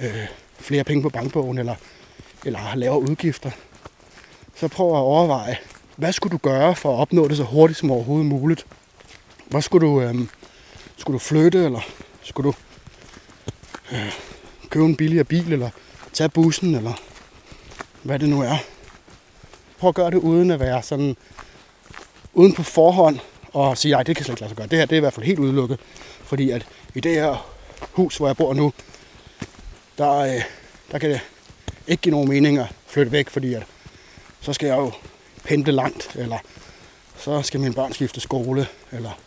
øh, 0.00 0.26
flere 0.58 0.84
penge 0.84 1.02
på 1.02 1.08
bankbogen, 1.08 1.58
eller, 1.58 1.74
eller 2.44 2.58
har 2.58 2.76
lavere 2.76 3.00
udgifter, 3.00 3.50
så 4.54 4.68
prøv 4.68 4.86
at 4.86 4.98
overveje, 4.98 5.58
hvad 5.96 6.12
skulle 6.12 6.32
du 6.32 6.38
gøre 6.38 6.74
for 6.74 6.94
at 6.94 7.00
opnå 7.00 7.28
det 7.28 7.36
så 7.36 7.44
hurtigt 7.44 7.78
som 7.78 7.90
overhovedet 7.90 8.26
muligt? 8.26 8.66
Hvad 9.46 9.62
skulle 9.62 9.86
du, 9.86 10.00
øh, 10.00 10.14
skulle 10.96 11.14
du 11.14 11.18
flytte, 11.18 11.64
eller 11.64 11.80
skulle 12.22 12.46
du 12.46 12.54
øh, 13.92 14.12
købe 14.70 14.84
en 14.84 14.96
billigere 14.96 15.24
bil, 15.24 15.52
eller 15.52 15.70
tage 16.12 16.28
bussen, 16.28 16.74
eller 16.74 16.92
hvad 18.02 18.18
det 18.18 18.28
nu 18.28 18.42
er. 18.42 18.56
Prøv 19.78 19.88
at 19.88 19.94
gøre 19.94 20.10
det 20.10 20.16
uden 20.16 20.50
at 20.50 20.60
være 20.60 20.82
sådan, 20.82 21.16
uden 22.34 22.54
på 22.54 22.62
forhånd 22.62 23.18
og 23.54 23.78
sige, 23.78 23.92
nej, 23.92 24.02
det 24.02 24.16
kan 24.16 24.24
slet 24.24 24.32
ikke 24.32 24.40
lade 24.40 24.50
sig 24.50 24.56
gøre. 24.56 24.66
Det 24.66 24.78
her 24.78 24.86
det 24.86 24.92
er 24.92 24.96
i 24.96 25.00
hvert 25.00 25.12
fald 25.12 25.26
helt 25.26 25.38
udelukket, 25.38 25.80
fordi 26.24 26.50
at 26.50 26.66
i 26.94 27.00
det 27.00 27.14
her 27.14 27.46
hus, 27.92 28.16
hvor 28.16 28.26
jeg 28.26 28.36
bor 28.36 28.54
nu, 28.54 28.72
der, 29.98 30.12
øh, 30.18 30.42
der 30.92 30.98
kan 30.98 31.10
det 31.10 31.20
ikke 31.86 32.00
give 32.00 32.10
nogen 32.10 32.28
mening 32.28 32.58
at 32.58 32.66
flytte 32.86 33.12
væk, 33.12 33.30
fordi 33.30 33.54
at 33.54 33.62
så 34.40 34.52
skal 34.52 34.66
jeg 34.66 34.76
jo 34.76 34.92
pendle 35.44 35.72
langt, 35.72 36.16
eller 36.16 36.38
så 37.18 37.42
skal 37.42 37.60
mine 37.60 37.74
børn 37.74 37.92
skifte 37.92 38.20
skole, 38.20 38.66
eller 38.92 39.18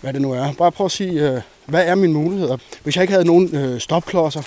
hvad 0.00 0.12
det 0.12 0.22
nu 0.22 0.32
er. 0.32 0.52
Bare 0.52 0.72
prøv 0.72 0.84
at 0.84 0.92
sige, 0.92 1.30
øh, 1.30 1.40
hvad 1.66 1.86
er 1.86 1.94
mine 1.94 2.12
muligheder? 2.12 2.56
Hvis 2.82 2.96
jeg 2.96 3.02
ikke 3.02 3.12
havde 3.12 3.26
nogen 3.26 3.56
øh, 3.56 3.80
stopklodser 3.80 4.42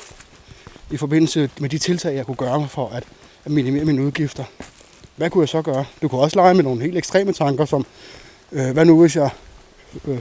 i 0.91 0.97
forbindelse 0.97 1.49
med 1.59 1.69
de 1.69 1.77
tiltag, 1.77 2.15
jeg 2.15 2.25
kunne 2.25 2.35
gøre 2.35 2.67
for 2.67 2.89
at, 2.89 3.03
at 3.45 3.51
minimere 3.51 3.85
mine 3.85 4.03
udgifter, 4.03 4.43
hvad 5.15 5.29
kunne 5.29 5.41
jeg 5.41 5.49
så 5.49 5.61
gøre? 5.61 5.85
Du 6.01 6.07
kunne 6.07 6.21
også 6.21 6.35
lege 6.35 6.53
med 6.53 6.63
nogle 6.63 6.81
helt 6.81 6.97
ekstreme 6.97 7.33
tanker, 7.33 7.65
som 7.65 7.85
øh, 8.53 8.71
hvad 8.71 8.85
nu 8.85 9.01
hvis 9.01 9.15
jeg, 9.15 9.29
øh, 10.07 10.19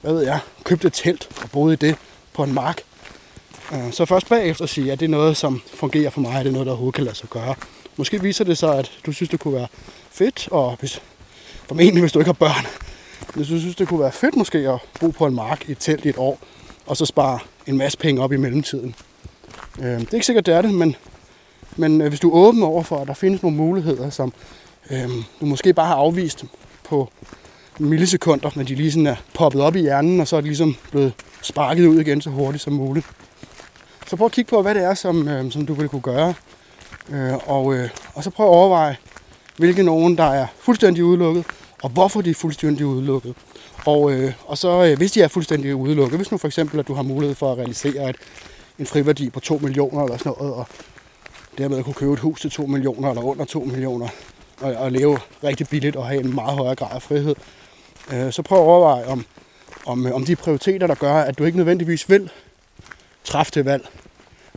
hvad 0.00 0.12
ved 0.12 0.22
jeg, 0.22 0.38
købte 0.64 0.86
et 0.86 0.92
telt 0.92 1.28
og 1.42 1.50
boede 1.50 1.72
i 1.72 1.76
det 1.76 1.96
på 2.32 2.42
en 2.44 2.54
mark. 2.54 2.82
Øh, 3.72 3.92
så 3.92 4.04
først 4.04 4.28
bagefter 4.28 4.66
sige, 4.66 4.92
at 4.92 5.00
det 5.00 5.06
er 5.06 5.10
noget, 5.10 5.36
som 5.36 5.62
fungerer 5.74 6.10
for 6.10 6.20
mig, 6.20 6.34
at 6.34 6.44
det 6.44 6.50
er 6.50 6.52
noget, 6.52 6.66
der 6.66 6.72
overhovedet 6.72 6.94
kan 6.94 7.04
lade 7.04 7.16
sig 7.16 7.28
gøre. 7.28 7.54
Måske 7.96 8.22
viser 8.22 8.44
det 8.44 8.58
sig, 8.58 8.78
at 8.78 8.92
du 9.06 9.12
synes, 9.12 9.28
det 9.28 9.40
kunne 9.40 9.54
være 9.54 9.66
fedt, 10.10 10.48
og 10.50 10.76
hvis, 10.80 11.02
formentlig 11.68 12.00
hvis 12.00 12.12
du 12.12 12.18
ikke 12.18 12.28
har 12.28 12.32
børn, 12.32 12.66
hvis 13.34 13.48
du 13.48 13.60
synes, 13.60 13.76
det 13.76 13.88
kunne 13.88 14.00
være 14.00 14.12
fedt 14.12 14.36
måske 14.36 14.58
at 14.58 14.78
bo 15.00 15.10
på 15.10 15.26
en 15.26 15.34
mark 15.34 15.68
i 15.68 15.72
et 15.72 15.78
telt 15.78 16.04
i 16.04 16.08
et 16.08 16.18
år, 16.18 16.38
og 16.86 16.96
så 16.96 17.06
spare 17.06 17.38
en 17.66 17.78
masse 17.78 17.98
penge 17.98 18.22
op 18.22 18.32
i 18.32 18.36
mellemtiden. 18.36 18.94
Øh, 19.78 20.00
det 20.00 20.08
er 20.08 20.14
ikke 20.14 20.26
sikkert, 20.26 20.46
det 20.46 20.54
er 20.54 20.62
det, 20.62 20.74
men, 20.74 20.96
men 21.76 22.00
øh, 22.00 22.08
hvis 22.08 22.20
du 22.20 22.30
er 22.30 22.34
åben 22.34 22.62
over 22.62 22.82
for, 22.82 22.98
at 22.98 23.08
der 23.08 23.14
findes 23.14 23.42
nogle 23.42 23.56
muligheder, 23.56 24.10
som 24.10 24.32
øh, 24.90 25.08
du 25.40 25.46
måske 25.46 25.74
bare 25.74 25.86
har 25.86 25.94
afvist 25.94 26.44
på 26.84 27.10
millisekunder, 27.78 28.50
men 28.54 28.66
de 28.66 28.74
lige 28.74 28.92
sådan 28.92 29.06
er 29.06 29.16
poppet 29.34 29.62
op 29.62 29.76
i 29.76 29.80
hjernen, 29.80 30.20
og 30.20 30.28
så 30.28 30.36
er 30.36 30.40
det 30.40 30.48
ligesom 30.48 30.76
blevet 30.90 31.12
sparket 31.42 31.86
ud 31.86 32.00
igen 32.00 32.20
så 32.20 32.30
hurtigt 32.30 32.64
som 32.64 32.72
muligt. 32.72 33.06
Så 34.06 34.16
prøv 34.16 34.26
at 34.26 34.32
kigge 34.32 34.48
på, 34.48 34.62
hvad 34.62 34.74
det 34.74 34.84
er, 34.84 34.94
som, 34.94 35.28
øh, 35.28 35.52
som 35.52 35.66
du 35.66 35.74
vil 35.74 35.88
kunne 35.88 36.02
gøre. 36.02 36.34
Øh, 37.10 37.48
og, 37.48 37.74
øh, 37.74 37.88
og 38.14 38.24
så 38.24 38.30
prøv 38.30 38.46
at 38.46 38.50
overveje, 38.50 38.96
hvilke 39.56 39.82
nogen, 39.82 40.18
der 40.18 40.24
er 40.24 40.46
fuldstændig 40.58 41.04
udelukket, 41.04 41.44
og 41.82 41.90
hvorfor 41.90 42.20
de 42.20 42.30
er 42.30 42.34
fuldstændig 42.34 42.86
udelukket. 42.86 43.34
Og, 43.86 44.12
øh, 44.12 44.32
og 44.46 44.58
så 44.58 44.84
øh, 44.84 44.96
hvis 44.96 45.12
de 45.12 45.22
er 45.22 45.28
fuldstændig 45.28 45.76
udelukket, 45.76 46.18
hvis 46.18 46.30
nu 46.30 46.38
for 46.38 46.48
eksempel, 46.48 46.78
at 46.78 46.88
du 46.88 46.94
har 46.94 47.02
mulighed 47.02 47.34
for 47.34 47.52
at 47.52 47.58
realisere 47.58 48.10
et, 48.10 48.16
en 48.78 48.86
friværdi 48.86 49.30
på 49.30 49.40
2 49.40 49.58
millioner 49.62 50.04
eller 50.04 50.16
sådan 50.16 50.32
noget, 50.38 50.54
og 50.54 50.66
dermed 51.58 51.84
kunne 51.84 51.94
købe 51.94 52.12
et 52.12 52.18
hus 52.18 52.40
til 52.40 52.50
2 52.50 52.66
millioner 52.66 53.10
eller 53.10 53.22
under 53.22 53.44
2 53.44 53.60
millioner, 53.60 54.08
og, 54.60 54.74
og 54.74 54.92
leve 54.92 55.18
rigtig 55.44 55.68
billigt 55.68 55.96
og 55.96 56.06
have 56.06 56.20
en 56.20 56.34
meget 56.34 56.58
højere 56.58 56.74
grad 56.74 56.94
af 56.94 57.02
frihed, 57.02 57.34
øh, 58.12 58.32
så 58.32 58.42
prøv 58.42 58.58
at 58.58 58.64
overveje, 58.64 59.06
om, 59.06 59.24
om, 59.86 60.06
øh, 60.06 60.14
om 60.14 60.24
de 60.24 60.36
prioriteter, 60.36 60.86
der 60.86 60.94
gør, 60.94 61.14
at 61.14 61.38
du 61.38 61.44
ikke 61.44 61.58
nødvendigvis 61.58 62.10
vil 62.10 62.30
træffe 63.24 63.52
det 63.54 63.64
valg, 63.64 63.88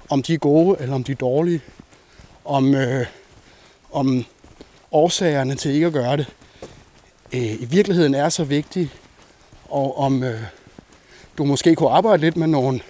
om 0.09 0.23
de 0.23 0.33
er 0.33 0.37
gode 0.37 0.77
eller 0.79 0.95
om 0.95 1.03
de 1.03 1.11
er 1.11 1.15
dårlige, 1.15 1.61
om, 2.45 2.75
øh, 2.75 3.05
om 3.91 4.25
årsagerne 4.91 5.55
til 5.55 5.71
ikke 5.71 5.87
at 5.87 5.93
gøre 5.93 6.17
det 6.17 6.27
øh, 7.33 7.61
i 7.61 7.65
virkeligheden 7.65 8.15
er 8.15 8.29
så 8.29 8.43
vigtige, 8.43 8.91
og 9.69 9.97
om 9.97 10.23
øh, 10.23 10.41
du 11.37 11.45
måske 11.45 11.75
kunne 11.75 11.89
arbejde 11.89 12.21
lidt 12.21 12.37
med 12.37 12.47
nogle 12.47 12.81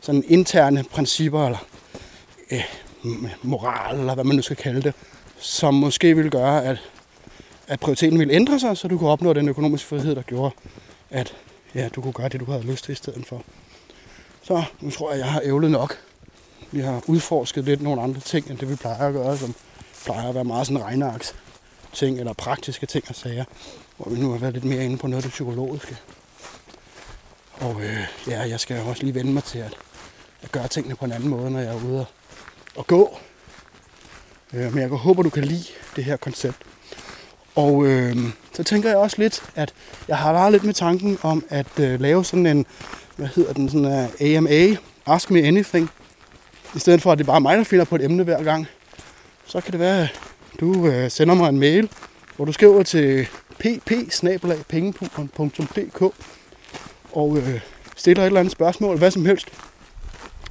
sådan 0.00 0.24
interne 0.28 0.84
principper, 0.90 1.44
eller 1.44 1.66
øh, 2.50 2.64
moral, 3.42 3.98
eller 3.98 4.14
hvad 4.14 4.24
man 4.24 4.36
nu 4.36 4.42
skal 4.42 4.56
kalde 4.56 4.82
det, 4.82 4.94
som 5.38 5.74
måske 5.74 6.16
vil 6.16 6.30
gøre, 6.30 6.64
at, 6.64 6.78
at 7.70 7.80
prioriteten 7.80 8.18
ville 8.18 8.34
ændre 8.34 8.60
sig, 8.60 8.76
så 8.76 8.88
du 8.88 8.98
kunne 8.98 9.10
opnå 9.10 9.32
den 9.32 9.48
økonomiske 9.48 9.88
frihed, 9.88 10.14
der 10.14 10.22
gjorde, 10.22 10.54
at 11.10 11.36
ja, 11.74 11.88
du 11.88 12.00
kunne 12.00 12.12
gøre 12.12 12.28
det, 12.28 12.40
du 12.40 12.44
havde 12.44 12.62
lyst 12.62 12.84
til 12.84 12.92
i 12.92 12.94
stedet 12.94 13.26
for. 13.26 13.42
Så 14.42 14.62
nu 14.80 14.90
tror 14.90 15.10
jeg, 15.10 15.18
jeg 15.18 15.32
har 15.32 15.40
ævlet 15.44 15.70
nok. 15.70 15.98
Vi 16.72 16.80
har 16.80 17.02
udforsket 17.06 17.64
lidt 17.64 17.82
nogle 17.82 18.02
andre 18.02 18.20
ting, 18.20 18.50
end 18.50 18.58
det 18.58 18.70
vi 18.70 18.74
plejer 18.76 19.08
at 19.08 19.12
gøre, 19.12 19.38
som 19.38 19.54
plejer 20.04 20.28
at 20.28 20.34
være 20.34 20.44
meget 20.44 20.66
sådan 20.66 20.82
regnearks 20.82 21.34
ting, 21.92 22.18
eller 22.18 22.32
praktiske 22.32 22.86
ting 22.86 23.04
og 23.08 23.14
sager, 23.14 23.44
hvor 23.96 24.10
vi 24.10 24.20
nu 24.20 24.30
har 24.30 24.38
været 24.38 24.54
lidt 24.54 24.64
mere 24.64 24.84
inde 24.84 24.98
på 24.98 25.06
noget 25.06 25.22
af 25.22 25.22
det 25.22 25.32
psykologiske. 25.32 25.96
Og 27.52 27.82
øh, 27.82 28.06
ja, 28.28 28.40
jeg 28.40 28.60
skal 28.60 28.80
også 28.80 29.02
lige 29.02 29.14
vende 29.14 29.32
mig 29.32 29.44
til 29.44 29.58
at, 29.58 29.74
at 30.42 30.52
gøre 30.52 30.68
tingene 30.68 30.96
på 30.96 31.04
en 31.04 31.12
anden 31.12 31.28
måde, 31.28 31.50
når 31.50 31.60
jeg 31.60 31.74
er 31.74 31.84
ude 31.84 32.00
og, 32.00 32.06
og 32.76 32.86
gå. 32.86 33.18
Øh, 34.52 34.74
men 34.74 34.82
jeg 34.82 34.88
håber, 34.88 35.22
du 35.22 35.30
kan 35.30 35.44
lide 35.44 35.64
det 35.96 36.04
her 36.04 36.16
koncept. 36.16 36.56
Og 37.54 37.86
øh, 37.86 38.16
så 38.52 38.62
tænker 38.62 38.88
jeg 38.88 38.98
også 38.98 39.16
lidt, 39.18 39.42
at 39.54 39.74
jeg 40.08 40.18
har 40.18 40.32
været 40.32 40.52
lidt 40.52 40.64
med 40.64 40.74
tanken 40.74 41.18
om 41.22 41.44
at 41.48 41.78
øh, 41.80 42.00
lave 42.00 42.24
sådan 42.24 42.46
en, 42.46 42.66
hvad 43.16 43.28
hedder 43.34 43.52
den, 43.52 43.68
sådan 43.68 43.86
en 43.86 44.08
øh, 44.20 44.36
AMA, 44.36 44.76
Ask 45.06 45.30
Me 45.30 45.42
Anything. 45.42 45.90
I 46.74 46.78
stedet 46.78 47.02
for, 47.02 47.12
at 47.12 47.18
det 47.18 47.24
er 47.24 47.32
bare 47.32 47.40
mig, 47.40 47.58
der 47.58 47.64
finder 47.64 47.84
på 47.84 47.96
et 47.96 48.04
emne 48.04 48.24
hver 48.24 48.42
gang. 48.42 48.66
Så 49.46 49.60
kan 49.60 49.72
det 49.72 49.80
være, 49.80 50.02
at 50.02 50.10
du 50.60 50.86
øh, 50.86 51.10
sender 51.10 51.34
mig 51.34 51.48
en 51.48 51.58
mail, 51.58 51.88
hvor 52.36 52.44
du 52.44 52.52
skriver 52.52 52.82
til 52.82 53.28
pp 53.58 53.90
og 57.12 57.36
øh, 57.36 57.60
stiller 57.96 58.22
et 58.22 58.26
eller 58.26 58.40
andet 58.40 58.52
spørgsmål, 58.52 58.98
hvad 58.98 59.10
som 59.10 59.26
helst. 59.26 59.48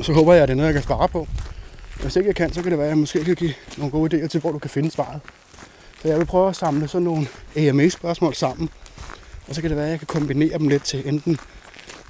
Så 0.02 0.14
håber 0.14 0.34
jeg, 0.34 0.44
at 0.44 0.48
det 0.48 0.54
er 0.54 0.58
noget, 0.58 0.68
jeg 0.68 0.74
kan 0.74 0.84
svare 0.84 1.08
på. 1.08 1.28
Hvis 2.02 2.16
ikke 2.16 2.28
jeg 2.28 2.36
kan, 2.36 2.54
så 2.54 2.62
kan 2.62 2.72
det 2.72 2.78
være, 2.78 2.88
at 2.88 2.90
jeg 2.90 2.98
måske 2.98 3.26
kan 3.26 3.36
give 3.36 3.54
nogle 3.78 3.92
gode 3.92 4.18
idéer 4.18 4.28
til, 4.28 4.40
hvor 4.40 4.52
du 4.52 4.60
kan 4.60 4.70
finde 4.70 4.92
svaret. 4.92 5.20
Så 6.02 6.08
jeg 6.08 6.18
vil 6.18 6.26
prøve 6.26 6.50
at 6.50 6.56
samle 6.56 6.88
sådan 6.88 7.06
nogle 7.06 7.28
AMA-spørgsmål 7.56 8.36
sammen. 8.36 8.70
Og 9.48 9.56
så 9.56 9.62
kan 9.62 9.70
det 9.70 9.78
være, 9.78 9.86
at 9.86 9.92
jeg 9.92 10.00
kan 10.00 10.08
kombinere 10.08 10.58
dem 10.58 10.68
lidt 10.68 10.84
til 10.84 11.08
enten 11.08 11.40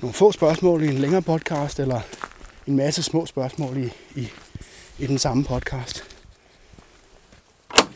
nogle 0.01 0.13
få 0.13 0.31
spørgsmål 0.31 0.83
i 0.83 0.87
en 0.87 0.97
længere 0.97 1.21
podcast, 1.21 1.79
eller 1.79 2.01
en 2.67 2.75
masse 2.75 3.03
små 3.03 3.25
spørgsmål 3.25 3.77
i, 3.77 3.93
i, 4.15 4.29
i 4.99 5.07
den 5.07 5.17
samme 5.17 5.43
podcast. 5.43 6.03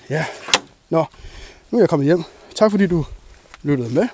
Ja, 0.09 0.25
nå, 0.89 1.05
nu 1.71 1.77
er 1.77 1.81
jeg 1.81 1.89
kommet 1.89 2.05
hjem. 2.05 2.23
Tak 2.55 2.71
fordi 2.71 2.87
du 2.87 3.05
lyttede 3.63 3.93
med. 3.93 4.07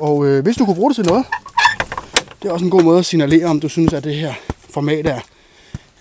Og 0.00 0.26
øh, 0.26 0.42
hvis 0.42 0.56
du 0.56 0.64
kunne 0.64 0.76
bruge 0.76 0.90
det 0.90 0.96
til 0.96 1.06
noget, 1.06 1.26
det 2.42 2.48
er 2.48 2.52
også 2.52 2.64
en 2.64 2.70
god 2.70 2.82
måde 2.82 2.98
at 2.98 3.06
signalere, 3.06 3.46
om 3.46 3.60
du 3.60 3.68
synes, 3.68 3.92
at 3.92 4.04
det 4.04 4.14
her 4.14 4.34
format 4.70 5.06
er, 5.06 5.20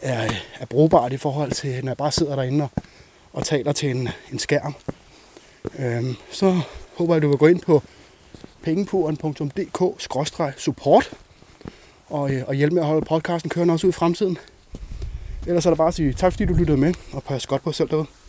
er, 0.02 0.32
er 0.60 0.66
brugbart 0.66 1.14
i 1.14 1.18
forhold 1.18 1.52
til, 1.52 1.84
når 1.84 1.92
jeg 1.92 1.98
bare 1.98 2.12
sidder 2.12 2.36
derinde 2.36 2.64
og, 2.64 2.84
og 3.34 3.46
taler 3.46 3.72
til 3.72 3.90
en, 3.90 4.10
en 4.32 4.40
skærm. 4.40 4.76
Øhm, 5.80 6.16
så 6.32 6.62
håber 6.98 7.14
jeg, 7.14 7.18
at 7.18 7.24
du 7.24 7.28
vil 7.28 7.38
gå 7.38 7.48
ind 7.48 7.62
på 7.62 7.84
pengepuren.dk-support 8.64 11.12
og, 12.10 12.34
øh, 12.34 12.44
og 12.48 12.56
hjælpe 12.56 12.74
med 12.74 12.84
at 12.84 12.88
holde 12.88 13.06
podcasten 13.06 13.50
kørende 13.50 13.74
også 13.74 13.88
ud 13.88 13.92
i 13.92 13.94
fremtiden. 13.94 14.38
Ellers 15.48 15.66
er 15.66 15.70
der 15.70 15.78
bare 15.78 15.88
at 15.88 15.94
sige 15.94 16.14
tak, 16.14 16.34
fordi 16.34 16.46
du 16.46 16.54
lyttede 16.54 16.78
med, 16.78 16.94
og 17.14 17.24
pas 17.24 17.48
godt 17.48 17.64
på 17.64 17.72
selv 17.72 17.90
derude. 17.90 18.08